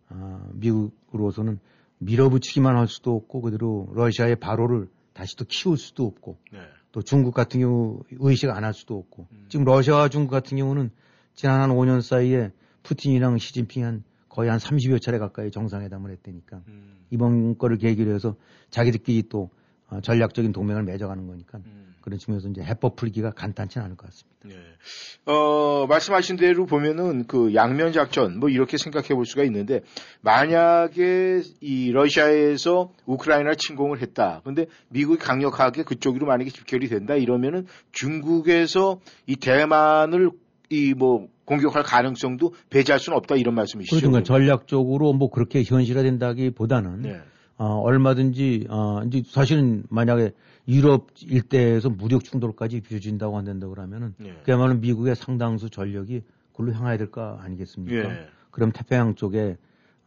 아, 0.10 0.47
미국으로서는 0.53 1.60
밀어붙이기만 1.97 2.77
할 2.77 2.88
수도 2.88 3.15
없고 3.15 3.41
그대로 3.41 3.89
러시아의 3.93 4.36
발호를 4.36 4.88
다시 5.13 5.36
또 5.38 5.45
키울 5.47 5.77
수도 5.77 6.05
없고 6.05 6.38
네. 6.53 6.60
또 6.91 7.01
중국 7.01 7.34
같은 7.34 7.60
경우 7.60 8.01
의식 8.12 8.49
안 8.51 8.63
할 8.63 8.73
수도 8.75 8.97
없고 8.97 9.27
음. 9.31 9.45
지금 9.49 9.65
러시아와 9.65 10.10
중국 10.10 10.29
같은 10.29 10.58
경우는 10.58 10.91
지난 11.34 11.62
한 11.62 11.71
5년 11.71 12.01
사이에 12.01 12.51
푸틴이랑 12.84 13.39
시진핑이 13.39 13.84
한 13.84 14.03
거의 14.36 14.50
한 14.50 14.60
30여 14.60 15.02
차례 15.02 15.17
가까이 15.17 15.50
정상회담을 15.50 16.12
했다니까 16.12 16.62
음. 16.67 17.06
이번 17.10 17.58
거를 17.58 17.78
계기로 17.78 18.13
해서 18.13 18.36
자기들끼리 18.69 19.30
또 19.30 19.50
어, 19.88 20.02
전략적인 20.02 20.52
동맹을 20.52 20.84
맺어가는 20.84 21.26
거니까 21.26 21.60
음. 21.60 21.95
그런 22.02 22.19
측면에서 22.19 22.50
이제 22.50 22.62
해법 22.62 22.98
풀기가 22.98 23.32
간단치는 23.32 23.86
않을 23.86 23.95
것 23.95 24.08
같습니다. 24.08 24.36
네. 24.43 25.32
어, 25.32 25.88
말씀하신 25.88 26.36
대로 26.36 26.65
보면은 26.65 27.26
그 27.28 27.56
양면 27.56 27.93
작전 27.93 28.38
뭐 28.39 28.50
이렇게 28.50 28.78
생각해 28.78 29.10
볼 29.10 29.26
수가 29.26 29.43
있는데 29.43 29.82
만약에 30.19 31.41
이 31.62 31.91
러시아에서 31.91 32.91
우크라이나 33.06 33.54
침공을 33.56 34.02
했다. 34.02 34.41
근데 34.43 34.65
미국이 34.89 35.17
강력하게 35.17 35.84
그쪽으로 35.84 36.28
만약에 36.28 36.50
집결이 36.50 36.89
된다 36.89 37.15
이러면은 37.15 37.67
중국에서 37.93 39.00
이 39.28 39.38
대만을 39.38 40.30
이 40.69 40.93
뭐 40.97 41.28
공격할 41.45 41.84
가능성도 41.84 42.54
배제할 42.69 42.99
수는 42.99 43.17
없다 43.17 43.36
이런 43.36 43.54
말씀이시죠. 43.56 43.95
그러니까 43.95 44.23
전략적으로 44.23 45.13
뭐 45.13 45.30
그렇게 45.30 45.63
현실화된다기보다는 45.63 47.01
네. 47.01 47.19
어, 47.58 47.65
얼마든지 47.82 48.67
어, 48.69 49.01
이제 49.06 49.21
사실은 49.28 49.84
만약에 49.89 50.32
유럽 50.67 51.08
일대에서 51.21 51.89
무력 51.89 52.23
충돌까지 52.23 52.82
빚어진다고 52.82 53.38
한다고 53.38 53.73
그러면은 53.73 54.13
네. 54.17 54.34
그야말로 54.43 54.75
미국의 54.75 55.15
상당수 55.15 55.69
전력이 55.69 56.23
그걸로 56.51 56.73
향해야 56.73 56.97
될 56.97 57.12
거 57.12 57.38
아니겠습니까? 57.41 57.95
예. 58.10 58.28
그럼 58.49 58.71
태평양 58.71 59.15
쪽에 59.15 59.58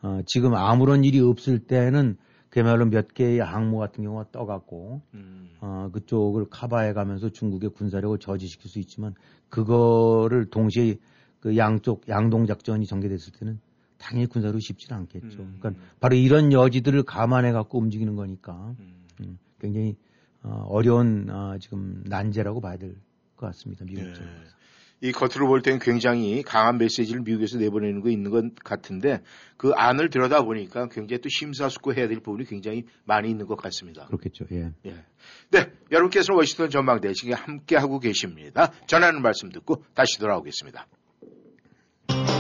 어, 0.03 0.21
지금 0.27 0.55
아무런 0.55 1.05
일이 1.05 1.21
없을 1.21 1.59
때는 1.61 2.17
그야말로 2.63 2.87
몇 2.87 3.15
개의 3.15 3.39
항모 3.39 3.79
같은 3.79 4.05
경우가 4.05 4.31
떠갖고 4.33 5.03
음. 5.15 5.51
어, 5.61 5.91
그쪽을 5.93 6.47
커버해 6.51 6.93
가면서 6.93 7.29
중국의 7.29 7.71
군사력을 7.71 8.19
저지시킬 8.19 8.71
수 8.71 8.79
있지만 8.81 9.15
그거를 9.49 10.47
동시에 10.51 10.97
그 11.41 11.57
양쪽 11.57 12.09
양동 12.09 12.47
작전이 12.47 12.87
전개됐을 12.87 13.33
때는 13.39 13.61
당연히 13.97 14.27
군사로 14.27 14.59
쉽지는 14.59 15.01
않겠죠. 15.01 15.41
음. 15.41 15.57
그러니까 15.61 15.83
바로 16.01 16.17
이런 16.17 16.53
여지들을 16.53 17.03
감안해 17.05 17.53
갖고 17.53 17.79
움직이는 17.79 18.17
거니까 18.17 18.75
음. 18.81 19.05
음, 19.21 19.39
굉장히 19.61 19.97
어, 20.43 20.65
어려운 20.69 21.29
어, 21.31 21.59
지금 21.59 22.03
난제라고 22.07 22.61
봐야 22.61 22.77
될 22.77 22.97
것 23.39 23.47
같습니다. 23.47 23.85
미국 23.87 24.03
네. 24.03 24.13
정부에서. 24.13 24.58
이 25.01 25.13
겉으로 25.13 25.47
볼 25.47 25.63
땐 25.63 25.79
굉장히 25.79 26.43
강한 26.43 26.79
메시지를 26.79 27.23
미국에서 27.23 27.59
내보내는 27.59 28.01
거 28.01 28.11
있는 28.11 28.31
것 28.31 28.55
같은데 28.65 29.21
그 29.57 29.73
안을 29.75 30.11
들여다 30.11 30.43
보니까 30.43 30.89
굉장히 30.89 31.21
또 31.21 31.29
심사숙고해야 31.29 32.09
될 32.09 32.21
부분이 32.21 32.47
굉장히 32.47 32.85
많이 33.05 33.31
있는 33.31 33.47
것 33.47 33.57
같습니다. 33.57 34.07
그렇겠죠. 34.07 34.47
예. 34.53 34.73
예. 34.87 35.05
네, 35.51 35.73
여러분께서는 35.91 36.37
워싱턴 36.37 36.71
전망대 36.71 37.13
지금 37.13 37.35
함께 37.35 37.77
하고 37.77 37.99
계십니다. 38.01 38.73
전하는 38.87 39.23
말씀 39.23 39.51
듣고 39.51 39.85
다시 39.95 40.19
돌아오겠습니다. 40.19 40.87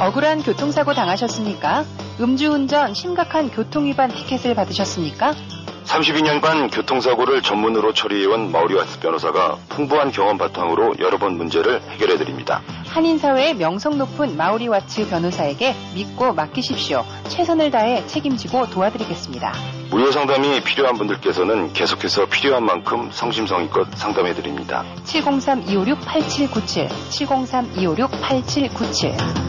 억울한 0.01 0.42
교통사고 0.42 0.94
당하셨습니까? 0.94 1.85
음주운전 2.21 2.94
심각한 2.94 3.51
교통위반 3.51 4.11
티켓을 4.11 4.55
받으셨습니까? 4.55 5.33
32년간 5.88 6.70
교통사고를 6.72 7.42
전문으로 7.42 7.92
처리해온 7.94 8.53
마우리와스 8.53 9.01
변호사가 9.01 9.57
풍부한 9.70 10.12
경험 10.12 10.37
바탕으로 10.37 10.96
여러 11.01 11.16
번 11.18 11.38
문제를 11.38 11.81
해결해드립니다. 11.83 12.61
한인사회의 12.87 13.57
명성 13.57 13.96
높은 13.96 14.37
마우리 14.37 14.68
와츠 14.68 15.09
변호사에게 15.09 15.74
믿고 15.94 16.35
맡기십시오. 16.35 17.05
최선을 17.29 17.70
다해 17.70 18.07
책임지고 18.07 18.68
도와드리겠습니다. 18.70 19.53
무료 19.90 20.12
상담이 20.12 20.61
필요한 20.62 20.98
분들께서는 20.98 21.72
계속해서 21.72 22.27
필요한 22.27 22.66
만큼 22.66 23.09
성심성의껏 23.11 23.94
상담해드립니다. 23.94 24.85
703-256-8797, 25.05 26.88
703-256-8797. 27.11 29.48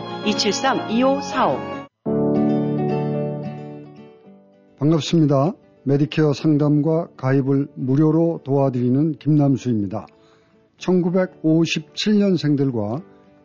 273-2545. 0.25 1.87
반갑습니다. 4.77 5.53
메디케어 5.83 6.33
상담과 6.33 7.07
가입을 7.17 7.69
무료로 7.75 8.41
도와드리는 8.43 9.13
김남수입니다. 9.13 10.05
1957년생들과 10.77 13.01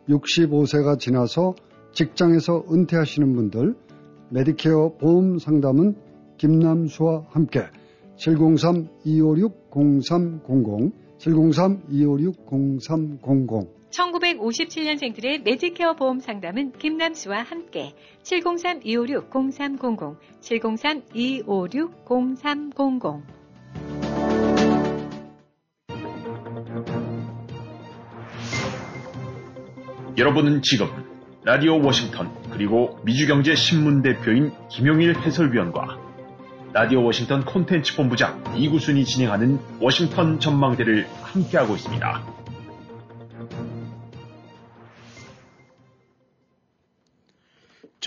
65세가 0.09 0.99
지나서 0.99 1.55
직장에서 1.93 2.65
은퇴하시는 2.71 3.33
분들 3.33 3.73
메디케어 4.29 4.97
보험 4.99 5.39
상담은 5.39 5.95
김남수와 6.37 7.25
함께 7.29 7.63
703-256-0300 8.17 10.91
703-256-0300 11.17 13.76
1957년생들의 13.91 15.43
메디케어 15.43 15.93
보험 15.93 16.19
상담은 16.19 16.71
김남수와 16.73 17.43
함께 17.43 17.93
703-256-0300 18.23 20.17
703-256-0300 20.41 23.21
여러분은 30.17 30.61
지금 30.63 30.87
라디오 31.43 31.79
워싱턴 31.79 32.33
그리고 32.49 32.99
미주경제 33.05 33.53
신문 33.55 34.01
대표인 34.01 34.51
김용일 34.69 35.15
해설위원과 35.15 35.99
라디오 36.73 37.03
워싱턴 37.03 37.45
콘텐츠 37.45 37.95
본부장 37.95 38.43
이구순이 38.57 39.05
진행하는 39.05 39.59
워싱턴 39.79 40.39
전망대를 40.39 41.07
함께하고 41.21 41.75
있습니다. 41.75 42.36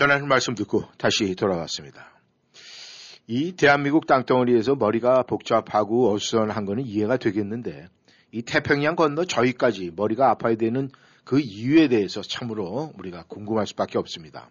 전하는 0.01 0.27
말씀 0.27 0.55
듣고 0.55 0.83
다시 0.97 1.35
돌아왔습니다. 1.35 2.09
이 3.27 3.51
대한민국 3.51 4.07
땅덩어리에서 4.07 4.73
머리가 4.73 5.21
복잡하고 5.21 6.11
어수선한 6.11 6.65
거는 6.65 6.87
이해가 6.87 7.17
되겠는데 7.17 7.87
이 8.31 8.41
태평양 8.41 8.95
건너 8.95 9.25
저희까지 9.25 9.91
머리가 9.95 10.31
아파야 10.31 10.55
되는 10.55 10.89
그 11.23 11.39
이유에 11.39 11.87
대해서 11.87 12.23
참으로 12.23 12.91
우리가 12.97 13.25
궁금할 13.27 13.67
수밖에 13.67 13.99
없습니다. 13.99 14.49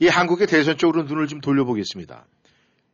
이 0.00 0.08
한국의 0.08 0.48
대선 0.48 0.76
쪽으로 0.76 1.04
눈을 1.04 1.28
좀 1.28 1.40
돌려보겠습니다. 1.40 2.26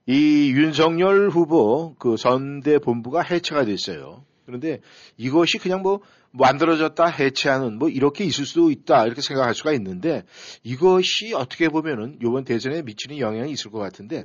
이 0.05 0.53
윤석열 0.55 1.31
후보 1.31 1.95
그 1.99 2.19
선대 2.19 2.79
본부가 2.79 3.23
해체가 3.23 3.64
됐어요. 3.64 4.23
그런데 4.45 4.83
이것이 5.16 5.57
그냥 5.57 5.81
뭐 5.81 6.01
만들어졌다 6.33 7.07
해체하는 7.07 7.79
뭐 7.79 7.88
이렇게 7.88 8.25
있을 8.25 8.47
수도 8.47 8.71
있다 8.71 9.07
이렇게 9.07 9.21
생각할 9.21 9.55
수가 9.55 9.73
있는데 9.73 10.23
이것이 10.62 11.35
어떻게 11.35 11.69
보면은 11.69 12.19
이번 12.23 12.45
대선에 12.45 12.83
미치는 12.83 13.19
영향이 13.19 13.51
있을 13.53 13.71
것 13.71 13.79
같은데 13.79 14.25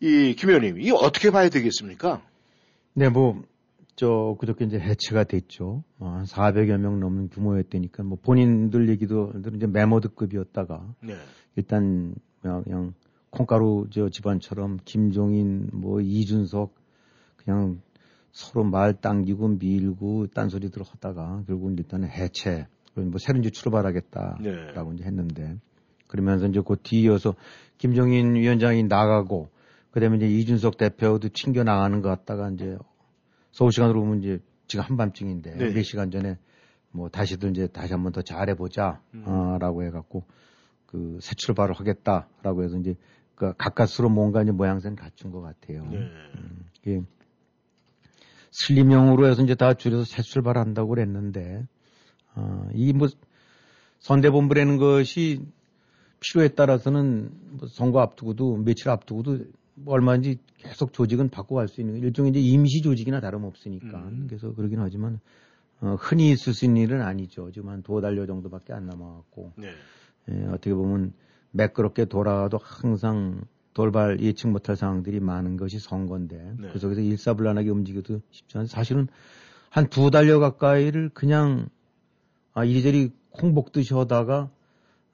이 0.00 0.34
김 0.36 0.50
의원님 0.50 0.80
이 0.80 0.90
어떻게 0.90 1.30
봐야 1.30 1.48
되겠습니까? 1.48 2.22
네, 2.98 3.10
뭐, 3.10 3.42
저, 3.94 4.36
그저께 4.40 4.64
이제 4.64 4.78
해체가 4.78 5.24
됐죠. 5.24 5.84
어, 5.98 6.08
한 6.08 6.24
400여 6.24 6.78
명 6.78 6.98
넘는 6.98 7.28
규모였다니까, 7.28 8.04
뭐, 8.04 8.16
본인들 8.22 8.88
얘기도, 8.88 9.32
이제 9.54 9.66
메모드급이었다가, 9.66 10.94
네. 11.02 11.14
일단, 11.56 12.14
그냥, 12.40 12.62
그냥 12.64 12.94
콩가루 13.28 13.88
저 13.90 14.08
집안처럼 14.08 14.78
김종인, 14.86 15.68
뭐, 15.72 16.00
이준석, 16.00 16.74
그냥 17.36 17.82
서로 18.36 18.64
말 18.64 18.92
당기고 18.92 19.48
밀고 19.48 20.26
딴소리들 20.28 20.82
하다가, 20.82 21.44
결국은 21.46 21.76
일단은 21.78 22.08
해체, 22.08 22.66
그리고 22.94 23.10
뭐, 23.10 23.18
새로 23.18 23.38
이제 23.38 23.50
출발하겠다라고 23.50 24.42
네. 24.42 24.94
이제 24.94 25.04
했는데, 25.04 25.56
그러면서 26.06 26.46
이제 26.46 26.60
그 26.64 26.76
뒤이어서 26.82 27.34
김종인 27.78 28.34
위원장이 28.34 28.84
나가고, 28.84 29.48
그 29.90 30.00
다음에 30.00 30.18
이제 30.18 30.26
이준석 30.26 30.76
대표도 30.76 31.30
튕겨 31.32 31.64
나가는 31.64 32.02
것 32.02 32.08
같다가 32.10 32.50
이제 32.50 32.76
서울 33.52 33.72
시간으로 33.72 34.00
보면 34.00 34.22
이제 34.22 34.38
지금 34.66 34.84
한밤중인데 34.84 35.56
네. 35.56 35.72
몇 35.72 35.82
시간 35.82 36.10
전에 36.10 36.36
뭐 36.90 37.08
다시도 37.08 37.48
이제 37.48 37.66
다시 37.68 37.94
한번 37.94 38.12
더 38.12 38.20
잘해보자 38.20 39.00
음. 39.14 39.22
어, 39.26 39.56
라고 39.58 39.82
해갖고 39.84 40.24
그 40.86 41.18
새 41.20 41.34
출발을 41.34 41.74
하겠다라고 41.74 42.64
해서 42.64 42.76
이제 42.78 42.94
그 43.34 43.52
가까스로 43.56 44.08
뭔가 44.08 44.42
이제 44.42 44.52
모양새는 44.52 44.96
갖춘 44.96 45.30
것 45.30 45.40
같아요. 45.40 45.86
네. 45.90 45.98
음, 45.98 46.64
슬림형으로 48.58 49.26
해서 49.26 49.42
이제 49.42 49.54
다 49.54 49.74
줄여서 49.74 50.04
새 50.04 50.22
출발한다고 50.22 50.88
그랬는데 50.88 51.66
어, 52.34 52.68
이뭐 52.74 53.08
선대본부라는 53.98 54.78
것이 54.78 55.44
필요에 56.20 56.48
따라서는 56.48 57.30
뭐 57.58 57.68
선거 57.68 58.00
앞두고도 58.00 58.56
며칠 58.56 58.88
앞두고도 58.88 59.44
뭐 59.74 59.94
얼마인지 59.94 60.38
계속 60.56 60.94
조직은 60.94 61.28
바꿔갈 61.28 61.68
수 61.68 61.82
있는 61.82 61.96
일종의 61.98 62.30
이제 62.30 62.40
임시 62.40 62.80
조직이나 62.80 63.20
다름없으니까 63.20 63.98
음. 63.98 64.24
그래서 64.26 64.54
그러긴 64.54 64.80
하지만 64.80 65.20
어, 65.82 65.96
흔히 65.98 66.30
있을 66.30 66.54
수 66.54 66.64
있는 66.64 66.80
일은 66.80 67.02
아니죠. 67.02 67.50
지금 67.50 67.68
한 67.68 67.82
두어 67.82 68.00
달여 68.00 68.24
정도밖에 68.24 68.72
안 68.72 68.86
남아갖고 68.86 69.52
네. 69.56 69.68
예, 70.30 70.44
어떻게 70.46 70.72
보면 70.72 71.12
매끄럽게 71.50 72.06
돌아가도 72.06 72.58
항상 72.62 73.42
돌발 73.76 74.20
예측 74.20 74.48
못할 74.48 74.74
상황들이 74.74 75.20
많은 75.20 75.58
것이 75.58 75.78
선거인데 75.78 76.54
네. 76.58 76.68
그 76.72 76.78
속에서 76.78 77.02
일사불란하게 77.02 77.68
움직여도 77.70 78.22
쉽지 78.30 78.56
않아요. 78.56 78.66
사실은 78.68 79.06
한 79.68 79.90
두 79.90 80.10
달여 80.10 80.38
가까이를 80.38 81.10
그냥 81.12 81.68
아, 82.54 82.64
이리저리 82.64 83.10
콩복듯이 83.30 83.92
하다가 83.92 84.48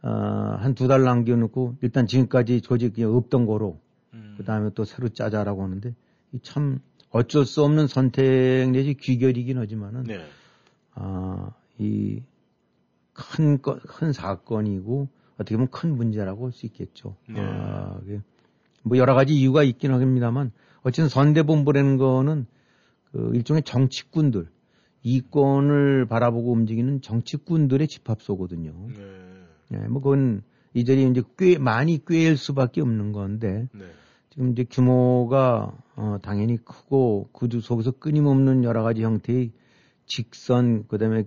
아, 0.03 0.59
한 0.61 0.75
두 0.77 0.87
달 0.87 1.03
남겨놓고 1.03 1.79
일단 1.83 2.07
지금까지 2.07 2.61
조직이 2.61 3.03
없던 3.03 3.47
거로 3.47 3.81
음. 4.15 4.35
그 4.39 4.45
다음에 4.45 4.71
또 4.77 4.85
새로 4.85 5.09
짜자라고 5.09 5.65
하는데 5.65 5.93
이참 6.33 6.79
어쩔 7.11 7.45
수 7.45 7.65
없는 7.65 7.89
선택 7.89 8.71
내지 8.71 8.95
귀결이긴 8.95 9.59
하지만은 9.59 10.05
네. 10.05 10.25
아, 10.95 11.51
이 11.79 12.23
큰, 13.13 13.61
건- 13.61 13.81
큰 13.81 14.13
사건이고 14.13 15.09
어떻게 15.35 15.57
보면 15.57 15.69
큰 15.73 15.97
문제라고 15.97 16.45
할 16.47 16.53
수 16.53 16.67
있겠죠. 16.67 17.17
네. 17.29 17.41
아, 17.41 17.99
그게 18.01 18.21
뭐 18.83 18.99
여러 18.99 19.15
가지 19.15 19.35
이유가 19.35 19.63
있긴 19.63 19.93
합니다만 19.93 20.53
어쨌든 20.83 21.09
선대본부라는 21.09 21.97
거는 21.97 22.47
그 23.13 23.33
일종의 23.35 23.63
정치꾼들 23.63 24.49
이권을 25.03 26.07
바라보고 26.07 26.53
움직이는 26.53 27.01
정치꾼들의 27.01 27.87
집합소거든요. 27.89 28.73
네. 28.89 29.75
예, 29.75 29.77
뭐 29.89 30.01
그건 30.01 30.43
이들이 30.75 31.09
이제 31.11 31.23
꽤 31.37 31.59
많이 31.59 32.05
꿰일 32.05 32.37
수밖에 32.37 32.81
없는 32.81 33.13
건데 33.13 33.69
네. 33.73 33.85
지금 34.31 34.53
이제 34.53 34.65
규모가 34.65 35.77
어, 35.97 36.19
당연히 36.23 36.57
크고 36.57 37.29
그 37.33 37.49
속에서 37.61 37.91
끊임없는 37.91 38.65
여러 38.65 38.83
가지 38.83 39.03
형태의 39.03 39.51
직선 40.07 40.87
그다음에 40.89 41.25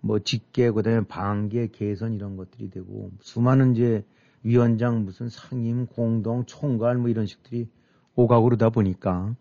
뭐 0.00 0.18
직계 0.20 0.70
그다음에 0.70 1.02
반계 1.06 1.68
개선 1.68 2.14
이런 2.14 2.36
것들이 2.36 2.70
되고 2.70 3.10
수많은 3.20 3.74
이제 3.74 4.04
위원장 4.42 5.04
무슨 5.04 5.28
상임 5.28 5.86
공동 5.86 6.44
총괄 6.46 6.96
뭐 6.96 7.08
이런 7.08 7.26
식들이 7.26 7.68
오가고 8.14 8.44
그러다 8.44 8.70
보니까 8.70 9.34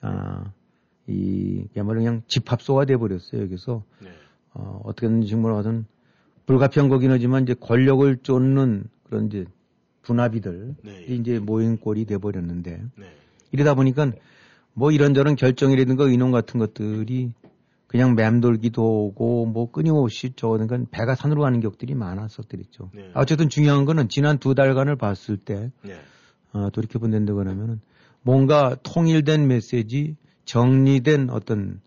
아이 0.00 1.66
그야말로 1.72 2.00
그냥 2.00 2.22
집합소가 2.26 2.84
돼 2.84 2.96
버렸어요 2.96 3.42
여기서 3.42 3.84
네. 4.00 4.08
어, 4.54 4.80
어떻게든 4.84 5.26
정말 5.26 5.52
와서는 5.52 5.86
불가피한 6.46 6.88
거긴 6.88 7.10
하지만 7.10 7.44
이제 7.44 7.54
권력을 7.54 8.16
쫓는 8.18 8.84
그런 9.04 9.26
이제 9.26 9.46
분합이들 10.02 10.74
네. 10.82 11.04
이제 11.08 11.38
모인 11.38 11.78
꼴이 11.78 12.04
돼 12.04 12.18
버렸는데 12.18 12.82
네. 12.96 13.16
이러다 13.52 13.74
보니까 13.74 14.12
뭐 14.74 14.90
이런저런 14.90 15.36
결정이라든가 15.36 16.04
의논 16.04 16.30
같은 16.30 16.58
것들이 16.58 17.32
그냥 17.92 18.14
맴돌기도 18.14 19.04
오고 19.04 19.44
뭐 19.44 19.70
끊임없이 19.70 20.32
저 20.34 20.48
그러니까 20.48 20.78
배가 20.90 21.14
산으로 21.14 21.42
가는 21.42 21.60
격들이 21.60 21.94
많았었더랬죠. 21.94 22.90
네. 22.94 23.10
어쨌든 23.12 23.50
중요한 23.50 23.84
거는 23.84 24.08
지난 24.08 24.38
두 24.38 24.54
달간을 24.54 24.96
봤을 24.96 25.36
때 25.36 25.70
네. 25.84 26.00
어, 26.54 26.70
돌이켜 26.70 26.98
본다고 26.98 27.40
하면은 27.40 27.82
뭔가 28.22 28.76
통일된 28.82 29.46
메시지, 29.46 30.16
정리된 30.46 31.28
어떤 31.28 31.82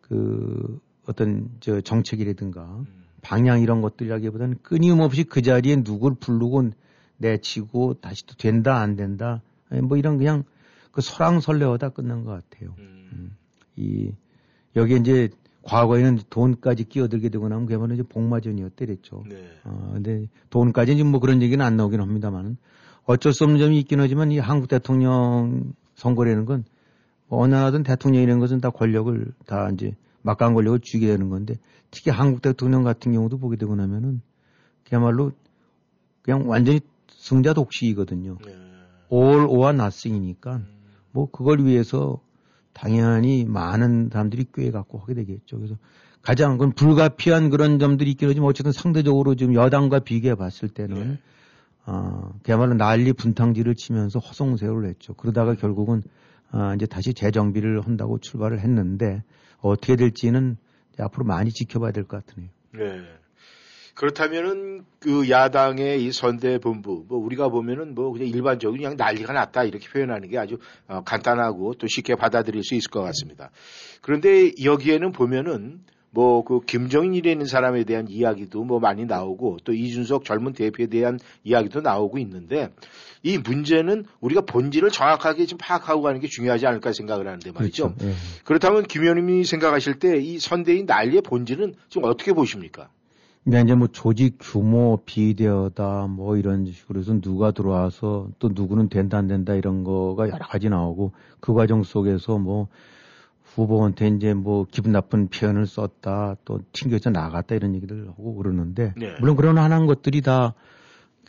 그 0.00 0.80
어떤 1.06 1.50
저 1.60 1.82
정책이라든가 1.82 2.62
음. 2.62 3.04
방향 3.20 3.60
이런 3.60 3.82
것들이라기보다는 3.82 4.60
끊임없이 4.62 5.24
그 5.24 5.42
자리에 5.42 5.82
누굴 5.82 6.14
부르고 6.14 6.70
내치고 7.18 8.00
다시 8.00 8.24
또 8.24 8.34
된다 8.36 8.76
안 8.76 8.96
된다 8.96 9.42
아니, 9.68 9.82
뭐 9.82 9.98
이런 9.98 10.16
그냥 10.16 10.44
그 10.90 11.02
설왕설래하다 11.02 11.90
끝난 11.90 12.24
것 12.24 12.30
같아요. 12.30 12.74
음. 12.78 13.36
이 13.76 14.10
여기 14.74 14.96
이제 14.96 15.28
과거에는 15.62 16.20
돈까지 16.30 16.84
끼어들게 16.84 17.28
되고 17.28 17.48
나면 17.48 17.66
그야말로 17.66 17.94
이제 17.94 18.02
복마전이었대랬죠. 18.02 19.24
네. 19.28 19.44
어, 19.64 19.90
근데 19.94 20.26
돈까지 20.50 20.96
지금 20.96 21.10
뭐 21.10 21.20
그런 21.20 21.42
얘기는 21.42 21.64
안 21.64 21.76
나오긴 21.76 22.00
합니다만은 22.00 22.56
어쩔 23.04 23.32
수 23.32 23.44
없는 23.44 23.58
점이 23.58 23.78
있긴 23.80 24.00
하지만 24.00 24.32
이 24.32 24.38
한국 24.38 24.68
대통령 24.68 25.72
선거라는 25.94 26.44
건 26.44 26.64
어느 27.28 27.54
나라든 27.54 27.82
대통령이라는 27.82 28.40
것은 28.40 28.60
다 28.60 28.70
권력을 28.70 29.32
다 29.46 29.70
이제 29.70 29.94
막강 30.22 30.54
권력을 30.54 30.80
쥐게 30.80 31.06
되는 31.06 31.28
건데 31.28 31.54
특히 31.90 32.10
한국 32.10 32.42
대통령 32.42 32.82
같은 32.82 33.12
경우도 33.12 33.38
보게 33.38 33.56
되고 33.56 33.74
나면은 33.74 34.20
그야말로 34.84 35.32
그냥 36.22 36.48
완전히 36.48 36.80
승자 37.08 37.52
독식이거든요. 37.52 38.38
네. 38.44 38.52
all 39.12 39.46
or 39.46 39.74
nothing이니까 39.74 40.56
음. 40.56 40.66
뭐 41.12 41.30
그걸 41.30 41.64
위해서 41.64 42.20
당연히 42.80 43.44
많은 43.44 44.08
사람들이 44.10 44.46
꽤 44.54 44.70
갖고 44.70 44.98
하게 44.98 45.12
되겠죠. 45.14 45.58
그래서 45.58 45.76
가장 46.22 46.52
그건 46.56 46.72
불가피한 46.72 47.50
그런 47.50 47.78
점들이 47.78 48.10
있긴 48.12 48.30
하지만 48.30 48.48
어쨌든 48.48 48.72
상대적으로 48.72 49.34
지금 49.34 49.54
여당과 49.54 49.98
비교해 50.00 50.34
봤을 50.34 50.68
때는 50.70 50.94
네. 51.10 51.18
어, 51.84 52.32
그야말로 52.42 52.74
난리 52.74 53.12
분탕질을 53.12 53.74
치면서 53.74 54.18
허송세월을 54.18 54.88
했죠. 54.88 55.12
그러다가 55.14 55.54
결국은 55.54 56.02
아, 56.52 56.74
이제 56.74 56.86
다시 56.86 57.12
재정비를 57.12 57.82
한다고 57.82 58.18
출발을 58.18 58.60
했는데 58.60 59.22
어떻게 59.60 59.96
될지는 59.96 60.56
앞으로 60.98 61.26
많이 61.26 61.50
지켜봐야 61.50 61.92
될 61.92 62.04
것 62.04 62.24
같으네요. 62.24 62.50
네. 62.72 63.02
그렇다면은 64.00 64.86
그 64.98 65.28
야당의 65.28 66.02
이 66.02 66.10
선대본부 66.10 67.04
뭐 67.06 67.18
우리가 67.18 67.50
보면은 67.50 67.94
뭐 67.94 68.10
그냥 68.12 68.28
일반적으로 68.28 68.78
그냥 68.78 68.96
난리가 68.96 69.34
났다 69.34 69.64
이렇게 69.64 69.90
표현하는 69.90 70.30
게 70.30 70.38
아주 70.38 70.56
어, 70.88 71.02
간단하고 71.04 71.74
또 71.74 71.86
쉽게 71.86 72.14
받아들일 72.14 72.64
수 72.64 72.74
있을 72.74 72.90
것 72.90 73.02
같습니다. 73.02 73.50
그런데 74.00 74.52
여기에는 74.64 75.12
보면은 75.12 75.80
뭐 76.12 76.42
그 76.44 76.60
김정인이라는 76.64 77.44
사람에 77.44 77.84
대한 77.84 78.08
이야기도 78.08 78.64
뭐 78.64 78.80
많이 78.80 79.04
나오고 79.04 79.58
또 79.64 79.74
이준석 79.74 80.24
젊은 80.24 80.54
대표에 80.54 80.86
대한 80.86 81.18
이야기도 81.44 81.82
나오고 81.82 82.16
있는데 82.20 82.70
이 83.22 83.36
문제는 83.36 84.06
우리가 84.20 84.40
본질을 84.46 84.88
정확하게 84.88 85.44
좀 85.44 85.58
파악하고 85.60 86.00
가는 86.00 86.20
게 86.20 86.26
중요하지 86.26 86.66
않을까 86.66 86.94
생각을 86.94 87.26
하는데 87.26 87.52
말이죠. 87.52 87.94
그렇죠. 87.96 88.08
예. 88.08 88.14
그렇다면 88.44 88.84
김 88.84 89.02
의원님이 89.02 89.44
생각하실 89.44 89.98
때 89.98 90.18
이 90.18 90.38
선대인 90.38 90.86
난리의 90.86 91.20
본질은 91.20 91.74
좀 91.90 92.04
어떻게 92.04 92.32
보십니까? 92.32 92.88
근데 93.44 93.62
이제 93.62 93.74
뭐 93.74 93.88
조직 93.88 94.36
규모 94.38 95.02
비대하다 95.04 96.08
뭐 96.08 96.36
이런 96.36 96.66
식으로 96.66 97.00
해서 97.00 97.20
누가 97.20 97.52
들어와서 97.52 98.28
또 98.38 98.50
누구는 98.52 98.88
된다 98.88 99.18
안 99.18 99.28
된다 99.28 99.54
이런 99.54 99.82
거가 99.82 100.28
여러 100.28 100.46
가지 100.46 100.68
나오고 100.68 101.12
그 101.40 101.54
과정 101.54 101.82
속에서 101.82 102.38
뭐 102.38 102.68
후보한테 103.42 104.08
이제 104.08 104.34
뭐 104.34 104.66
기분 104.70 104.92
나쁜 104.92 105.28
표현을 105.28 105.66
썼다 105.66 106.36
또 106.44 106.60
튕겨져 106.72 107.10
나갔다 107.10 107.54
이런 107.54 107.74
얘기를 107.74 108.08
하고 108.08 108.34
그러는데 108.34 108.94
네. 108.96 109.16
물론 109.20 109.36
그런 109.36 109.58
하나한 109.58 109.86
것들이 109.86 110.20
다 110.20 110.54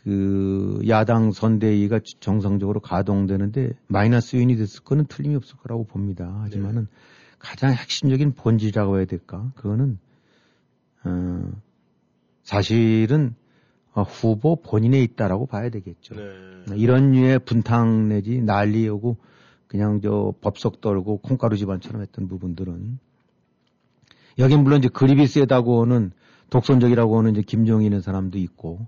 그 0.03 0.81
야당 0.87 1.31
선대위가 1.31 1.99
정상적으로 2.19 2.79
가동되는데 2.79 3.73
마이너스 3.87 4.35
요인이 4.35 4.55
됐을 4.55 4.83
거는 4.83 5.05
틀림이 5.05 5.35
없을 5.35 5.57
거라고 5.57 5.85
봅니다. 5.85 6.39
하지만은 6.41 6.87
가장 7.37 7.71
핵심적인 7.71 8.33
본질이라고 8.33 8.97
해야 8.97 9.05
될까? 9.05 9.51
그거는 9.55 9.99
어 11.03 11.51
사실은 12.43 13.35
어, 13.93 14.03
후보 14.03 14.55
본인에 14.55 15.01
있다라고 15.01 15.47
봐야 15.47 15.69
되겠죠. 15.69 16.15
네. 16.15 16.75
이런 16.77 17.11
류의 17.11 17.39
분탕 17.39 18.07
내지 18.09 18.41
난리 18.41 18.87
오고 18.87 19.17
그냥 19.67 19.99
저 20.01 20.33
법석 20.41 20.81
떨고 20.81 21.17
콩가루 21.17 21.57
집안처럼 21.57 22.01
했던 22.01 22.27
부분들은 22.27 22.99
여긴 24.39 24.63
물론 24.63 24.79
이제 24.79 24.89
그립이 24.89 25.27
세다고 25.27 25.81
하는 25.83 26.11
독선적이라고 26.49 27.17
하는 27.17 27.31
이제 27.31 27.41
김종인의 27.41 28.01
사람도 28.01 28.37
있고 28.37 28.87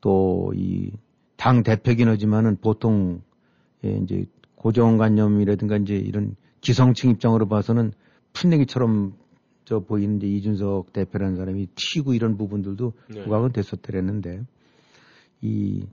또 0.00 0.52
이 0.54 0.92
당 1.36 1.62
대표긴 1.62 2.08
하지만은 2.08 2.56
보통 2.60 3.22
예, 3.84 3.90
이제 4.02 4.26
고정관념이라든가 4.56 5.76
이제 5.76 5.94
이런 5.94 6.34
기성층 6.60 7.10
입장으로 7.10 7.46
봐서는 7.46 7.92
풋내기처럼 8.32 9.14
저 9.66 9.80
보이는 9.80 10.16
이제 10.16 10.26
이준석 10.26 10.94
대표라는 10.94 11.36
사람이 11.36 11.68
튀고 11.74 12.14
이런 12.14 12.38
부분들도 12.38 12.92
네. 13.10 13.24
부각은 13.24 13.52
됐었더랬는데 13.52 14.42
이 15.42 15.84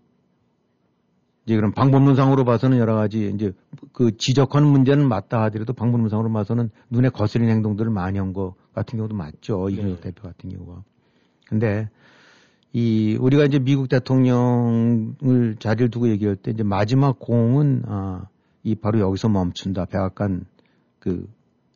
이제 1.45 1.55
그럼 1.57 1.73
방법론상으로 1.73 2.45
봐서는 2.45 2.77
여러 2.77 2.95
가지 2.95 3.29
이제 3.35 3.51
그 3.91 4.15
지적하는 4.15 4.69
문제는 4.69 5.05
맞다 5.09 5.41
하더라도 5.43 5.73
방법론상으로 5.73 6.31
봐서는 6.31 6.69
눈에 6.89 7.09
거스린 7.09 7.49
행동들을 7.49 7.91
많이 7.91 8.17
한 8.17 8.31
거 8.31 8.55
같은 8.73 8.97
경우도 8.97 9.15
맞죠 9.15 9.67
이준석 9.69 10.01
네. 10.01 10.01
대표 10.01 10.23
같은 10.23 10.49
경우가 10.49 10.83
근데 11.49 11.89
이 12.71 13.17
우리가 13.19 13.43
이제 13.43 13.59
미국 13.59 13.89
대통령을 13.89 15.57
자리를 15.59 15.89
두고 15.91 16.07
얘기할 16.09 16.37
때 16.37 16.51
이제 16.51 16.63
마지막 16.63 17.19
공은 17.19 17.83
아 17.87 18.27
이 18.63 18.75
바로 18.75 18.99
여기서 18.99 19.27
멈춘다 19.27 19.85
백악관 19.85 20.45
그 20.99 21.27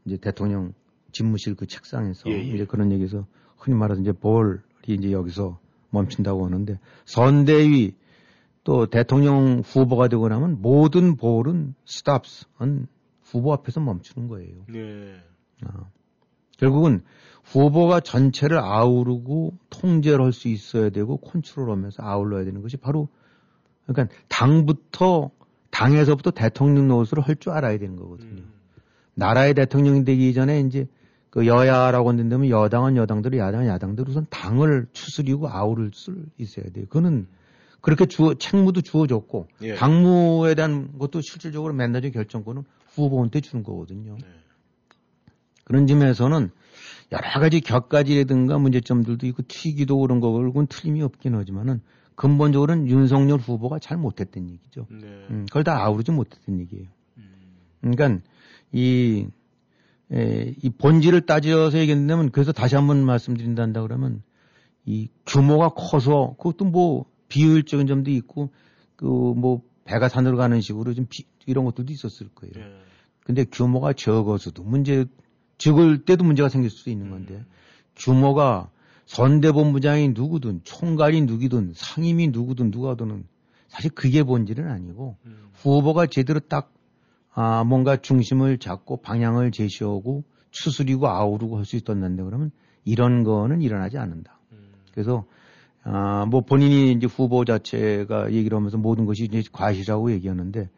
이제 0.05 0.15
대통령 0.17 0.73
집무실 1.11 1.55
그 1.55 1.65
책상에서 1.67 2.29
예, 2.29 2.33
예. 2.33 2.41
이제 2.41 2.65
그런 2.65 2.91
얘기에서 2.91 3.25
흔히 3.57 3.75
말해서 3.77 4.01
이제 4.01 4.11
볼이 4.11 4.59
이제 4.87 5.11
여기서 5.11 5.59
멈춘다고 5.89 6.45
하는데 6.45 6.79
선대위 7.05 7.95
또 8.63 8.85
대통령 8.87 9.61
후보가 9.65 10.09
되고 10.09 10.27
나면 10.27 10.61
모든 10.61 11.15
볼은 11.15 11.73
스탑스는 11.85 12.87
후보 13.23 13.53
앞에서 13.53 13.79
멈추는 13.79 14.27
거예요. 14.27 14.55
네. 14.67 15.15
아, 15.65 15.85
결국은 16.57 17.01
후보가 17.45 18.01
전체를 18.01 18.57
아우르고 18.59 19.57
통제를 19.69 20.25
할 20.25 20.33
수 20.33 20.49
있어야 20.49 20.89
되고 20.89 21.17
컨트롤하면서 21.17 22.03
아울러야 22.03 22.43
되는 22.43 22.61
것이 22.61 22.75
바로 22.77 23.07
그러니까 23.85 24.13
당부터 24.27 25.31
당에서부터 25.71 26.31
대통령 26.31 26.87
노릇을 26.89 27.21
할 27.21 27.35
줄 27.37 27.53
알아야 27.53 27.77
되는 27.77 27.95
거거든요. 27.95 28.41
음. 28.41 28.53
나라의 29.13 29.53
대통령이 29.53 30.03
되기 30.03 30.33
전에 30.33 30.59
이제 30.59 30.87
그 31.37 31.45
여야라고 31.45 32.09
한다면 32.09 32.49
여당은 32.49 32.95
여당대로 32.95 33.37
야당은 33.37 33.67
야당대로 33.67 34.09
우선 34.09 34.25
당을 34.31 34.87
추스리고 34.91 35.47
아우를 35.47 35.91
수 35.93 36.15
있어야 36.39 36.65
돼요. 36.73 36.85
그거는 36.87 37.27
그렇게 37.79 38.07
주어 38.07 38.33
책무도 38.33 38.81
주어졌고 38.81 39.47
예. 39.61 39.75
당무에 39.75 40.55
대한 40.55 40.97
것도 40.97 41.21
실질적으로 41.21 41.75
맨날의 41.75 42.11
결정권은 42.11 42.63
후보한테 42.95 43.41
주는 43.41 43.63
거거든요. 43.63 44.17
네. 44.19 44.27
그런 45.63 45.85
점에서는 45.85 46.49
여러 47.11 47.39
가지 47.39 47.61
격가지라든가 47.61 48.57
문제점들도 48.57 49.27
있고 49.27 49.43
튀기도 49.47 49.99
그런 49.99 50.19
거고는 50.19 50.65
틀림이 50.65 51.03
없긴 51.03 51.35
하지만은 51.35 51.81
근본적으로는 52.15 52.87
윤석열 52.87 53.37
후보가 53.37 53.77
잘 53.77 53.99
못했던 53.99 54.49
얘기죠. 54.49 54.87
네. 54.89 55.05
음, 55.29 55.45
그걸 55.47 55.63
다 55.63 55.85
아우르지 55.85 56.09
못했던 56.09 56.59
얘기예요. 56.61 56.87
음. 57.17 57.29
그러니까 57.81 58.25
이, 58.71 59.27
에, 60.13 60.55
이 60.61 60.69
본질을 60.69 61.21
따져서 61.21 61.77
얘기한다면 61.79 62.31
그래서 62.31 62.51
다시 62.51 62.75
한번 62.75 63.03
말씀드린다 63.03 63.81
그러면 63.81 64.23
이 64.85 65.09
규모가 65.25 65.69
커서 65.69 66.35
그것도 66.37 66.65
뭐 66.65 67.05
비효율적인 67.27 67.87
점도 67.87 68.11
있고 68.11 68.51
그 68.95 69.05
뭐 69.05 69.61
배가 69.87 70.09
산으로 70.09 70.37
가는 70.37 70.61
식으로 70.61 70.93
좀 70.93 71.07
비, 71.09 71.23
이런 71.47 71.65
것들도 71.65 71.91
있었을 71.91 72.27
거예요. 72.35 72.53
예. 72.57 72.77
근데 73.23 73.45
규모가 73.45 73.93
적어서도 73.93 74.63
문제, 74.63 75.05
적을 75.57 76.05
때도 76.05 76.23
문제가 76.23 76.49
생길 76.49 76.69
수 76.69 76.89
있는 76.89 77.09
건데 77.09 77.43
규모가 77.95 78.69
선대본부장이 79.05 80.09
누구든 80.09 80.61
총괄이 80.63 81.21
누구든 81.21 81.73
상임이 81.75 82.27
누구든 82.29 82.71
누가든 82.71 83.25
사실 83.69 83.91
그게 83.91 84.23
본질은 84.23 84.69
아니고 84.69 85.17
후보가 85.53 86.07
제대로 86.07 86.39
딱 86.39 86.73
아, 87.39 87.63
뭔가 87.63 87.97
중심을 87.97 88.57
잡고 88.57 88.97
방향을 89.03 89.51
제시하고 89.51 90.23
추스리고 90.49 91.07
아우르고 91.07 91.57
할 91.57 91.65
수 91.65 91.75
있었는데 91.75 92.23
그러면 92.23 92.49
이런 92.83 93.23
거는 93.23 93.61
일어나지 93.61 93.99
않는다. 93.99 94.39
그래서 94.91 95.23
아, 95.83 96.25
뭐 96.25 96.41
본인이 96.41 96.93
이제 96.93 97.05
후보 97.05 97.45
자체가 97.45 98.31
얘기를 98.33 98.57
하면서 98.57 98.79
모든 98.79 99.05
것이 99.05 99.25
이제 99.25 99.43
과실이라고 99.51 100.11
얘기하는데 100.13 100.61
에, 100.61 100.69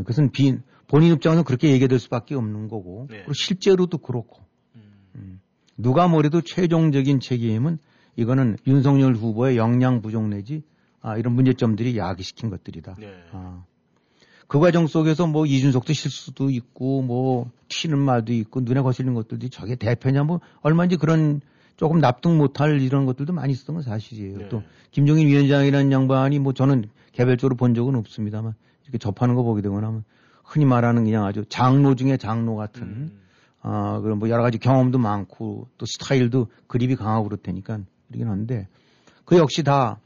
그것은 0.00 0.32
비, 0.32 0.58
본인 0.86 1.14
입장에서 1.14 1.42
그렇게 1.44 1.70
얘기될 1.72 1.98
수밖에 1.98 2.34
없는 2.34 2.68
거고 2.68 3.06
네. 3.08 3.16
그리고 3.20 3.32
실제로도 3.32 3.96
그렇고 3.96 4.42
음. 5.14 5.40
누가 5.78 6.08
뭐래도 6.08 6.42
최종적인 6.42 7.20
책임은 7.20 7.78
이거는 8.16 8.58
윤석열 8.66 9.14
후보의 9.14 9.56
역량 9.56 10.02
부족 10.02 10.28
내지 10.28 10.62
아, 11.00 11.16
이런 11.16 11.32
문제점들이 11.34 11.96
야기시킨 11.96 12.50
것들이다. 12.50 12.96
네. 12.98 13.08
아, 13.32 13.64
그 14.46 14.60
과정 14.60 14.86
속에서 14.86 15.26
뭐 15.26 15.44
이준석도 15.44 15.92
실수도 15.92 16.50
있고 16.50 17.02
뭐 17.02 17.50
튀는 17.68 17.98
말도 17.98 18.32
있고 18.32 18.60
눈에 18.60 18.80
거슬리는 18.80 19.14
것들도 19.14 19.48
저게 19.48 19.74
대표냐 19.74 20.22
뭐 20.22 20.40
얼마인지 20.60 20.96
그런 20.96 21.40
조금 21.76 22.00
납득 22.00 22.34
못할 22.34 22.80
이런 22.80 23.06
것들도 23.06 23.32
많이 23.32 23.52
있었던 23.52 23.74
건 23.74 23.82
사실이에요. 23.82 24.38
네. 24.38 24.48
또 24.48 24.62
김종인 24.92 25.26
위원장이라는 25.26 25.92
양반이 25.92 26.38
뭐 26.38 26.52
저는 26.52 26.88
개별적으로 27.12 27.56
본 27.56 27.74
적은 27.74 27.96
없습니다만 27.96 28.54
이렇게 28.84 28.98
접하는 28.98 29.34
거 29.34 29.42
보게 29.42 29.62
되거나 29.62 29.88
하면 29.88 30.04
흔히 30.44 30.64
말하는 30.64 31.04
그냥 31.04 31.24
아주 31.24 31.44
장로 31.48 31.94
중에 31.96 32.16
장로 32.16 32.54
같은 32.54 32.82
음. 32.82 33.20
아 33.62 34.00
그런 34.00 34.18
뭐 34.18 34.28
여러 34.28 34.42
가지 34.42 34.58
경험도 34.58 34.98
많고 34.98 35.66
또 35.76 35.86
스타일도 35.86 36.46
그립이 36.68 36.94
강하고 36.94 37.28
그렇다니까 37.28 37.80
이러긴 38.10 38.28
한데 38.28 38.68
그 39.24 39.36
역시 39.36 39.64
다 39.64 39.98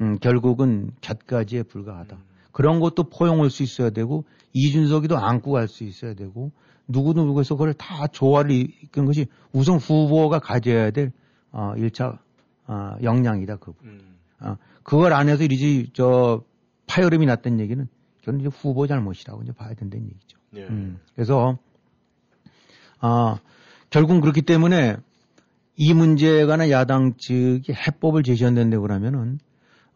음, 0.00 0.18
결국은 0.18 0.90
곁가지에 1.00 1.62
불과하다. 1.62 2.18
그런 2.56 2.80
것도 2.80 3.10
포용할 3.10 3.50
수 3.50 3.62
있어야 3.62 3.90
되고 3.90 4.24
이준석이도 4.54 5.18
안고 5.18 5.52
갈 5.52 5.68
수 5.68 5.84
있어야 5.84 6.14
되고 6.14 6.52
누구도 6.88 7.26
누구에서 7.26 7.54
그걸 7.54 7.74
다 7.74 8.06
조화를 8.06 8.50
이끄는 8.50 9.04
것이 9.04 9.26
우선 9.52 9.76
후보가 9.76 10.38
가져야 10.38 10.90
될 10.90 11.12
어, 11.52 11.74
1차 11.76 12.18
어, 12.66 12.96
역량이다. 13.02 13.56
그 13.56 13.72
부분. 13.72 13.90
음. 13.90 14.16
어, 14.40 14.56
그걸 14.82 15.12
안 15.12 15.28
해서 15.28 15.44
이리지 15.44 15.90
저 15.92 16.44
파열음이 16.86 17.26
났던 17.26 17.60
얘기는 17.60 17.86
저는 18.24 18.40
이제 18.40 18.48
후보 18.48 18.86
잘못이라고 18.86 19.42
이제 19.42 19.52
봐야 19.52 19.74
된다는 19.74 20.06
얘기죠. 20.06 20.38
네. 20.52 20.62
음, 20.62 20.98
그래서 21.14 21.58
아 23.00 23.38
결국 23.90 24.18
그렇기 24.22 24.40
때문에 24.40 24.96
이 25.76 25.92
문제에 25.92 26.46
관한 26.46 26.70
야당 26.70 27.18
측이 27.18 27.74
해법을 27.74 28.22
제시한다는데 28.22 28.78
그러면은 28.78 29.40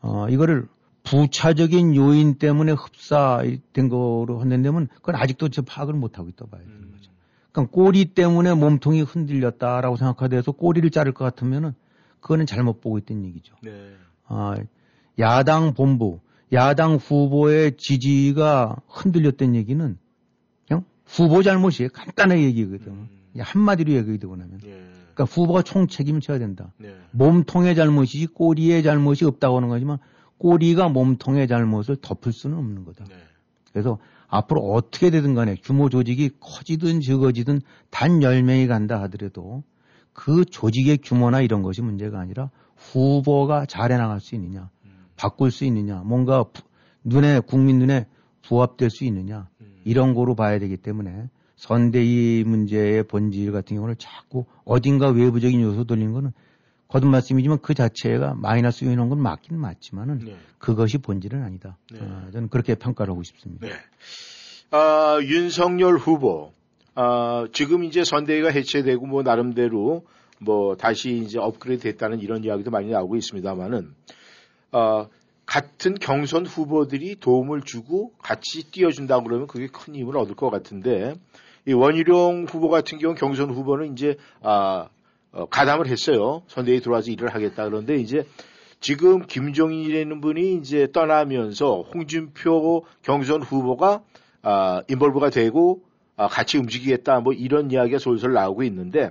어 0.02 0.28
이거를 0.28 0.68
부차적인 1.10 1.96
요인 1.96 2.34
때문에 2.36 2.72
흡사된 2.72 3.88
거로 3.88 4.38
한다면 4.38 4.86
그건 4.94 5.16
아직도 5.16 5.48
저 5.48 5.62
파악을 5.62 5.92
못 5.92 6.18
하고 6.18 6.28
있다 6.28 6.46
봐야 6.46 6.60
되는 6.62 6.92
거죠. 6.92 7.10
그러니까 7.50 7.72
꼬리 7.72 8.04
때문에 8.04 8.54
몸통이 8.54 9.02
흔들렸다라고 9.02 9.96
생각하돼서 9.96 10.52
꼬리를 10.52 10.88
자를 10.90 11.12
것 11.12 11.24
같으면은 11.24 11.74
그거는 12.20 12.46
잘못 12.46 12.80
보고 12.80 12.96
있다는 12.98 13.24
얘기죠. 13.24 13.56
네. 13.62 13.92
아, 14.26 14.54
야당 15.18 15.74
본부, 15.74 16.20
야당 16.52 16.94
후보의 16.94 17.76
지지가 17.76 18.76
흔들렸던 18.86 19.56
얘기는 19.56 19.98
그냥 20.68 20.84
후보 21.06 21.42
잘못이에요. 21.42 21.88
간단하게 21.92 22.42
얘기거든. 22.44 23.08
그냥 23.32 23.46
한마디로 23.48 23.92
얘기가 23.92 24.16
되고 24.18 24.36
나면. 24.36 24.60
예. 24.64 24.70
그러니까 25.14 25.24
후보가 25.24 25.62
총 25.62 25.88
책임을 25.88 26.20
져야 26.20 26.38
된다. 26.38 26.72
네. 26.78 26.94
몸통의 27.10 27.74
잘못이지 27.74 28.28
꼬리의 28.28 28.84
잘못이 28.84 29.24
없다고 29.24 29.56
하는 29.56 29.68
거지만 29.68 29.98
꼬리가 30.40 30.88
몸통의 30.88 31.46
잘못을 31.46 31.96
덮을 32.00 32.32
수는 32.32 32.56
없는 32.56 32.84
거다. 32.86 33.04
네. 33.04 33.14
그래서 33.72 33.98
앞으로 34.26 34.62
어떻게 34.72 35.10
되든 35.10 35.34
간에 35.34 35.54
규모 35.62 35.88
조직이 35.90 36.30
커지든 36.40 37.00
적어지든 37.02 37.60
단 37.90 38.20
10명이 38.20 38.66
간다 38.66 39.00
하더라도 39.02 39.62
그 40.14 40.44
조직의 40.46 40.98
규모나 41.04 41.40
이런 41.42 41.62
것이 41.62 41.82
문제가 41.82 42.18
아니라 42.18 42.50
후보가 42.76 43.66
잘해 43.66 43.96
나갈 43.98 44.18
수 44.20 44.34
있느냐, 44.34 44.70
바꿀 45.16 45.50
수 45.50 45.64
있느냐, 45.66 46.02
뭔가 46.04 46.44
부- 46.44 46.62
눈에, 47.04 47.40
국민 47.40 47.78
눈에 47.78 48.06
부합될 48.42 48.88
수 48.88 49.04
있느냐, 49.04 49.48
이런 49.84 50.14
거로 50.14 50.34
봐야 50.34 50.58
되기 50.58 50.76
때문에 50.78 51.28
선대위 51.56 52.44
문제의 52.46 53.02
본질 53.04 53.52
같은 53.52 53.76
경우는 53.76 53.96
자꾸 53.98 54.46
어딘가 54.64 55.10
외부적인 55.10 55.60
요소 55.60 55.84
돌리는 55.84 56.12
거는 56.14 56.32
거듭 56.90 57.08
말씀이지만 57.08 57.58
그 57.62 57.72
자체가 57.72 58.34
마이너스 58.34 58.84
요인인 58.84 59.08
건 59.08 59.20
맞긴 59.22 59.58
맞지만은 59.58 60.18
네. 60.24 60.36
그것이 60.58 60.98
본질은 60.98 61.42
아니다. 61.42 61.76
네. 61.92 62.00
아, 62.02 62.28
저는 62.32 62.48
그렇게 62.48 62.74
평가를 62.74 63.12
하고 63.12 63.22
싶습니다. 63.22 63.66
네. 63.66 63.72
아, 64.72 65.18
윤석열 65.22 65.96
후보, 65.96 66.52
아, 66.96 67.46
지금 67.52 67.84
이제 67.84 68.02
선대위가 68.02 68.50
해체되고 68.50 69.06
뭐 69.06 69.22
나름대로 69.22 70.04
뭐 70.40 70.76
다시 70.76 71.18
이제 71.18 71.38
업그레이드 71.38 71.84
됐다는 71.84 72.20
이런 72.20 72.42
이야기도 72.42 72.72
많이 72.72 72.90
나오고 72.90 73.16
있습니다만은, 73.16 73.94
아, 74.72 75.06
같은 75.46 75.94
경선 75.94 76.46
후보들이 76.46 77.16
도움을 77.20 77.62
주고 77.62 78.12
같이 78.18 78.70
뛰어준다 78.70 79.20
그러면 79.22 79.46
그게 79.46 79.68
큰 79.68 79.94
힘을 79.94 80.16
얻을 80.16 80.34
것 80.34 80.50
같은데, 80.50 81.14
이 81.68 81.72
원희룡 81.72 82.46
후보 82.48 82.68
같은 82.68 82.98
경우 82.98 83.14
경선 83.14 83.50
후보는 83.50 83.92
이제, 83.92 84.16
아, 84.42 84.88
어, 85.32 85.46
가담을 85.46 85.86
했어요. 85.88 86.42
선대위 86.48 86.80
들어와서 86.80 87.10
일을 87.10 87.34
하겠다. 87.34 87.64
그런데 87.64 87.96
이제 87.96 88.24
지금 88.80 89.26
김종인이라는 89.26 90.20
분이 90.20 90.54
이제 90.54 90.88
떠나면서 90.92 91.82
홍준표 91.94 92.84
경선 93.02 93.42
후보가 93.42 94.00
아, 94.42 94.82
인볼브가 94.88 95.30
되고 95.30 95.82
아, 96.16 96.26
같이 96.28 96.58
움직이겠다 96.58 97.20
뭐 97.20 97.32
이런 97.32 97.70
이야기가 97.70 97.98
솔솔 97.98 98.32
나오고 98.32 98.62
있는데 98.64 99.10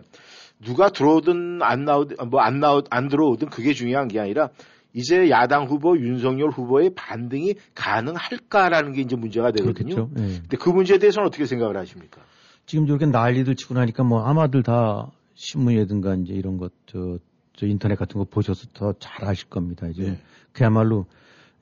누가 0.64 0.90
들어오든 0.90 1.62
안 1.62 1.86
나오든 1.86 2.30
뭐 2.30 2.42
안 2.42 2.60
나오 2.60 2.82
안 2.90 3.08
들어오든 3.08 3.50
그게 3.50 3.74
중요한 3.74 4.08
게 4.08 4.20
아니라 4.20 4.50
이제 4.94 5.30
야당 5.30 5.66
후보 5.66 5.98
윤석열 5.98 6.50
후보의 6.50 6.92
반등이 6.96 7.54
가능할까라는 7.76 8.94
게 8.94 9.02
이제 9.02 9.16
문제가 9.16 9.52
되거든요. 9.52 9.96
그렇겠죠. 9.96 10.10
예. 10.18 10.40
근데 10.42 10.58
그 10.58 10.70
문제에 10.70 10.98
대해서는 10.98 11.28
어떻게 11.28 11.46
생각을 11.46 11.78
하십니까? 11.78 12.22
지금 12.66 12.88
저렇게 12.88 13.06
난리들 13.06 13.56
치고 13.56 13.76
나니까 13.76 14.04
뭐 14.04 14.24
아마들 14.24 14.64
다 14.64 15.12
신문이라든가 15.40 16.16
이제 16.16 16.34
이런 16.34 16.58
것, 16.58 16.74
저, 16.86 17.18
저 17.54 17.66
인터넷 17.66 17.96
같은 17.96 18.20
거 18.20 18.26
보셔서 18.26 18.68
더 18.74 18.94
잘 19.00 19.26
아실 19.26 19.48
겁니다. 19.48 19.90
지금 19.94 20.12
네. 20.12 20.20
그야말로 20.52 21.06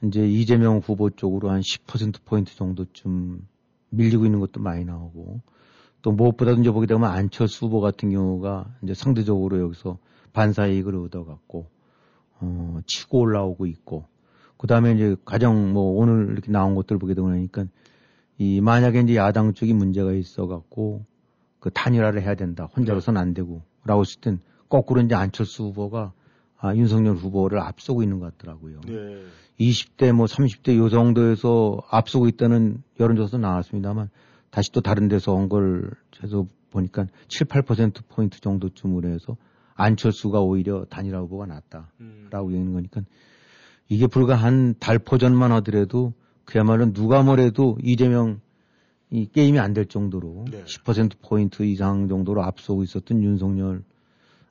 이제 0.04 0.28
이재명 0.28 0.80
후보 0.80 1.12
쪽으로 1.12 1.52
한 1.52 1.62
10%포인트 1.62 2.56
정도쯤 2.56 3.48
밀리고 3.90 4.26
있는 4.26 4.40
것도 4.40 4.62
많이 4.62 4.84
나오고 4.84 5.42
또 6.02 6.12
무엇보다도 6.12 6.62
이제 6.62 6.72
보게 6.72 6.88
되면 6.88 7.10
안철수 7.10 7.66
후보 7.66 7.80
같은 7.80 8.10
경우가 8.10 8.66
이제 8.84 8.96
상대적으로 8.96 9.60
여기서 9.60 10.00
반사이익을 10.34 10.96
얻어갖고 10.96 11.68
어, 12.40 12.80
치고 12.88 13.20
올라오고 13.20 13.68
있고 13.68 14.06
그 14.58 14.66
다음에 14.66 14.94
이제 14.94 15.16
가장 15.24 15.72
뭐 15.74 16.00
오늘 16.00 16.32
이렇게 16.32 16.52
나온 16.52 16.74
것들 16.74 16.98
보게 16.98 17.14
되고 17.14 17.30
나니까 17.30 17.66
이 18.40 18.60
만약에 18.60 19.02
이제 19.02 19.16
야당 19.16 19.54
쪽이 19.54 19.74
문제가 19.74 20.14
있어갖고 20.14 21.06
그 21.60 21.72
단일화를 21.72 22.22
해야 22.22 22.36
된다. 22.36 22.70
혼자로서는 22.76 23.20
안 23.20 23.34
되고. 23.34 23.62
라고 23.88 24.02
했을 24.02 24.22
땐 24.22 24.40
거꾸로 24.70 25.02
이제 25.02 25.16
안철수 25.16 25.64
후보가 25.64 26.14
아, 26.60 26.76
윤석열 26.76 27.16
후보를 27.16 27.60
앞서고 27.60 28.04
있는 28.04 28.20
것 28.20 28.38
같더라고요. 28.38 28.82
네. 28.86 29.24
20대 29.60 30.12
뭐 30.12 30.26
30대 30.26 30.76
요 30.78 30.90
정도에서 30.90 31.82
앞서고 31.90 32.28
있다는 32.28 32.84
여론조사 33.00 33.38
나왔습니다만 33.38 34.10
다시 34.50 34.72
또 34.72 34.82
다른 34.82 35.08
데서 35.08 35.34
온걸 35.34 35.92
해서 36.24 36.46
보니까 36.70 37.08
7, 37.28 37.48
8% 37.48 38.08
포인트 38.10 38.40
정도쯤으로 38.40 39.10
해서 39.10 39.38
안철수가 39.76 40.42
오히려 40.42 40.86
단일화 40.86 41.20
후보가 41.20 41.46
낫다라고 41.46 42.52
얘기하는 42.52 42.74
거니까 42.74 43.02
이게 43.88 44.08
불과 44.08 44.36
한 44.36 44.76
달포 44.80 45.18
전만 45.18 45.52
하더라도 45.54 46.14
그야말로 46.46 46.92
누가 46.92 47.24
뭐래도 47.24 47.78
이재명 47.84 48.42
이 49.10 49.28
게임이 49.28 49.58
안 49.60 49.74
될 49.74 49.86
정도로 49.86 50.46
네. 50.52 50.64
10% 50.66 51.22
포인트 51.22 51.64
이상 51.64 52.08
정도로 52.08 52.44
앞서고 52.44 52.84
있었던 52.84 53.24
윤석열 53.24 53.84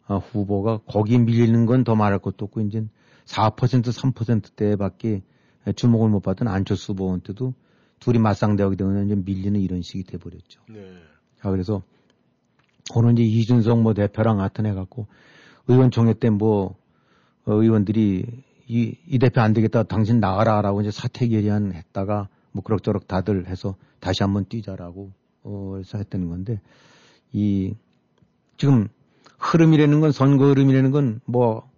아, 0.06 0.16
후보가 0.16 0.78
거기에 0.86 1.18
밀리는 1.18 1.66
건 1.66 1.84
더 1.84 1.94
말할 1.94 2.18
것도 2.20 2.46
없고 2.46 2.60
이제 2.62 2.84
4% 3.26 3.54
3%대밖에 3.54 5.22
주목을 5.74 6.08
못 6.10 6.20
받던 6.20 6.48
안철수 6.48 6.92
후보한테도 6.92 7.52
둘이 7.98 8.18
맞상대하게 8.18 8.76
되면 8.76 9.06
이제 9.06 9.14
밀리는 9.16 9.60
이런 9.60 9.82
식이 9.82 10.04
돼 10.04 10.16
버렸죠. 10.16 10.60
네. 10.68 10.92
자 11.40 11.50
그래서 11.50 11.82
오늘 12.94 13.12
이제 13.12 13.22
이준석 13.24 13.82
뭐 13.82 13.94
대표랑 13.94 14.38
나타내 14.38 14.72
갖고 14.72 15.06
의원총회 15.68 16.14
때 16.14 16.30
뭐 16.30 16.76
의원들이 17.46 18.24
이, 18.68 18.96
이 19.06 19.18
대표 19.18 19.40
안 19.40 19.52
되겠다 19.52 19.82
당신 19.84 20.18
나가라라고 20.20 20.80
이제 20.80 20.90
사퇴 20.90 21.28
결의안 21.28 21.72
했다가 21.72 22.28
뭐 22.52 22.62
그럭저럭 22.62 23.06
다들 23.06 23.46
해서 23.48 23.76
다시 24.06 24.22
한번 24.22 24.44
뛰자라고 24.44 25.10
어 25.42 25.80
했다는 25.92 26.28
건데 26.28 26.60
이 27.32 27.74
지금 28.56 28.86
흐름이라는 29.38 30.00
건 30.00 30.12
선거 30.12 30.46
흐름이라는 30.46 31.18
건뭐 31.26 31.68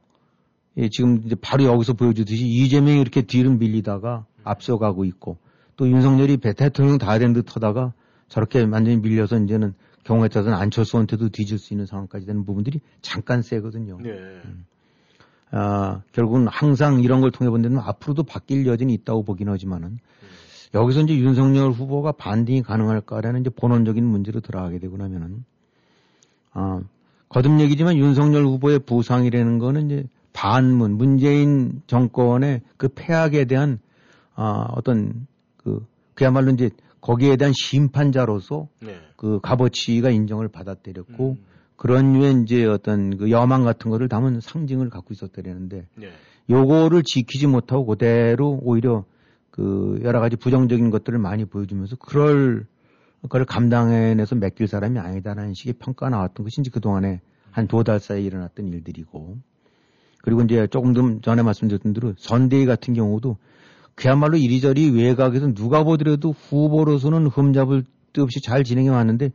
예, 0.76 0.91
지금 0.91 1.22
이제 1.24 1.35
바로 1.41 1.64
여기서 1.64 1.95
보여주듯이 1.95 2.47
이재명이 2.47 3.01
이렇게 3.01 3.22
뒤를 3.22 3.57
밀리다가 3.57 4.26
앞서가고 4.45 5.07
있고 5.07 5.39
또 5.76 5.89
윤석열이 5.89 6.37
배 6.37 6.53
대통령 6.53 6.99
다된듯 6.99 7.57
하다가 7.57 7.95
저렇게 8.29 8.61
완전히 8.61 8.99
밀려서 8.99 9.39
이제는 9.39 9.72
경우에 10.05 10.29
따라서는 10.29 10.59
안철수한테도 10.59 11.31
뒤질 11.31 11.59
수 11.59 11.72
있는 11.72 11.87
상황까지 11.87 12.26
되는 12.26 12.45
부분들이 12.45 12.81
잠깐 13.01 13.41
세거든요. 13.41 13.99
네. 14.03 14.12
아, 15.51 16.03
결국은 16.12 16.47
항상 16.47 17.01
이런 17.01 17.22
걸 17.22 17.31
통해 17.31 17.49
본다면 17.49 17.81
앞으로도 17.81 18.24
바뀔 18.24 18.66
여지는 18.66 18.93
있다고 18.93 19.22
보긴 19.24 19.49
하지만은 19.49 19.99
여기서 20.75 21.03
이제 21.03 21.16
윤석열 21.16 21.71
후보가 21.71 22.12
반등이 22.12 22.62
가능할까라는 22.62 23.41
이제 23.41 23.51
본원적인 23.51 24.05
문제로 24.05 24.41
들어가게 24.41 24.79
되고 24.79 24.97
나면은 24.97 25.45
아, 26.53 26.81
거듭 27.29 27.61
얘기지만 27.61 27.97
윤석열 27.97 28.45
후보의 28.45 28.81
부상이라는 28.81 29.59
거는 29.59 29.87
이제 29.87 30.05
반문, 30.33 30.97
문재인 30.97 31.83
정권의 31.87 32.62
그 32.77 32.89
폐악에 32.89 33.45
대한 33.47 33.79
아, 34.35 34.66
어떤 34.77 35.27
그 35.57 35.85
그야말로 36.14 36.51
이제 36.53 36.71
거기에 37.01 37.37
대한 37.37 37.53
심판자로서 37.57 38.69
네. 38.81 38.99
그 39.16 39.41
값어치가 39.41 40.11
인정을 40.11 40.49
받아들였고 40.49 41.37
그런 41.77 42.12
류의 42.12 42.43
이제 42.43 42.64
어떤 42.66 43.16
그 43.16 43.31
여망 43.31 43.62
같은 43.64 43.91
거를 43.91 44.09
담은 44.09 44.41
상징을 44.41 44.91
갖고 44.91 45.14
있었다라는데 45.14 45.87
네. 45.95 46.09
요거를 46.51 47.03
지키지 47.05 47.47
못하고 47.47 47.87
그대로 47.87 48.59
오히려 48.62 49.05
그 49.59 49.98
여러 50.04 50.20
가지 50.20 50.36
부정적인 50.36 50.90
것들을 50.90 51.18
많이 51.18 51.44
보여주면서 51.44 51.96
그럴 51.96 52.64
그걸 53.22 53.44
감당해내서 53.44 54.36
맡길 54.36 54.68
사람이 54.68 55.00
아니다라는 55.00 55.54
식의 55.54 55.74
평가가 55.74 56.11
나왔던 56.11 56.46
이제 56.46 56.70
그동안에 56.70 57.20
한 57.50 57.66
두 57.66 57.82
달 57.82 57.98
사이에 57.98 58.22
일어났던 58.22 58.68
일들이고 58.68 59.36
그리고 60.22 60.42
이제 60.42 60.68
조금 60.68 60.94
좀 60.94 61.20
전에 61.22 61.42
말씀드렸던 61.42 61.92
대로 61.92 62.14
선대위 62.18 62.66
같은 62.66 62.94
경우도 62.94 63.36
그야말로 63.96 64.36
이리저리 64.36 64.90
외곽에서 64.90 65.52
누가 65.54 65.82
보더라도 65.82 66.30
후보로서는 66.30 67.26
흠잡을 67.26 67.82
데 68.12 68.20
없이 68.22 68.40
잘 68.40 68.62
진행해 68.62 68.90
왔는데 68.90 69.32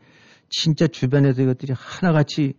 진짜 0.48 0.88
주변에서 0.88 1.42
이것들이 1.42 1.74
하나같이 1.76 2.54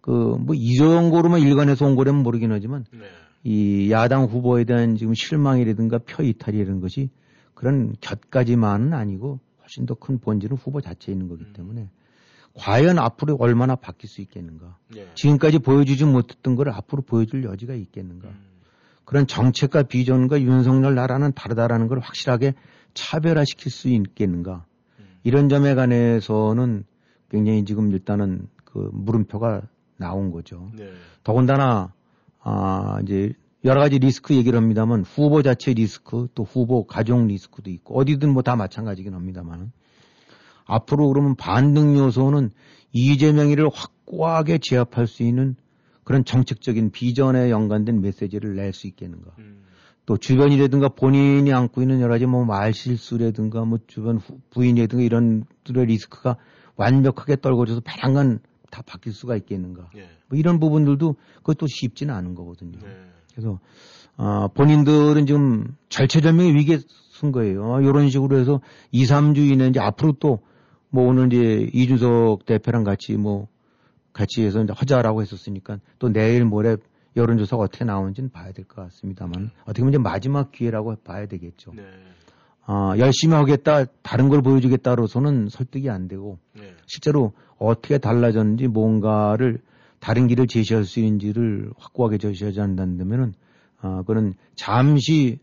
그 0.00 0.10
뭐 0.38 0.54
이 0.54 0.76
정도로만 0.78 1.40
일관해서 1.40 1.84
온 1.84 1.96
거라면 1.96 2.22
모르긴 2.22 2.50
하지만 2.50 2.86
네. 2.92 3.00
이 3.44 3.90
야당 3.90 4.24
후보에 4.24 4.64
대한 4.64 4.96
지금 4.96 5.14
실망이라든가 5.14 5.98
표 5.98 6.22
이탈이라는 6.22 6.80
것이 6.80 7.10
그런 7.54 7.94
곁까지만은 8.00 8.94
아니고 8.94 9.38
훨씬 9.60 9.86
더 9.86 9.94
큰 9.94 10.18
본질은 10.18 10.56
후보 10.56 10.80
자체에 10.80 11.12
있는 11.12 11.28
거기 11.28 11.44
때문에 11.52 11.90
과연 12.54 12.98
앞으로 12.98 13.36
얼마나 13.38 13.74
바뀔 13.76 14.08
수 14.08 14.20
있겠는가. 14.22 14.78
네. 14.94 15.06
지금까지 15.14 15.58
보여주지 15.58 16.04
못했던 16.04 16.54
걸 16.54 16.70
앞으로 16.70 17.02
보여줄 17.02 17.44
여지가 17.44 17.74
있겠는가. 17.74 18.28
그런 19.04 19.26
정책과 19.26 19.84
비전과 19.84 20.40
윤석열 20.40 20.94
나라는 20.94 21.32
다르다라는 21.32 21.88
걸 21.88 21.98
확실하게 21.98 22.54
차별화시킬 22.94 23.70
수 23.70 23.88
있겠는가. 23.88 24.64
이런 25.24 25.48
점에 25.48 25.74
관해서는 25.74 26.84
굉장히 27.28 27.64
지금 27.64 27.90
일단은 27.90 28.48
그 28.64 28.90
물음표가 28.92 29.62
나온 29.96 30.30
거죠. 30.30 30.70
네. 30.74 30.90
더군다나 31.24 31.92
아 32.46 32.98
이제 33.02 33.32
여러 33.64 33.80
가지 33.80 33.98
리스크 33.98 34.34
얘기를 34.34 34.58
합니다만 34.58 35.02
후보 35.02 35.42
자체 35.42 35.72
리스크 35.72 36.28
또 36.34 36.44
후보 36.44 36.86
가족 36.86 37.26
리스크도 37.26 37.70
있고 37.70 37.98
어디든 37.98 38.30
뭐 38.32 38.42
다 38.42 38.54
마찬가지긴 38.56 39.14
합니다만 39.14 39.72
앞으로 40.66 41.08
그러면 41.08 41.34
반등 41.36 41.96
요소는 41.96 42.50
이재명이를 42.92 43.70
확고하게 43.72 44.58
제압할 44.62 45.06
수 45.06 45.22
있는 45.22 45.56
그런 46.04 46.24
정책적인 46.26 46.90
비전에 46.90 47.50
연관된 47.50 48.02
메시지를 48.02 48.56
낼 48.56 48.72
수 48.74 48.86
있겠는가. 48.86 49.30
또 50.06 50.18
주변이라든가 50.18 50.88
본인이 50.90 51.50
안고 51.50 51.80
있는 51.80 52.00
여러 52.02 52.12
가지 52.12 52.26
뭐 52.26 52.44
말실수라든가 52.44 53.64
뭐 53.64 53.78
주변 53.86 54.18
후- 54.18 54.38
부인이라든가 54.50 55.02
이런 55.02 55.44
들의 55.64 55.86
리스크가 55.86 56.36
완벽하게 56.76 57.36
떨궈져서 57.40 57.80
배랑간 57.80 58.40
다 58.74 58.82
바뀔 58.84 59.12
수가 59.12 59.36
있겠는가. 59.36 59.88
예. 59.96 60.08
뭐 60.28 60.38
이런 60.38 60.58
부분들도 60.58 61.14
그것도 61.36 61.66
쉽지는 61.68 62.12
않은 62.14 62.34
거거든요. 62.34 62.78
그래서 63.32 63.60
아, 64.16 64.48
본인들은 64.54 65.26
지금 65.26 65.76
절체절명의 65.88 66.54
위기에 66.54 66.78
쓴 67.12 67.30
거예요. 67.30 67.80
이런 67.80 68.08
식으로 68.10 68.36
해서 68.38 68.60
2, 68.90 69.04
3주 69.04 69.38
이내 69.52 69.68
이제 69.68 69.80
앞으로 69.80 70.12
또 70.12 70.40
뭐 70.94 71.08
오늘 71.08 71.32
이제 71.32 71.68
이준석 71.72 72.46
대표랑 72.46 72.84
같이 72.84 73.16
뭐 73.16 73.48
같이 74.12 74.44
해서 74.44 74.62
이제 74.62 74.72
하자라고 74.76 75.22
했었으니까 75.22 75.80
또 75.98 76.08
내일 76.12 76.44
모레 76.44 76.76
여론조사가 77.16 77.64
어떻게 77.64 77.84
나오는지는 77.84 78.30
봐야 78.30 78.52
될 78.52 78.64
것 78.64 78.76
같습니다만 78.82 79.50
어떻게 79.62 79.80
보면 79.80 79.92
이제 79.92 79.98
마지막 79.98 80.52
기회라고 80.52 80.94
봐야 81.02 81.26
되겠죠. 81.26 81.72
네. 81.74 81.82
아, 82.66 82.94
열심히 82.98 83.34
하겠다, 83.34 83.84
다른 84.02 84.28
걸 84.28 84.40
보여주겠다로서는 84.42 85.48
설득이 85.50 85.90
안 85.90 86.08
되고 86.08 86.38
네. 86.54 86.62
실제로 86.86 87.32
어떻게 87.58 87.98
달라졌는지 87.98 88.68
뭔가를 88.68 89.60
다른 90.00 90.26
길을 90.26 90.46
제시할 90.46 90.84
수 90.84 91.00
있는지를 91.00 91.70
확고하게 91.78 92.18
제시하지 92.18 92.60
않는다면은 92.60 93.34
아, 93.80 94.02
그는 94.06 94.34
잠시 94.54 95.38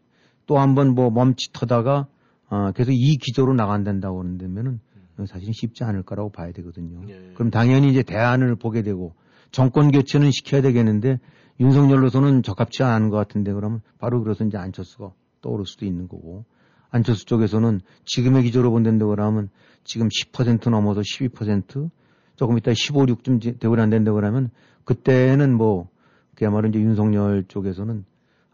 또 0.48 0.58
한번 0.58 0.96
뭐 0.96 1.10
멈칫하다가 1.12 2.08
아, 2.50 2.72
계속 2.76 2.92
이 2.92 3.18
기조로 3.18 3.54
나간다고 3.54 4.18
그런다면은 4.18 4.80
사실은 5.28 5.54
쉽지 5.54 5.84
않을 5.84 6.04
거라고 6.04 6.32
봐야 6.32 6.52
되거든요. 6.52 7.02
그럼 7.36 7.52
당연히 7.52 7.90
이제 7.90 8.02
대안을 8.02 8.56
보게 8.56 8.82
되고 8.82 9.14
정권 9.52 9.92
교체는 9.92 10.32
시켜야 10.32 10.62
되겠는데 10.62 11.20
윤석열로서는 11.60 12.42
적합치 12.42 12.82
않은 12.82 13.10
것 13.10 13.18
같은데 13.18 13.54
그러면 13.54 13.82
바로 14.00 14.24
그래서 14.24 14.44
이제 14.44 14.58
안철수가 14.58 15.12
떠오를 15.42 15.66
수도 15.66 15.86
있는 15.86 16.08
거고 16.08 16.46
안철수 16.92 17.26
쪽에서는 17.26 17.82
지금의 18.06 18.44
기조로 18.44 18.72
본다고 18.72 19.10
그러면 19.10 19.50
지금 19.84 20.10
10% 20.10 20.70
넘어서 20.70 21.02
12% 21.02 21.90
조금 22.36 22.58
이따 22.58 22.74
15, 22.74 23.06
6쯤 23.06 23.60
되고 23.60 23.76
난다고 23.76 24.16
그러면 24.16 24.52
그때는 24.84 25.56
뭐 25.56 25.90
그야말로 26.36 26.68
이제 26.70 26.80
윤석열 26.80 27.46
쪽에서는 27.48 28.06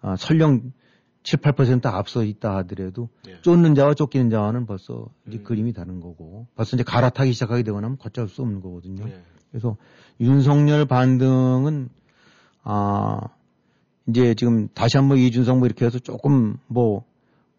아, 0.01 0.15
설령 0.15 0.71
7, 1.23 1.39
8% 1.39 1.85
앞서 1.87 2.23
있다 2.23 2.55
하더라도 2.57 3.09
쫓는 3.41 3.75
자와 3.75 3.95
쫓기는 3.95 4.29
자와는 4.29 4.65
벌써 4.65 5.07
이제 5.27 5.39
그림이 5.43 5.73
다른 5.73 5.99
거고 5.99 6.47
벌써 6.55 6.77
이제 6.77 6.83
갈아타기 6.83 7.33
시작하게 7.33 7.63
되고 7.63 7.81
나면 7.81 7.97
걷잡을 7.97 8.29
수 8.29 8.43
없는 8.43 8.61
거거든요. 8.61 9.03
그래서 9.51 9.75
윤석열 10.21 10.85
반등은 10.85 11.89
아 12.63 13.19
이제 14.07 14.35
지금 14.35 14.69
다시 14.69 14.97
한번 14.97 15.17
이준석 15.17 15.57
뭐 15.57 15.65
이렇게 15.65 15.85
해서 15.85 15.99
조금 15.99 16.57
뭐 16.67 17.03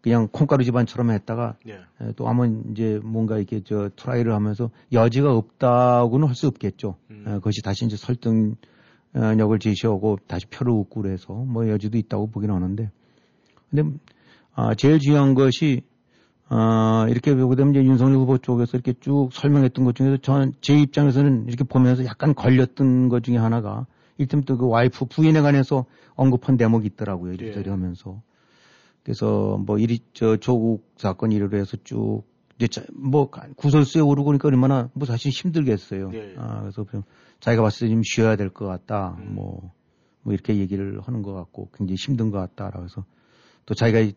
그냥 0.01 0.27
콩가루 0.31 0.63
집안처럼 0.63 1.11
했다가 1.11 1.55
예. 1.67 1.73
에, 1.73 2.13
또 2.15 2.27
한번 2.27 2.63
이제 2.71 2.99
뭔가 3.03 3.37
이렇게 3.37 3.61
저 3.63 3.89
try를 3.95 4.33
하면서 4.33 4.69
여지가 4.93 5.35
없다고는 5.35 6.27
할 6.27 6.35
수 6.35 6.47
없겠죠. 6.47 6.95
에, 7.11 7.33
그것이 7.35 7.61
다시 7.61 7.85
이제 7.85 7.97
설득력을 7.97 9.59
제시하고 9.59 10.17
다시 10.27 10.45
표를 10.47 10.73
얻고 10.73 11.01
그래서 11.01 11.33
뭐 11.33 11.67
여지도 11.67 11.97
있다고 11.97 12.27
보긴 12.27 12.51
하는데 12.51 12.89
근데 13.69 13.97
아, 14.55 14.73
제일 14.75 14.99
중요한 14.99 15.33
것이 15.35 15.81
아, 16.47 17.05
이렇게 17.09 17.35
보게 17.35 17.55
되면 17.55 17.73
이제 17.73 17.83
윤석열 17.83 18.17
후보 18.17 18.37
쪽에서 18.37 18.77
이렇게 18.77 18.93
쭉 18.99 19.29
설명했던 19.31 19.85
것 19.85 19.95
중에서 19.95 20.17
저는 20.17 20.53
제 20.61 20.75
입장에서는 20.79 21.45
이렇게 21.47 21.63
보면서 21.63 22.05
약간 22.05 22.33
걸렸던 22.33 23.09
것 23.09 23.23
중에 23.23 23.37
하나가 23.37 23.85
일단 24.17 24.41
또그 24.41 24.67
와이프 24.67 25.05
부인에 25.05 25.41
관해서 25.41 25.85
언급한 26.15 26.57
대목이 26.57 26.87
있더라고요. 26.87 27.33
이리저리 27.33 27.69
하면서. 27.69 28.21
그래서 29.03 29.57
뭐 29.65 29.77
이리 29.79 29.99
저 30.13 30.37
조국 30.37 30.91
사건 30.97 31.31
이래로 31.31 31.57
해서 31.57 31.77
쭉 31.83 32.23
이제 32.57 32.67
자- 32.67 32.83
뭐 32.93 33.29
구설수에 33.55 34.01
오르고 34.01 34.25
그러니까 34.25 34.47
얼마나 34.49 34.89
뭐 34.93 35.05
사실 35.05 35.31
힘들겠어요. 35.31 36.09
아, 36.37 36.61
그래서 36.61 36.83
그냥 36.83 37.03
자기가 37.39 37.63
봤을 37.63 37.87
때 37.87 37.93
좀 37.93 38.01
쉬어야 38.03 38.35
될 38.35 38.49
것 38.49 38.65
같다. 38.67 39.17
뭐, 39.33 39.71
뭐 40.23 40.33
이렇게 40.33 40.57
얘기를 40.57 40.99
하는 41.01 41.21
것 41.21 41.33
같고 41.33 41.69
굉장히 41.73 41.95
힘든 41.95 42.29
것 42.31 42.37
같다라고 42.39 42.83
해서 42.85 43.05
또 43.65 43.73
자기가 43.73 43.99
이- 43.99 44.13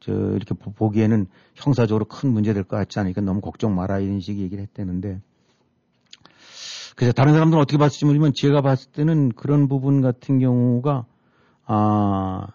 저 0.00 0.12
이렇게 0.12 0.54
보- 0.54 0.72
보기에는 0.72 1.26
형사적으로 1.54 2.04
큰 2.06 2.30
문제 2.32 2.52
될 2.54 2.64
것 2.64 2.76
같지 2.76 2.98
않으니까 2.98 3.20
너무 3.20 3.40
걱정 3.40 3.74
마라 3.74 4.00
이런 4.00 4.20
식의 4.20 4.42
얘기를 4.42 4.62
했다는데 4.62 5.20
그래서 6.96 7.12
다른 7.12 7.32
사람들은 7.32 7.60
어떻게 7.60 7.76
봤을지 7.78 8.04
모르지만 8.04 8.32
제가 8.34 8.60
봤을 8.62 8.90
때는 8.92 9.30
그런 9.32 9.66
부분 9.68 10.00
같은 10.00 10.38
경우가 10.38 11.06
아, 11.66 12.46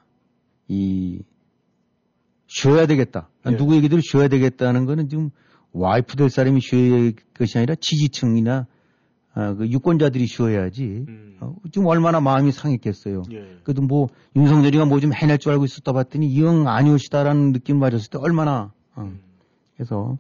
이 0.70 1.20
쉬어야 2.48 2.86
되겠다. 2.86 3.30
누구 3.58 3.76
얘기대로 3.76 4.02
쉬어야 4.02 4.28
되겠다는 4.28 4.86
거는 4.86 5.10
지금 5.10 5.30
와이프 5.74 6.16
될 6.16 6.30
사람이 6.30 6.62
쉬어야 6.62 6.94
할 6.94 7.14
것이 7.38 7.58
아니라 7.58 7.76
지지층이나 7.76 8.66
아, 9.34 9.54
그 9.54 9.68
유권자들이 9.70 10.26
쉬어야지. 10.26 11.06
어, 11.42 11.56
지금 11.72 11.88
얼마나 11.88 12.20
마음이 12.20 12.52
상했겠어요. 12.52 13.24
그래도 13.64 13.82
뭐 13.84 14.08
윤석열이가 14.36 14.86
뭐 14.86 15.00
좀 15.00 15.14
해낼 15.14 15.38
줄 15.38 15.52
알고 15.52 15.66
있었다 15.66 15.92
봤더니 15.94 16.28
이형 16.28 16.68
아니오시다라는 16.68 17.54
느낌 17.54 17.78
맞았을 17.80 18.10
때 18.10 18.18
얼마나 18.18 18.72
어. 18.96 19.12
그래서 19.78 20.18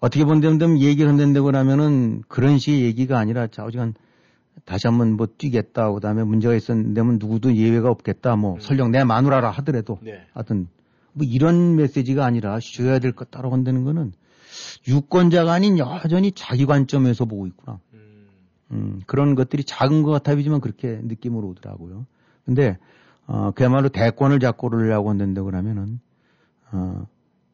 어떻게 0.00 0.24
본다면 0.24 0.80
얘기를 0.80 1.08
한다고 1.08 1.54
하면은 1.54 2.22
그런 2.28 2.58
식의 2.58 2.82
얘기가 2.82 3.18
아니라 3.18 3.46
자오지간 3.46 3.94
다시 4.64 4.86
한번 4.86 5.12
뭐 5.14 5.26
뛰겠다 5.26 5.92
그다음에 5.92 6.24
문제가 6.24 6.54
있었는데 6.54 7.02
누구도 7.02 7.54
예외가 7.54 7.90
없겠다 7.90 8.36
뭐 8.36 8.58
설령 8.60 8.90
내 8.90 9.04
마누라라 9.04 9.50
하더라도 9.50 9.98
네. 10.02 10.26
하여튼 10.32 10.68
뭐 11.12 11.26
이런 11.28 11.76
메시지가 11.76 12.24
아니라 12.24 12.58
쉬어야 12.60 12.98
될 12.98 13.12
것 13.12 13.30
따로 13.30 13.50
한다는 13.50 13.84
거는 13.84 14.12
유권자가 14.88 15.52
아닌 15.52 15.78
여전히 15.78 16.32
자기 16.32 16.66
관점에서 16.66 17.24
보고 17.24 17.46
있구나. 17.46 17.78
음, 18.70 19.00
그런 19.06 19.34
것들이 19.34 19.64
작은 19.64 20.02
것 20.02 20.10
같아 20.10 20.34
보이지만 20.34 20.60
그렇게 20.60 20.98
느낌으로 21.02 21.48
오더라고요. 21.48 22.06
근데 22.44 22.78
어, 23.26 23.50
그야말로 23.54 23.88
대권을 23.88 24.40
잡고 24.40 24.70
그러려고 24.70 25.10
한다고 25.10 25.46
그러면은 25.46 26.00
어, 26.72 27.06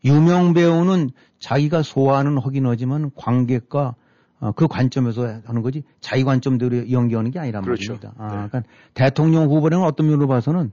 유명 0.05 0.55
배우는 0.55 1.11
자기가 1.41 1.83
소화하는 1.83 2.39
허긴 2.39 2.67
하지만 2.67 3.11
관객과 3.17 3.97
어, 4.41 4.53
그 4.53 4.69
관점에서 4.69 5.41
하는 5.45 5.63
거지 5.63 5.83
자기 6.01 6.25
관점대로 6.25 6.91
연기하는 6.91 7.31
게 7.31 7.39
아니란 7.39 7.63
그렇죠. 7.63 7.95
말입니다. 7.95 8.15
아, 8.19 8.49
그러니까 8.49 8.63
대통령 8.95 9.51
후보라는 9.51 9.85
어떤 9.85 10.07
면으로 10.07 10.29
봐서는 10.29 10.71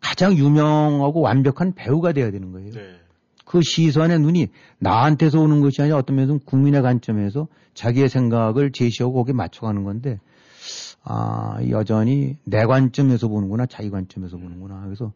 가장 0.00 0.34
유명하고 0.34 1.20
완벽한 1.20 1.74
배우가 1.74 2.12
돼야 2.12 2.30
되는 2.30 2.52
거예요. 2.52 2.72
네. 2.72 2.96
그 3.44 3.60
시선의 3.62 4.18
눈이 4.20 4.48
나한테서 4.78 5.40
오는 5.40 5.60
것이 5.60 5.80
아니라 5.80 5.98
어떤 5.98 6.16
면에서는 6.16 6.40
국민의 6.44 6.82
관점에서 6.82 7.46
자기의 7.74 8.08
생각을 8.08 8.72
제시하고 8.72 9.14
거기에 9.14 9.34
맞춰가는 9.34 9.84
건데, 9.84 10.18
아, 11.04 11.58
여전히 11.70 12.36
내 12.44 12.64
관점에서 12.64 13.28
보는구나, 13.28 13.66
자기 13.66 13.88
관점에서 13.90 14.36
보는구나. 14.36 14.82
그래서, 14.84 15.12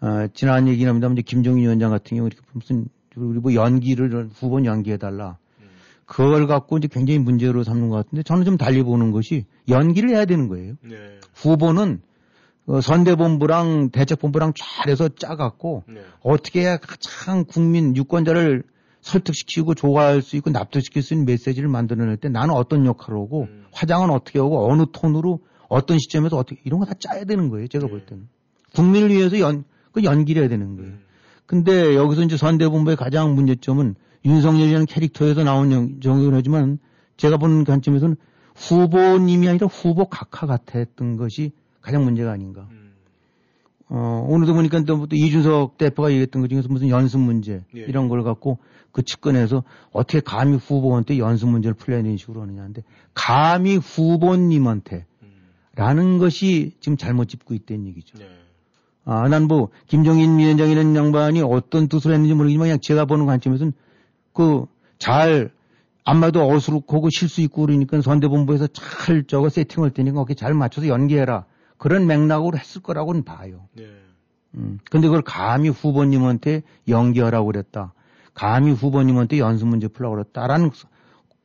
어, 0.00 0.26
지난 0.32 0.66
얘기 0.66 0.82
이제 0.84 1.22
김종인 1.22 1.64
위원장 1.64 1.90
같은 1.90 2.16
경우 2.16 2.28
이렇게 2.28 2.42
무슨, 2.52 2.86
우리 3.16 3.38
뭐 3.38 3.52
연기를 3.52 4.30
후보 4.32 4.64
연기해달라. 4.64 5.36
그걸 6.08 6.46
갖고 6.46 6.78
이제 6.78 6.88
굉장히 6.90 7.18
문제로 7.18 7.62
삼는 7.62 7.90
것 7.90 7.96
같은데 7.96 8.22
저는 8.22 8.44
좀 8.46 8.56
달리 8.56 8.82
보는 8.82 9.12
것이 9.12 9.44
연기를 9.68 10.08
해야 10.08 10.24
되는 10.24 10.48
거예요. 10.48 10.74
네. 10.82 10.96
후보는 11.34 12.00
어, 12.66 12.80
선대본부랑 12.80 13.90
대책본부랑 13.90 14.54
잘해서 14.56 15.10
짜갖고 15.10 15.84
네. 15.86 16.00
어떻게 16.22 16.62
해야 16.62 16.78
가장 16.78 17.44
국민 17.44 17.94
유권자를 17.94 18.62
설득시키고 19.02 19.74
좋아할 19.74 20.22
수 20.22 20.36
있고 20.36 20.50
납득시킬 20.50 21.02
수 21.02 21.12
있는 21.12 21.26
메시지를 21.26 21.68
만들어낼 21.68 22.16
때 22.16 22.28
나는 22.30 22.54
어떤 22.54 22.86
역할을 22.86 23.20
하고 23.20 23.42
음. 23.42 23.66
화장은 23.72 24.10
어떻게 24.10 24.38
하고 24.38 24.70
어느 24.70 24.86
톤으로 24.90 25.40
어떤 25.68 25.98
시점에서 25.98 26.38
어떻게 26.38 26.60
이런 26.64 26.80
거 26.80 26.86
다 26.86 26.94
짜야 26.98 27.24
되는 27.24 27.50
거예요. 27.50 27.68
제가 27.68 27.84
네. 27.84 27.90
볼 27.90 28.06
때는 28.06 28.28
국민을 28.74 29.10
위해서 29.10 29.38
연, 29.40 29.64
그 29.92 30.04
연기를 30.04 30.42
해야 30.42 30.48
되는 30.48 30.74
거예요. 30.76 30.90
음. 30.90 31.00
근데 31.44 31.94
여기서 31.94 32.22
이제 32.22 32.36
선대본부의 32.38 32.96
가장 32.96 33.34
문제점은 33.34 33.94
윤석열이라는 34.24 34.86
캐릭터에서 34.86 35.44
나온 35.44 36.00
하지만 36.32 36.78
제가 37.16 37.36
보는 37.36 37.64
관점에서는 37.64 38.16
후보님이 38.54 39.48
아니라 39.48 39.66
후보 39.66 40.06
각하 40.06 40.46
같았던 40.46 41.16
것이 41.16 41.52
가장 41.80 42.04
문제가 42.04 42.32
아닌가. 42.32 42.66
음. 42.70 42.88
어, 43.90 44.26
오늘도 44.28 44.54
보니까 44.54 44.82
또, 44.84 45.06
또 45.06 45.16
이준석 45.16 45.78
대표가 45.78 46.10
얘기했던 46.10 46.42
것 46.42 46.48
중에서 46.48 46.68
무슨 46.68 46.88
연습 46.88 47.18
문제 47.18 47.64
예. 47.74 47.80
이런 47.80 48.08
걸 48.08 48.22
갖고 48.22 48.58
그 48.92 49.02
측근에서 49.02 49.64
어떻게 49.92 50.20
감히 50.20 50.56
후보한테 50.56 51.18
연습 51.18 51.48
문제를 51.48 51.74
풀려야 51.74 52.02
되는 52.02 52.16
식으로 52.16 52.42
하느냐는데 52.42 52.82
감히 53.14 53.76
후보님한테 53.76 55.06
음. 55.22 55.28
라는 55.74 56.18
것이 56.18 56.72
지금 56.80 56.96
잘못 56.96 57.28
짚고 57.28 57.54
있다는 57.54 57.86
얘기죠. 57.86 58.18
네. 58.18 58.28
아, 59.04 59.26
난 59.28 59.44
뭐, 59.44 59.70
김정인 59.86 60.38
위원장이라는 60.38 60.94
양반이 60.94 61.40
어떤 61.40 61.88
뜻을 61.88 62.12
했는지 62.12 62.34
모르겠지만 62.34 62.66
그냥 62.66 62.78
제가 62.80 63.06
보는 63.06 63.24
관점에서는 63.24 63.72
그 64.38 64.66
잘, 65.00 65.50
안마도 66.04 66.48
어수룩하고 66.48 67.10
실수 67.10 67.40
있고 67.40 67.62
그러니까 67.62 68.00
선대본부에서 68.00 68.68
잘 68.68 69.24
저거 69.24 69.48
세팅할 69.48 69.90
테니까 69.90 70.14
거기 70.14 70.36
잘 70.36 70.54
맞춰서 70.54 70.86
연기해라. 70.86 71.44
그런 71.76 72.06
맥락으로 72.06 72.56
했을 72.56 72.80
거라고는 72.80 73.24
봐요. 73.24 73.66
네. 73.74 73.82
음. 74.54 74.78
근데 74.92 75.08
그걸 75.08 75.22
감히 75.22 75.68
후보님한테 75.70 76.62
연기하라고 76.86 77.46
그랬다. 77.46 77.94
감히 78.32 78.70
후보님한테 78.70 79.40
연습 79.40 79.66
문제 79.66 79.88
풀라고 79.88 80.14
그랬다라는 80.14 80.70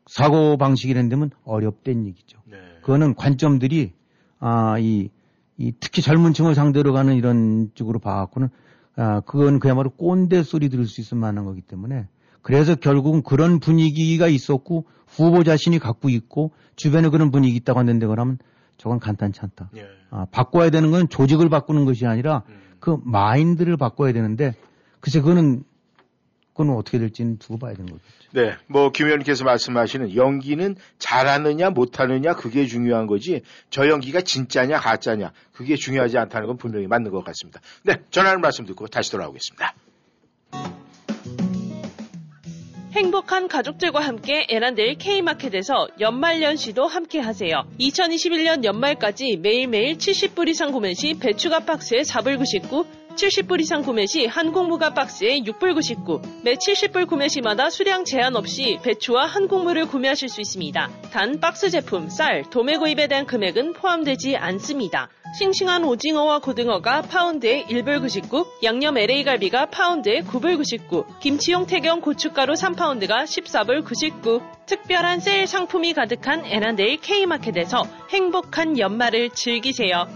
사고 0.05 0.57
방식이라는 0.57 1.31
어렵다는 1.45 2.05
얘기죠. 2.05 2.37
네. 2.45 2.57
그거는 2.81 3.15
관점들이 3.15 3.93
아, 4.39 4.77
이, 4.77 5.09
이 5.57 5.73
특히 5.79 6.03
젊은 6.03 6.33
층을 6.33 6.53
상대로 6.53 6.93
가는 6.93 7.15
이런 7.15 7.71
쪽으로 7.73 7.97
봐갖고는 7.97 8.49
아, 8.97 9.21
그건 9.21 9.57
그야말로 9.57 9.89
꼰대 9.89 10.43
소리 10.43 10.69
들을 10.69 10.85
수 10.85 11.01
있을 11.01 11.17
만한 11.17 11.45
거기 11.45 11.61
때문에 11.61 12.07
그래서 12.43 12.75
결국은 12.75 13.23
그런 13.23 13.59
분위기가 13.59 14.27
있었고 14.27 14.85
후보 15.07 15.43
자신이 15.43 15.79
갖고 15.79 16.09
있고 16.09 16.51
주변에 16.75 17.09
그런 17.09 17.31
분위기 17.31 17.55
있다고 17.55 17.79
하는데 17.79 18.05
그러면 18.05 18.37
저건 18.77 18.99
간단치 18.99 19.39
않다. 19.41 19.69
예. 19.77 19.87
아, 20.11 20.25
바꿔야 20.29 20.69
되는 20.69 20.91
건 20.91 21.09
조직을 21.09 21.49
바꾸는 21.49 21.85
것이 21.85 22.05
아니라 22.05 22.43
음. 22.49 22.61
그 22.79 22.97
마인드를 23.03 23.77
바꿔야 23.77 24.11
되는데 24.11 24.53
글쎄 24.99 25.21
그거는 25.21 25.63
그건 26.53 26.75
어떻게 26.75 26.99
될지는 26.99 27.37
두고 27.39 27.57
봐야 27.57 27.73
되는 27.73 27.87
거겠죠. 27.87 28.07
네, 28.33 28.55
뭐 28.67 28.91
김 28.91 29.07
의원님께서 29.07 29.43
말씀하시는 29.43 30.15
연기는 30.15 30.75
잘하느냐 30.99 31.71
못하느냐 31.71 32.35
그게 32.35 32.65
중요한 32.67 33.07
거지 33.07 33.41
저 33.69 33.87
연기가 33.87 34.21
진짜냐 34.21 34.79
가짜냐 34.79 35.31
그게 35.51 35.75
중요하지 35.75 36.17
않다는 36.17 36.47
건 36.47 36.57
분명히 36.57 36.87
맞는 36.87 37.11
것 37.11 37.23
같습니다. 37.23 37.59
네, 37.83 38.01
전하는 38.11 38.41
말씀 38.41 38.65
듣고 38.65 38.87
다시 38.87 39.11
돌아오겠습니다. 39.11 39.73
행복한 42.95 43.47
가족들과 43.47 44.01
함께 44.01 44.45
에란델 44.49 44.99
K마켓에서 44.99 45.87
연말연시도 45.99 46.85
함께 46.85 47.19
하세요. 47.19 47.63
2021년 47.79 48.63
연말까지 48.63 49.37
매일매일 49.37 49.97
70불 49.97 50.47
이상 50.49 50.71
구매 50.71 50.93
시 50.93 51.15
배추가 51.15 51.61
박스에 51.61 52.01
4불 52.01 52.37
99, 52.37 52.85
70불 53.15 53.61
이상 53.61 53.81
구매 53.83 54.05
시 54.05 54.25
한국무가 54.25 54.93
박스에 54.93 55.41
6불 55.41 55.75
99, 55.75 56.21
매 56.43 56.55
70불 56.55 57.07
구매 57.07 57.27
시마다 57.27 57.69
수량 57.69 58.05
제한 58.05 58.35
없이 58.35 58.79
배추와 58.81 59.25
한국무를 59.25 59.87
구매하실 59.87 60.29
수 60.29 60.41
있습니다. 60.41 60.89
단 61.11 61.39
박스 61.39 61.69
제품, 61.69 62.09
쌀, 62.09 62.43
도매 62.49 62.77
구입에 62.77 63.07
대한 63.07 63.25
금액은 63.25 63.73
포함되지 63.73 64.37
않습니다. 64.37 65.09
싱싱한 65.37 65.83
오징어와 65.83 66.39
고등어가 66.39 67.03
파운드에 67.03 67.65
1불 67.65 68.01
99, 68.01 68.45
양념 68.63 68.97
LA 68.97 69.23
갈비가 69.23 69.67
파운드에 69.67 70.21
9불 70.21 70.57
99, 70.57 71.05
김치용 71.19 71.65
태경 71.65 72.01
고춧가루 72.01 72.53
3파운드가 72.53 73.23
14불 73.23 73.83
99. 73.85 74.41
특별한 74.65 75.19
세일 75.19 75.45
상품이 75.47 75.93
가득한 75.93 76.45
애난데일 76.45 76.97
K마켓에서 77.01 77.83
행복한 78.09 78.79
연말을 78.79 79.31
즐기세요. 79.31 80.07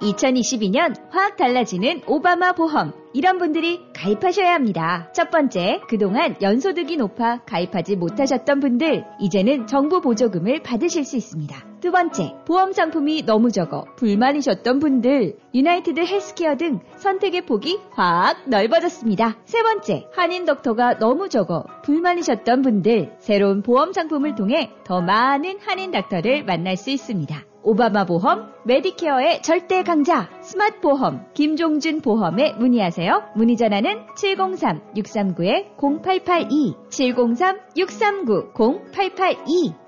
2022년 0.00 0.94
확 1.10 1.36
달라지는 1.36 2.02
오바마 2.06 2.52
보험. 2.52 2.92
이런 3.14 3.38
분들이 3.38 3.80
가입하셔야 3.94 4.52
합니다. 4.54 5.10
첫 5.14 5.30
번째, 5.30 5.80
그동안 5.88 6.36
연소득이 6.40 6.96
높아 6.96 7.40
가입하지 7.46 7.96
못하셨던 7.96 8.60
분들, 8.60 9.04
이제는 9.18 9.66
정부 9.66 10.00
보조금을 10.00 10.62
받으실 10.62 11.04
수 11.04 11.16
있습니다. 11.16 11.56
두 11.80 11.90
번째, 11.90 12.34
보험 12.46 12.72
상품이 12.72 13.22
너무 13.24 13.50
적어 13.50 13.84
불만이셨던 13.96 14.78
분들, 14.78 15.36
유나이티드 15.54 16.00
헬스케어 16.00 16.56
등 16.56 16.80
선택의 16.96 17.46
폭이 17.46 17.78
확 17.90 18.48
넓어졌습니다. 18.48 19.38
세 19.44 19.62
번째, 19.62 20.06
한인 20.12 20.44
덕터가 20.44 20.98
너무 20.98 21.28
적어 21.28 21.64
불만이셨던 21.84 22.62
분들, 22.62 23.16
새로운 23.18 23.62
보험 23.62 23.92
상품을 23.92 24.34
통해 24.34 24.70
더 24.84 25.00
많은 25.00 25.58
한인 25.60 25.90
닥터를 25.92 26.44
만날 26.44 26.76
수 26.76 26.90
있습니다. 26.90 27.42
오바마 27.68 28.06
보험, 28.06 28.48
메디케어의 28.64 29.42
절대 29.42 29.82
강자, 29.82 30.30
스마트 30.40 30.80
보험, 30.80 31.26
김종준 31.34 32.00
보험에 32.00 32.54
문의하세요. 32.54 33.32
문의 33.36 33.58
전화는 33.58 34.06
703-639-0882, 34.16 36.88
703-639-0882. 36.88 39.87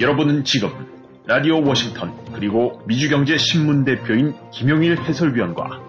여러분은 0.00 0.44
지금 0.44 0.70
라디오 1.26 1.62
워싱턴 1.64 2.12
그리고 2.32 2.82
미주경제 2.86 3.38
신문 3.38 3.84
대표인 3.84 4.34
김용일 4.50 5.00
해설위원과 5.00 5.82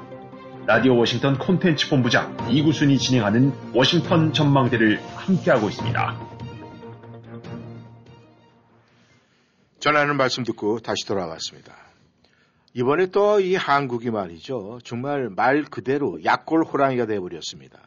라디오 0.68 0.96
워싱턴 0.98 1.38
콘텐츠 1.40 1.90
본부장 1.90 2.38
이구순이 2.52 2.98
진행하는 3.00 3.52
워싱턴 3.74 4.32
전망대를 4.32 5.00
함께하고 5.16 5.70
있습니다. 5.70 6.20
전하는 9.80 10.18
말씀 10.18 10.44
듣고 10.44 10.80
다시 10.80 11.06
돌아왔습니다. 11.08 11.74
이번에 12.74 13.08
또 13.08 13.40
이 13.40 13.56
한국이 13.56 14.12
말이죠. 14.12 14.80
정말 14.84 15.30
말 15.30 15.64
그대로 15.64 16.24
약골 16.24 16.66
호랑이가 16.66 17.06
되어버렸습니다. 17.08 17.80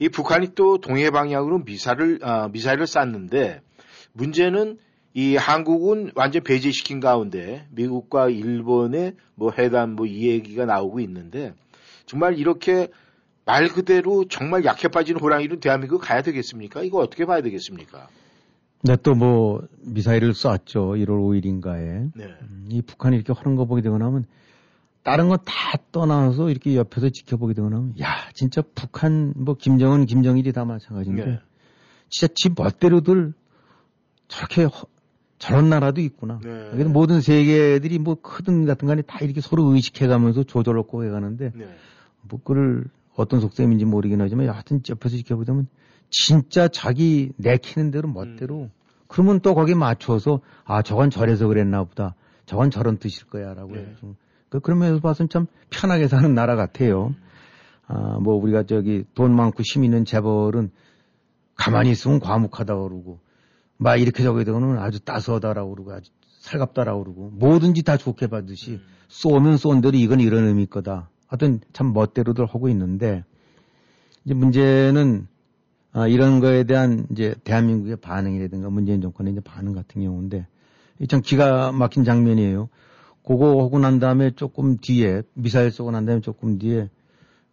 이 0.00 0.08
북한이 0.08 0.54
또 0.54 0.78
동해 0.78 1.10
방향으로 1.10 1.60
미사를, 1.60 2.18
아, 2.22 2.48
미사일을 2.48 2.86
쐈는데 2.86 3.60
문제는 4.12 4.78
이 5.14 5.36
한국은 5.36 6.10
완전 6.16 6.42
배제시킨 6.42 6.98
가운데 7.00 7.66
미국과 7.70 8.28
일본의 8.30 9.14
뭐 9.36 9.52
회담 9.56 9.90
뭐 9.94 10.06
이 10.06 10.28
얘기가 10.28 10.64
나오고 10.66 11.00
있는데 11.00 11.54
정말 12.06 12.36
이렇게 12.38 12.88
말 13.46 13.68
그대로 13.68 14.26
정말 14.28 14.64
약해 14.64 14.88
빠진 14.88 15.16
호랑이로 15.18 15.60
대한민국 15.60 16.00
가야 16.00 16.22
되겠습니까? 16.22 16.82
이거 16.82 16.98
어떻게 16.98 17.26
봐야 17.26 17.42
되겠습니까? 17.42 18.08
네, 18.82 18.96
또 18.96 19.14
뭐 19.14 19.66
미사일을 19.80 20.34
쐈죠. 20.34 20.94
1월 20.96 21.08
5일인가에. 21.08 22.10
네. 22.14 22.24
음, 22.42 22.66
이 22.70 22.82
북한이 22.82 23.16
이렇게 23.16 23.32
하는 23.32 23.56
거 23.56 23.64
보게 23.66 23.82
되고 23.82 23.96
나면 23.96 24.26
다른 25.04 25.28
거 25.28 25.36
다 25.36 25.78
떠나서 25.92 26.50
이렇게 26.50 26.74
옆에서 26.76 27.10
지켜보게 27.10 27.54
되고 27.54 27.68
나면 27.70 27.94
야 28.00 28.08
진짜 28.34 28.62
북한 28.74 29.32
뭐 29.36 29.54
김정은 29.54 30.06
김정일이 30.06 30.52
다 30.52 30.64
마찬가지인데 30.64 31.24
네. 31.24 31.38
진짜 32.10 32.32
지 32.34 32.50
멋대로들 32.54 33.32
저렇게 34.28 34.64
허- 34.64 34.86
저런 35.44 35.68
나라도 35.68 36.00
있구나. 36.00 36.40
네. 36.42 36.68
여기는 36.72 36.92
모든 36.92 37.20
세계들이 37.20 37.98
뭐 37.98 38.16
크든 38.20 38.64
같은 38.66 38.88
간에 38.88 39.02
다 39.02 39.18
이렇게 39.20 39.40
서로 39.40 39.64
의식해가면서 39.74 40.44
조절하고 40.44 41.04
해가는데 41.04 41.52
네. 41.54 41.76
뭐 42.22 42.40
그를 42.42 42.84
어떤 43.16 43.40
속셈인지 43.40 43.84
모르긴 43.84 44.20
하지만 44.20 44.46
여하튼 44.46 44.80
옆에서 44.88 45.16
지켜보자면 45.16 45.68
진짜 46.10 46.68
자기 46.68 47.32
내키는 47.36 47.90
대로 47.90 48.08
멋대로 48.08 48.62
음. 48.62 48.70
그러면 49.06 49.40
또 49.40 49.54
거기에 49.54 49.74
맞춰서 49.74 50.40
아 50.64 50.82
저건 50.82 51.10
저래서 51.10 51.46
그랬나 51.46 51.84
보다 51.84 52.14
저건 52.46 52.70
저런 52.70 52.96
뜻일 52.98 53.26
거야라고 53.26 53.74
네. 53.74 53.80
해서 53.80 54.14
그 54.48 54.60
그러면서 54.60 55.00
봐서는 55.00 55.28
참 55.28 55.46
편하게 55.70 56.08
사는 56.08 56.34
나라 56.34 56.56
같아요. 56.56 57.14
아 57.86 58.18
뭐 58.20 58.34
우리가 58.36 58.62
저기 58.64 59.04
돈 59.14 59.34
많고 59.36 59.62
힘 59.62 59.84
있는 59.84 60.04
재벌은 60.06 60.70
가만히 61.54 61.90
있으면 61.90 62.18
과묵하다 62.18 62.74
그러고 62.74 63.18
막 63.76 63.96
이렇게 63.96 64.22
되고는 64.22 64.78
아주 64.78 65.00
따스하다라고 65.00 65.74
그러고 65.74 65.92
아주 65.92 66.10
살갑다라고 66.40 67.04
그러고 67.04 67.30
뭐든지 67.34 67.82
다 67.82 67.96
좋게 67.96 68.26
봐듯이 68.28 68.80
쏘면 69.08 69.56
쏜 69.56 69.80
대로 69.80 69.96
이건 69.96 70.20
이런 70.20 70.44
의미 70.46 70.66
거다. 70.66 71.10
하여튼 71.26 71.60
참 71.72 71.92
멋대로들 71.92 72.46
하고 72.46 72.68
있는데 72.68 73.24
이제 74.24 74.34
문제는 74.34 75.26
아, 75.92 76.08
이런 76.08 76.40
거에 76.40 76.64
대한 76.64 77.06
이제 77.12 77.34
대한민국의 77.44 77.96
반응이라든가 77.96 78.68
문재인 78.68 79.00
정권의 79.00 79.32
이제 79.32 79.40
반응 79.40 79.72
같은 79.74 80.02
경우인데 80.02 80.46
이참 81.00 81.20
기가 81.22 81.72
막힌 81.72 82.04
장면이에요. 82.04 82.68
그거 83.24 83.62
하고 83.62 83.78
난 83.78 84.00
다음에 84.00 84.32
조금 84.32 84.76
뒤에 84.78 85.22
미사일 85.34 85.70
쏘고 85.70 85.92
난 85.92 86.04
다음에 86.04 86.20
조금 86.20 86.58
뒤에 86.58 86.90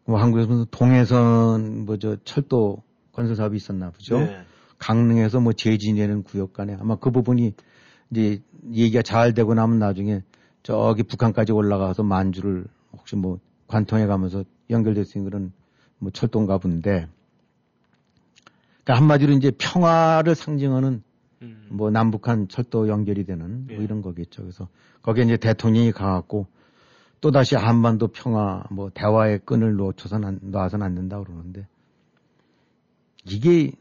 뭐 0.06 0.20
한국에서 0.20 0.66
동해선 0.72 1.86
뭐 1.86 1.98
저 1.98 2.18
철도 2.24 2.84
건설 3.12 3.36
사업이 3.36 3.56
있었나 3.58 3.92
보죠. 3.92 4.20
네. 4.20 4.44
강릉에서 4.82 5.40
뭐 5.40 5.54
재진되는 5.54 6.24
구역 6.24 6.54
간에 6.54 6.76
아마 6.80 6.96
그 6.96 7.12
부분이 7.12 7.54
이제 8.10 8.42
얘기가 8.74 9.04
잘 9.04 9.34
되고 9.34 9.54
나면 9.54 9.78
나중에 9.78 10.24
저기 10.64 11.04
북한까지 11.04 11.52
올라가서 11.52 12.04
만주를 12.04 12.66
혹시 12.92 13.16
뭐 13.16 13.40
관통해 13.68 14.08
가면서 14.08 14.44
연결될 14.72 15.06
수 15.06 15.20
있는 15.20 15.30
그런 15.30 15.54
뭐 16.00 16.12
철도인가 16.12 16.58
본데 16.58 17.08
그러니까 18.84 18.96
한마디로 18.96 19.34
이제 19.34 19.52
평화를 19.58 20.34
상징하는 20.34 21.04
음. 21.44 21.68
뭐 21.70 21.92
남북한 21.92 22.48
철도 22.48 22.88
연결이 22.88 23.24
되는 23.24 23.68
뭐 23.68 23.78
예. 23.78 23.84
이런 23.84 24.02
거겠죠. 24.02 24.42
그래서 24.42 24.68
거기에 25.04 25.26
이제 25.26 25.38
대통령이 25.38 25.92
가갖고 25.92 26.48
또 27.22 27.30
다시 27.30 27.56
한반도 27.56 28.08
평화 28.08 28.64
뭐 28.72 28.90
대화의 28.92 29.42
끈을 29.46 29.76
놓쳐서는 29.76 30.28
안, 30.28 30.40
놔서는 30.42 30.84
안 30.84 30.96
된다 30.96 31.20
그러는데 31.20 31.68
이게 33.26 33.72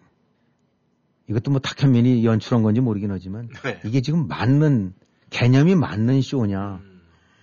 이것도 1.31 1.53
뭐 1.53 1.61
탁현민이 1.61 2.25
연출한 2.25 2.63
건지 2.63 2.81
모르긴 2.81 3.13
하지만 3.13 3.49
네. 3.63 3.81
이게 3.85 4.01
지금 4.01 4.27
맞는 4.27 4.93
개념이 5.31 5.77
맞는 5.77 6.23
쇼냐. 6.23 6.81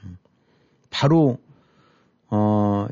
음. 0.03 0.17
바로 0.89 1.37
어 2.29 2.87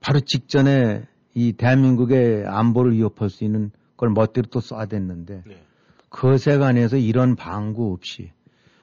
바로 0.00 0.20
직전에 0.20 1.02
이 1.34 1.52
대한민국의 1.52 2.46
안보를 2.46 2.92
위협할 2.92 3.28
수 3.28 3.42
있는 3.42 3.72
걸 3.96 4.10
멋대로 4.10 4.46
또 4.50 4.60
쏴댔는데 4.60 5.42
네. 5.46 5.62
그 6.08 6.38
세간에서 6.38 6.96
이런 6.96 7.34
방구 7.34 7.92
없이 7.92 8.30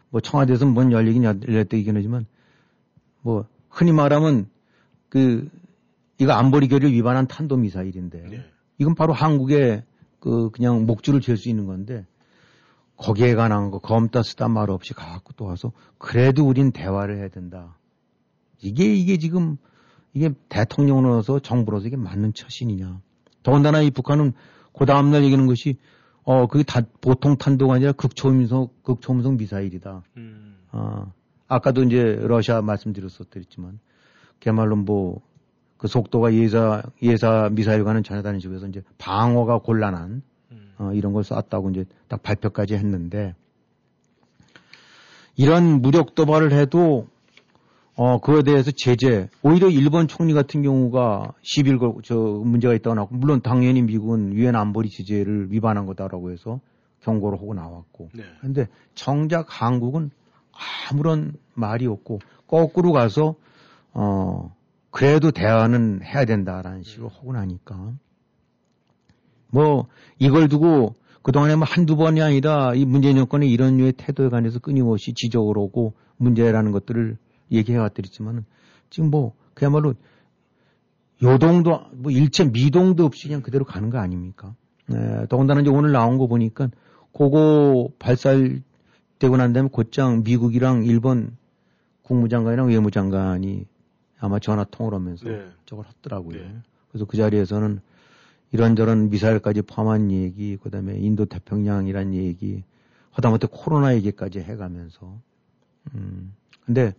뭐 0.09 0.19
청와대에서 0.19 0.65
문 0.65 0.91
열리긴 0.91 1.23
열렸다긴 1.23 1.95
하지만 1.95 2.25
뭐 3.21 3.45
흔히 3.69 3.93
말하면 3.93 4.49
그 5.07 5.49
이거 6.17 6.33
안보리 6.33 6.67
결의를 6.67 6.93
위반한 6.93 7.27
탄도 7.27 7.55
미사일인데 7.55 8.21
네. 8.29 8.45
이건 8.79 8.95
바로 8.95 9.13
한국의 9.13 9.83
그 10.21 10.51
그냥 10.51 10.85
목줄을 10.85 11.19
잴 11.19 11.35
수 11.35 11.49
있는 11.49 11.65
건데 11.65 12.05
거기에 12.95 13.33
관한 13.35 13.71
거 13.71 13.79
검다 13.79 14.21
쓰다 14.21 14.47
말 14.47 14.69
없이 14.69 14.93
가갖고 14.93 15.33
또 15.35 15.45
와서 15.45 15.73
그래도 15.97 16.47
우린 16.47 16.71
대화를 16.71 17.17
해야 17.17 17.27
된다. 17.27 17.75
이게 18.61 18.93
이게 18.93 19.17
지금 19.17 19.57
이게 20.13 20.31
대통령으로서 20.47 21.39
정부로서 21.39 21.87
이게 21.87 21.97
맞는 21.97 22.33
처신이냐. 22.33 23.01
더군다나 23.41 23.81
이 23.81 23.89
북한은 23.89 24.33
그 24.77 24.85
다음날 24.85 25.23
얘기하는 25.23 25.47
것이 25.47 25.77
어 26.23 26.45
그게 26.45 26.63
다 26.63 26.81
보통 27.01 27.37
탄도가 27.37 27.73
아니라 27.73 27.91
극초음속 27.93 28.83
극초음속 28.83 29.37
미사일이다. 29.37 30.03
음. 30.17 30.57
아 30.69 31.11
아까도 31.47 31.81
이제 31.83 32.19
러시아 32.21 32.61
말씀드렸었더랬지만 32.61 33.79
그야말로 34.39 34.75
뭐 34.75 35.21
그 35.81 35.87
속도가 35.87 36.35
예사 36.35 36.83
예사 37.01 37.49
미사일과는 37.51 38.03
전혀 38.03 38.21
다른 38.21 38.39
식으로 38.39 38.57
해서 38.57 38.67
이제 38.67 38.83
방어가 38.99 39.57
곤란한 39.57 40.21
음. 40.51 40.73
어, 40.77 40.93
이런 40.93 41.11
걸 41.11 41.23
쐈다고 41.23 41.71
이제 41.71 41.85
딱 42.07 42.21
발표까지 42.21 42.75
했는데 42.75 43.33
이런 45.35 45.81
무력 45.81 46.13
도발을 46.13 46.51
해도 46.51 47.07
어 47.95 48.19
그거에 48.19 48.43
대해서 48.43 48.69
제재 48.69 49.27
오히려 49.41 49.69
일본 49.69 50.07
총리 50.07 50.35
같은 50.35 50.61
경우가 50.61 51.33
10일 51.41 51.79
걸, 51.79 51.93
저 52.03 52.15
문제가 52.15 52.75
있다고 52.75 52.93
나왔고 52.93 53.15
물론 53.15 53.41
당연히 53.41 53.81
미국은 53.81 54.35
유엔 54.35 54.55
안보리 54.55 54.87
제재를 54.91 55.51
위반한 55.51 55.87
거다라고 55.87 56.29
해서 56.29 56.59
경고를 56.99 57.39
하고 57.39 57.55
나왔고 57.55 58.09
네. 58.13 58.21
근데 58.39 58.67
정작 58.93 59.47
한국은 59.49 60.11
아무런 60.91 61.33
말이 61.55 61.87
없고 61.87 62.19
거꾸로 62.45 62.91
가서 62.91 63.33
어 63.95 64.53
그래도 64.91 65.31
대화는 65.31 66.01
해야 66.03 66.25
된다라는 66.25 66.83
식으로 66.83 67.09
하고 67.09 67.33
나니까. 67.33 67.93
뭐 69.49 69.87
이걸 70.19 70.47
두고 70.47 70.95
그동안에 71.23 71.55
뭐 71.55 71.65
한두 71.65 71.95
번이 71.95 72.21
아니라 72.21 72.73
이 72.75 72.85
문재인 72.85 73.15
정권의 73.15 73.49
이런 73.49 73.77
류의 73.77 73.93
태도에 73.93 74.29
관해서 74.29 74.59
끊임없이 74.59 75.13
지적을 75.13 75.57
오고 75.57 75.93
문제라는 76.17 76.71
것들을 76.71 77.17
얘기해 77.51 77.77
왔더랬지만은 77.77 78.45
지금 78.89 79.09
뭐 79.09 79.33
그야말로 79.53 79.93
요동도 81.21 81.81
뭐 81.93 82.11
일체 82.11 82.45
미동도 82.45 83.05
없이 83.05 83.27
그냥 83.27 83.41
그대로 83.41 83.65
가는 83.65 83.89
거 83.89 83.99
아닙니까? 83.99 84.55
네, 84.87 85.25
더군다나 85.29 85.61
이제 85.61 85.69
오늘 85.69 85.91
나온 85.91 86.17
거 86.17 86.27
보니까 86.27 86.69
그거 87.13 87.89
발사되고 87.99 89.37
난 89.37 89.53
다음에 89.53 89.69
곧장 89.71 90.23
미국이랑 90.23 90.83
일본 90.85 91.37
국무장관이랑 92.03 92.69
외무장관이 92.69 93.65
아마 94.21 94.37
전화 94.39 94.63
통화를 94.63 94.99
하면서 94.99 95.27
네. 95.27 95.49
저걸 95.65 95.85
했더라고요. 95.87 96.37
네. 96.37 96.55
그래서 96.89 97.05
그 97.05 97.17
자리에서는 97.17 97.81
이런저런 98.51 99.09
미사일까지 99.09 99.63
포함한 99.63 100.11
얘기, 100.11 100.57
그 100.61 100.69
다음에 100.69 100.95
인도 100.97 101.25
태평양이란 101.25 102.13
얘기, 102.13 102.63
하다못해 103.11 103.47
코로나 103.49 103.95
얘기까지 103.95 104.39
해가면서, 104.39 105.17
음. 105.95 106.33
근데 106.65 106.93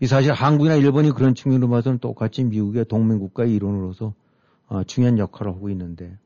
이 0.00 0.06
사실 0.06 0.32
한국이나 0.32 0.76
일본이 0.76 1.10
그런 1.10 1.34
측면으로 1.34 1.68
봐서는 1.68 1.98
똑같이 1.98 2.44
미국의 2.44 2.86
동맹국가의 2.86 3.54
일원으로서 3.54 4.14
어, 4.68 4.84
중요한 4.84 5.18
역할을 5.18 5.52
하고 5.52 5.68
있는데, 5.70 6.16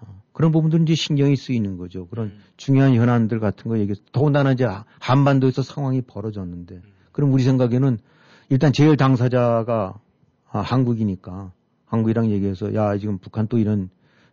어, 0.00 0.22
그런 0.32 0.52
부분들은 0.52 0.84
이제 0.84 0.94
신경이 0.94 1.36
쓰이는 1.36 1.76
거죠. 1.76 2.06
그런 2.06 2.28
음. 2.28 2.38
중요한 2.56 2.94
현안들 2.94 3.40
같은 3.40 3.68
거 3.68 3.78
얘기, 3.78 3.94
더군다나 4.12 4.52
이제 4.52 4.66
한반도에서 5.00 5.62
상황이 5.62 6.00
벌어졌는데, 6.00 6.80
그럼 7.12 7.32
우리 7.32 7.42
생각에는 7.42 7.98
일단 8.48 8.72
제일 8.72 8.96
당사자가 8.96 9.98
아, 10.50 10.60
한국이니까. 10.60 11.52
한국이랑 11.86 12.30
얘기해서 12.30 12.74
야 12.74 12.96
지금 12.98 13.18
북한 13.18 13.46
또 13.48 13.58
이런 13.58 13.90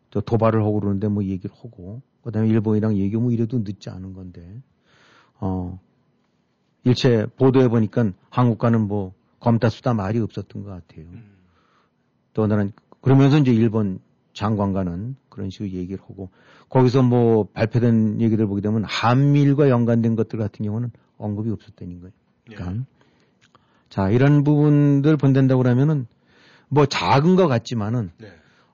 저 0.09 0.19
도발을 0.21 0.61
하고 0.61 0.79
그러는데 0.79 1.07
뭐 1.07 1.23
얘기를 1.23 1.55
하고. 1.55 2.01
그다음에 2.23 2.47
일본이랑 2.49 2.97
얘기 2.97 3.15
뭐 3.17 3.31
이래도 3.31 3.59
늦지 3.59 3.89
않은 3.89 4.13
건데. 4.13 4.61
어 5.39 5.79
일체 6.83 7.25
보도해 7.37 7.67
보니까 7.67 8.11
한국과는 8.29 8.87
뭐 8.87 9.13
검다 9.39 9.69
수다 9.69 9.93
말이 9.93 10.19
없었던 10.19 10.63
것 10.63 10.69
같아요. 10.69 11.05
또 12.33 12.47
나는 12.47 12.71
그러면서 13.01 13.37
이제 13.37 13.51
일본 13.51 13.99
장관과는 14.33 15.15
그런 15.29 15.49
식으로 15.49 15.69
얘기를 15.69 16.01
하고. 16.03 16.29
거기서 16.69 17.03
뭐 17.03 17.45
발표된 17.53 18.21
얘기들 18.21 18.47
보게 18.47 18.61
되면 18.61 18.83
한미일과 18.85 19.69
연관된 19.69 20.15
것들 20.15 20.39
같은 20.39 20.65
경우는 20.65 20.91
언급이 21.17 21.49
없었다는 21.49 21.99
거예요. 21.99 22.13
그러니까 22.45 22.85
자 23.91 24.09
이런 24.09 24.43
부분들 24.43 25.17
본댄다고 25.17 25.61
그러면은 25.61 26.07
뭐 26.69 26.85
작은 26.85 27.35
것 27.35 27.47
같지만은 27.47 28.09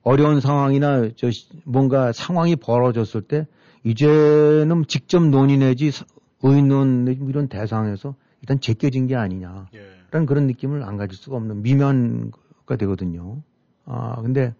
어려운 0.02 0.40
상황이나 0.40 1.10
저 1.16 1.30
시- 1.30 1.48
뭔가 1.64 2.12
상황이 2.12 2.54
벌어졌을 2.54 3.20
때 3.22 3.46
이제는 3.82 4.84
직접 4.86 5.22
논의 5.22 5.58
내지 5.58 5.90
사- 5.90 6.04
의논 6.42 7.04
내지 7.04 7.18
뭐 7.20 7.28
이런 7.30 7.48
대상에서 7.48 8.14
일단 8.40 8.60
제껴진 8.60 9.08
게 9.08 9.16
아니냐. 9.16 9.66
라는 10.12 10.24
그런 10.26 10.46
느낌을 10.46 10.84
안 10.84 10.96
가질 10.96 11.18
수가 11.18 11.36
없는 11.36 11.62
미면가 11.62 12.76
되거든요. 12.78 13.42
아, 13.84 14.22
근데 14.22 14.54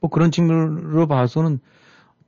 뭐 0.00 0.08
그런 0.08 0.30
측면으로 0.30 1.08
봐서는 1.08 1.58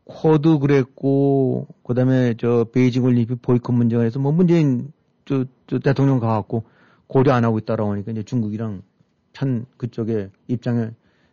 쿼드 0.05 0.59
그랬고 0.59 1.69
그 1.87 1.95
다음에 1.95 2.35
저 2.39 2.67
베이징 2.73 3.05
올림픽 3.05 3.41
보이콧 3.43 3.75
문제가 3.75 4.03
해서 4.03 4.19
뭐 4.19 4.33
문재인 4.33 4.93
저, 5.25 5.45
저 5.69 5.79
대통령 5.79 6.19
가갖고 6.19 6.65
고려 7.09 7.33
안 7.33 7.45
하고 7.45 7.59
있다라고 7.59 7.91
하니까 7.93 8.13
이제 8.13 8.23
중국이랑 8.23 8.83
편 9.33 9.67
그쪽에 9.77 10.31
입장에 10.47 10.91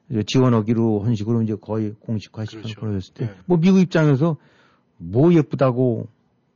이제 0.09 0.23
지원하기로 0.25 1.01
한 1.01 1.15
식으로 1.15 1.41
이제 1.43 1.55
거의 1.55 1.93
공식화 1.99 2.45
시kan 2.45 2.63
벌어졌을 2.79 3.13
때, 3.13 3.29
뭐 3.45 3.57
미국 3.57 3.79
입장에서 3.79 4.37
뭐 4.97 5.33
예쁘다고 5.33 6.07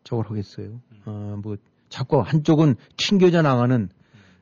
저걸 0.04 0.26
하겠어요. 0.30 0.80
어, 1.06 1.40
뭐 1.44 1.58
자꾸 1.90 2.22
한쪽은 2.22 2.76
튕겨져 2.98 3.42
나가는 3.42 3.90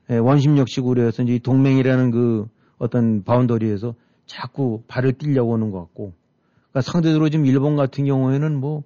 예, 0.09 0.17
원심력식으로 0.17 1.01
해서 1.01 1.23
이제 1.23 1.35
이 1.35 1.39
동맹이라는 1.39 2.11
그 2.11 2.47
어떤 2.77 3.23
바운더리에서 3.23 3.95
자꾸 4.25 4.83
발을 4.87 5.13
띄려고 5.13 5.53
하는 5.53 5.71
것 5.71 5.79
같고, 5.79 6.13
그러니까 6.71 6.91
상대적으로 6.91 7.29
지금 7.29 7.45
일본 7.45 7.75
같은 7.75 8.05
경우에는 8.05 8.55
뭐 8.55 8.83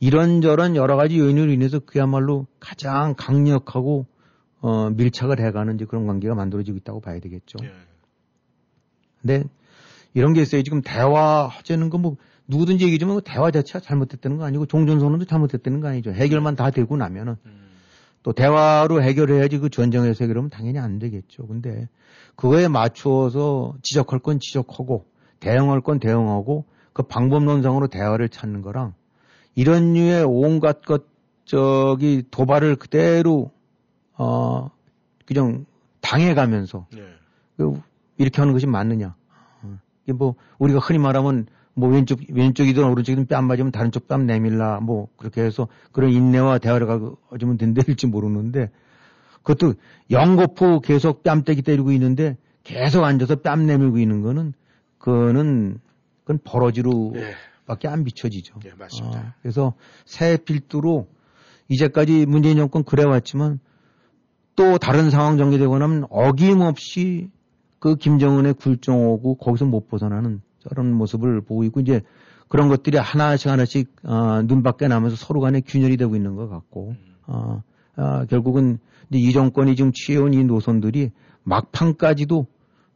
이런저런 0.00 0.76
여러 0.76 0.96
가지 0.96 1.18
요인으로 1.18 1.50
인해서 1.52 1.78
그야말로 1.78 2.46
가장 2.60 3.14
강력하고 3.16 4.06
어, 4.62 4.90
밀착을 4.90 5.40
해가는 5.40 5.74
이제 5.74 5.84
그런 5.84 6.06
관계가 6.06 6.34
만들어지고 6.34 6.78
있다고 6.78 7.00
봐야 7.00 7.18
되겠죠. 7.20 7.58
근데 9.20 9.44
이런 10.14 10.32
게 10.32 10.42
있어요. 10.42 10.62
지금 10.62 10.80
대화 10.82 11.46
하자는 11.46 11.90
거뭐 11.90 12.16
누구든지 12.46 12.84
얘기지만 12.86 13.16
그 13.16 13.22
대화 13.24 13.50
자체가 13.50 13.80
잘못됐다는 13.80 14.36
거 14.36 14.44
아니고 14.44 14.66
종전선언도 14.66 15.24
잘못됐다는 15.26 15.80
거 15.80 15.88
아니죠. 15.88 16.12
해결만 16.12 16.56
다 16.56 16.70
되고 16.70 16.96
나면은 16.96 17.36
또 18.22 18.32
대화로 18.32 19.02
해결해야지 19.02 19.58
그 19.58 19.68
전쟁에서 19.68 20.24
해결하면 20.24 20.48
당연히 20.48 20.78
안 20.78 20.98
되겠죠. 20.98 21.46
근데 21.46 21.88
그거에 22.36 22.68
맞추어서 22.68 23.74
지적할 23.82 24.20
건 24.20 24.38
지적하고 24.38 25.06
대응할 25.40 25.80
건 25.80 25.98
대응하고 25.98 26.66
그 26.92 27.02
방법론상으로 27.02 27.88
대화를 27.88 28.28
찾는 28.28 28.62
거랑 28.62 28.94
이런 29.56 29.94
류의 29.94 30.24
온갖 30.24 30.82
것 30.82 31.04
저기 31.44 32.22
도발을 32.30 32.76
그대로 32.76 33.50
어 34.18 34.70
그냥 35.26 35.66
당해가면서 36.00 36.86
그 37.56 37.80
이렇게 38.18 38.40
하는 38.40 38.52
것이 38.52 38.66
맞느냐? 38.66 39.14
어, 39.62 39.78
이게 40.04 40.12
뭐 40.12 40.34
우리가 40.58 40.78
흔히 40.80 40.98
말하면 40.98 41.46
뭐 41.74 41.88
왼쪽 41.88 42.20
왼쪽이든 42.28 42.84
오른쪽이든 42.84 43.26
뺨 43.26 43.46
맞으면 43.46 43.72
다른 43.72 43.90
쪽 43.90 44.08
뺨 44.08 44.26
내밀라 44.26 44.80
뭐 44.80 45.08
그렇게 45.16 45.42
해서 45.42 45.68
그런 45.92 46.10
인내와 46.10 46.58
대화를 46.58 46.86
가지면 47.30 47.56
된다일지 47.56 48.06
모르는데 48.06 48.70
그것도 49.42 49.74
연거푸 50.10 50.80
계속 50.82 51.22
뺨때기 51.22 51.62
때리고 51.62 51.92
있는데 51.92 52.36
계속 52.62 53.04
앉아서 53.04 53.36
뺨 53.36 53.66
내밀고 53.66 53.98
있는 53.98 54.22
거는 54.22 54.52
그거는 54.98 55.80
그건 56.20 56.38
버러지로밖에 56.44 57.88
안 57.88 58.04
비춰지죠. 58.04 58.60
예, 58.66 58.72
맞습니다. 58.78 59.18
어, 59.18 59.32
그래서 59.42 59.74
새 60.04 60.36
필두로 60.36 61.08
이제까지 61.68 62.26
문재인 62.26 62.56
정권 62.56 62.84
그래왔지만 62.84 63.58
또 64.56 64.78
다른 64.78 65.10
상황 65.10 65.38
전개되고 65.38 65.78
나면 65.78 66.06
어김없이 66.10 67.30
그 67.78 67.96
김정은의 67.96 68.54
굴종 68.54 69.06
오고 69.08 69.36
거기서 69.36 69.64
못 69.64 69.88
벗어나는 69.88 70.40
저런 70.60 70.92
모습을 70.92 71.40
보고 71.40 71.64
있고 71.64 71.80
이제 71.80 72.02
그런 72.48 72.68
것들이 72.68 72.98
하나씩 72.98 73.50
하나씩 73.50 73.90
어, 74.04 74.42
눈 74.42 74.62
밖에 74.62 74.86
나면서 74.86 75.16
서로 75.16 75.40
간에 75.40 75.60
균열이 75.60 75.96
되고 75.96 76.14
있는 76.14 76.36
것 76.36 76.48
같고 76.48 76.94
어, 77.26 77.62
아, 77.96 78.26
결국은 78.26 78.78
이 79.10 79.32
정권이 79.32 79.74
지금 79.74 79.92
취해온 79.92 80.34
이 80.34 80.44
노선들이 80.44 81.10
막판까지도 81.44 82.46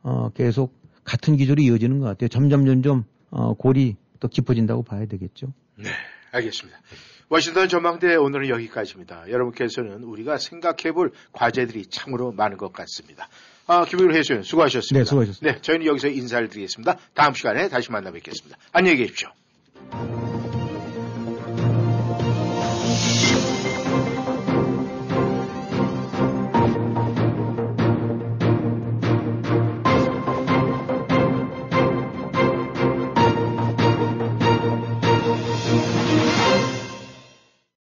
어, 0.02 0.28
계속 0.30 0.74
같은 1.04 1.36
기조로 1.36 1.62
이어지는 1.62 1.98
것 1.98 2.06
같아요. 2.06 2.28
점점 2.28 2.66
점점 2.66 3.04
어, 3.30 3.54
골이 3.54 3.96
더 4.20 4.28
깊어진다고 4.28 4.82
봐야 4.82 5.06
되겠죠. 5.06 5.48
네, 5.76 5.88
알겠습니다. 6.32 6.78
워싱턴 7.28 7.68
전망대 7.68 8.14
오늘은 8.14 8.48
여기까지입니다. 8.48 9.24
여러분께서는 9.28 10.04
우리가 10.04 10.38
생각해 10.38 10.92
볼 10.92 11.12
과제들이 11.32 11.86
참으로 11.86 12.32
많은 12.32 12.56
것 12.56 12.72
같습니다. 12.72 13.28
아, 13.66 13.84
김일우 13.84 14.14
해수연 14.14 14.42
수고하셨습니다. 14.42 15.00
네, 15.00 15.04
수고하셨습니다. 15.04 15.54
네, 15.56 15.60
저희는 15.60 15.86
여기서 15.86 16.08
인사를 16.08 16.48
드리겠습니다. 16.48 16.98
다음 17.14 17.34
시간에 17.34 17.68
다시 17.68 17.90
만나 17.90 18.12
뵙겠습니다. 18.12 18.56
안녕히 18.72 18.98
계십시오. 18.98 19.28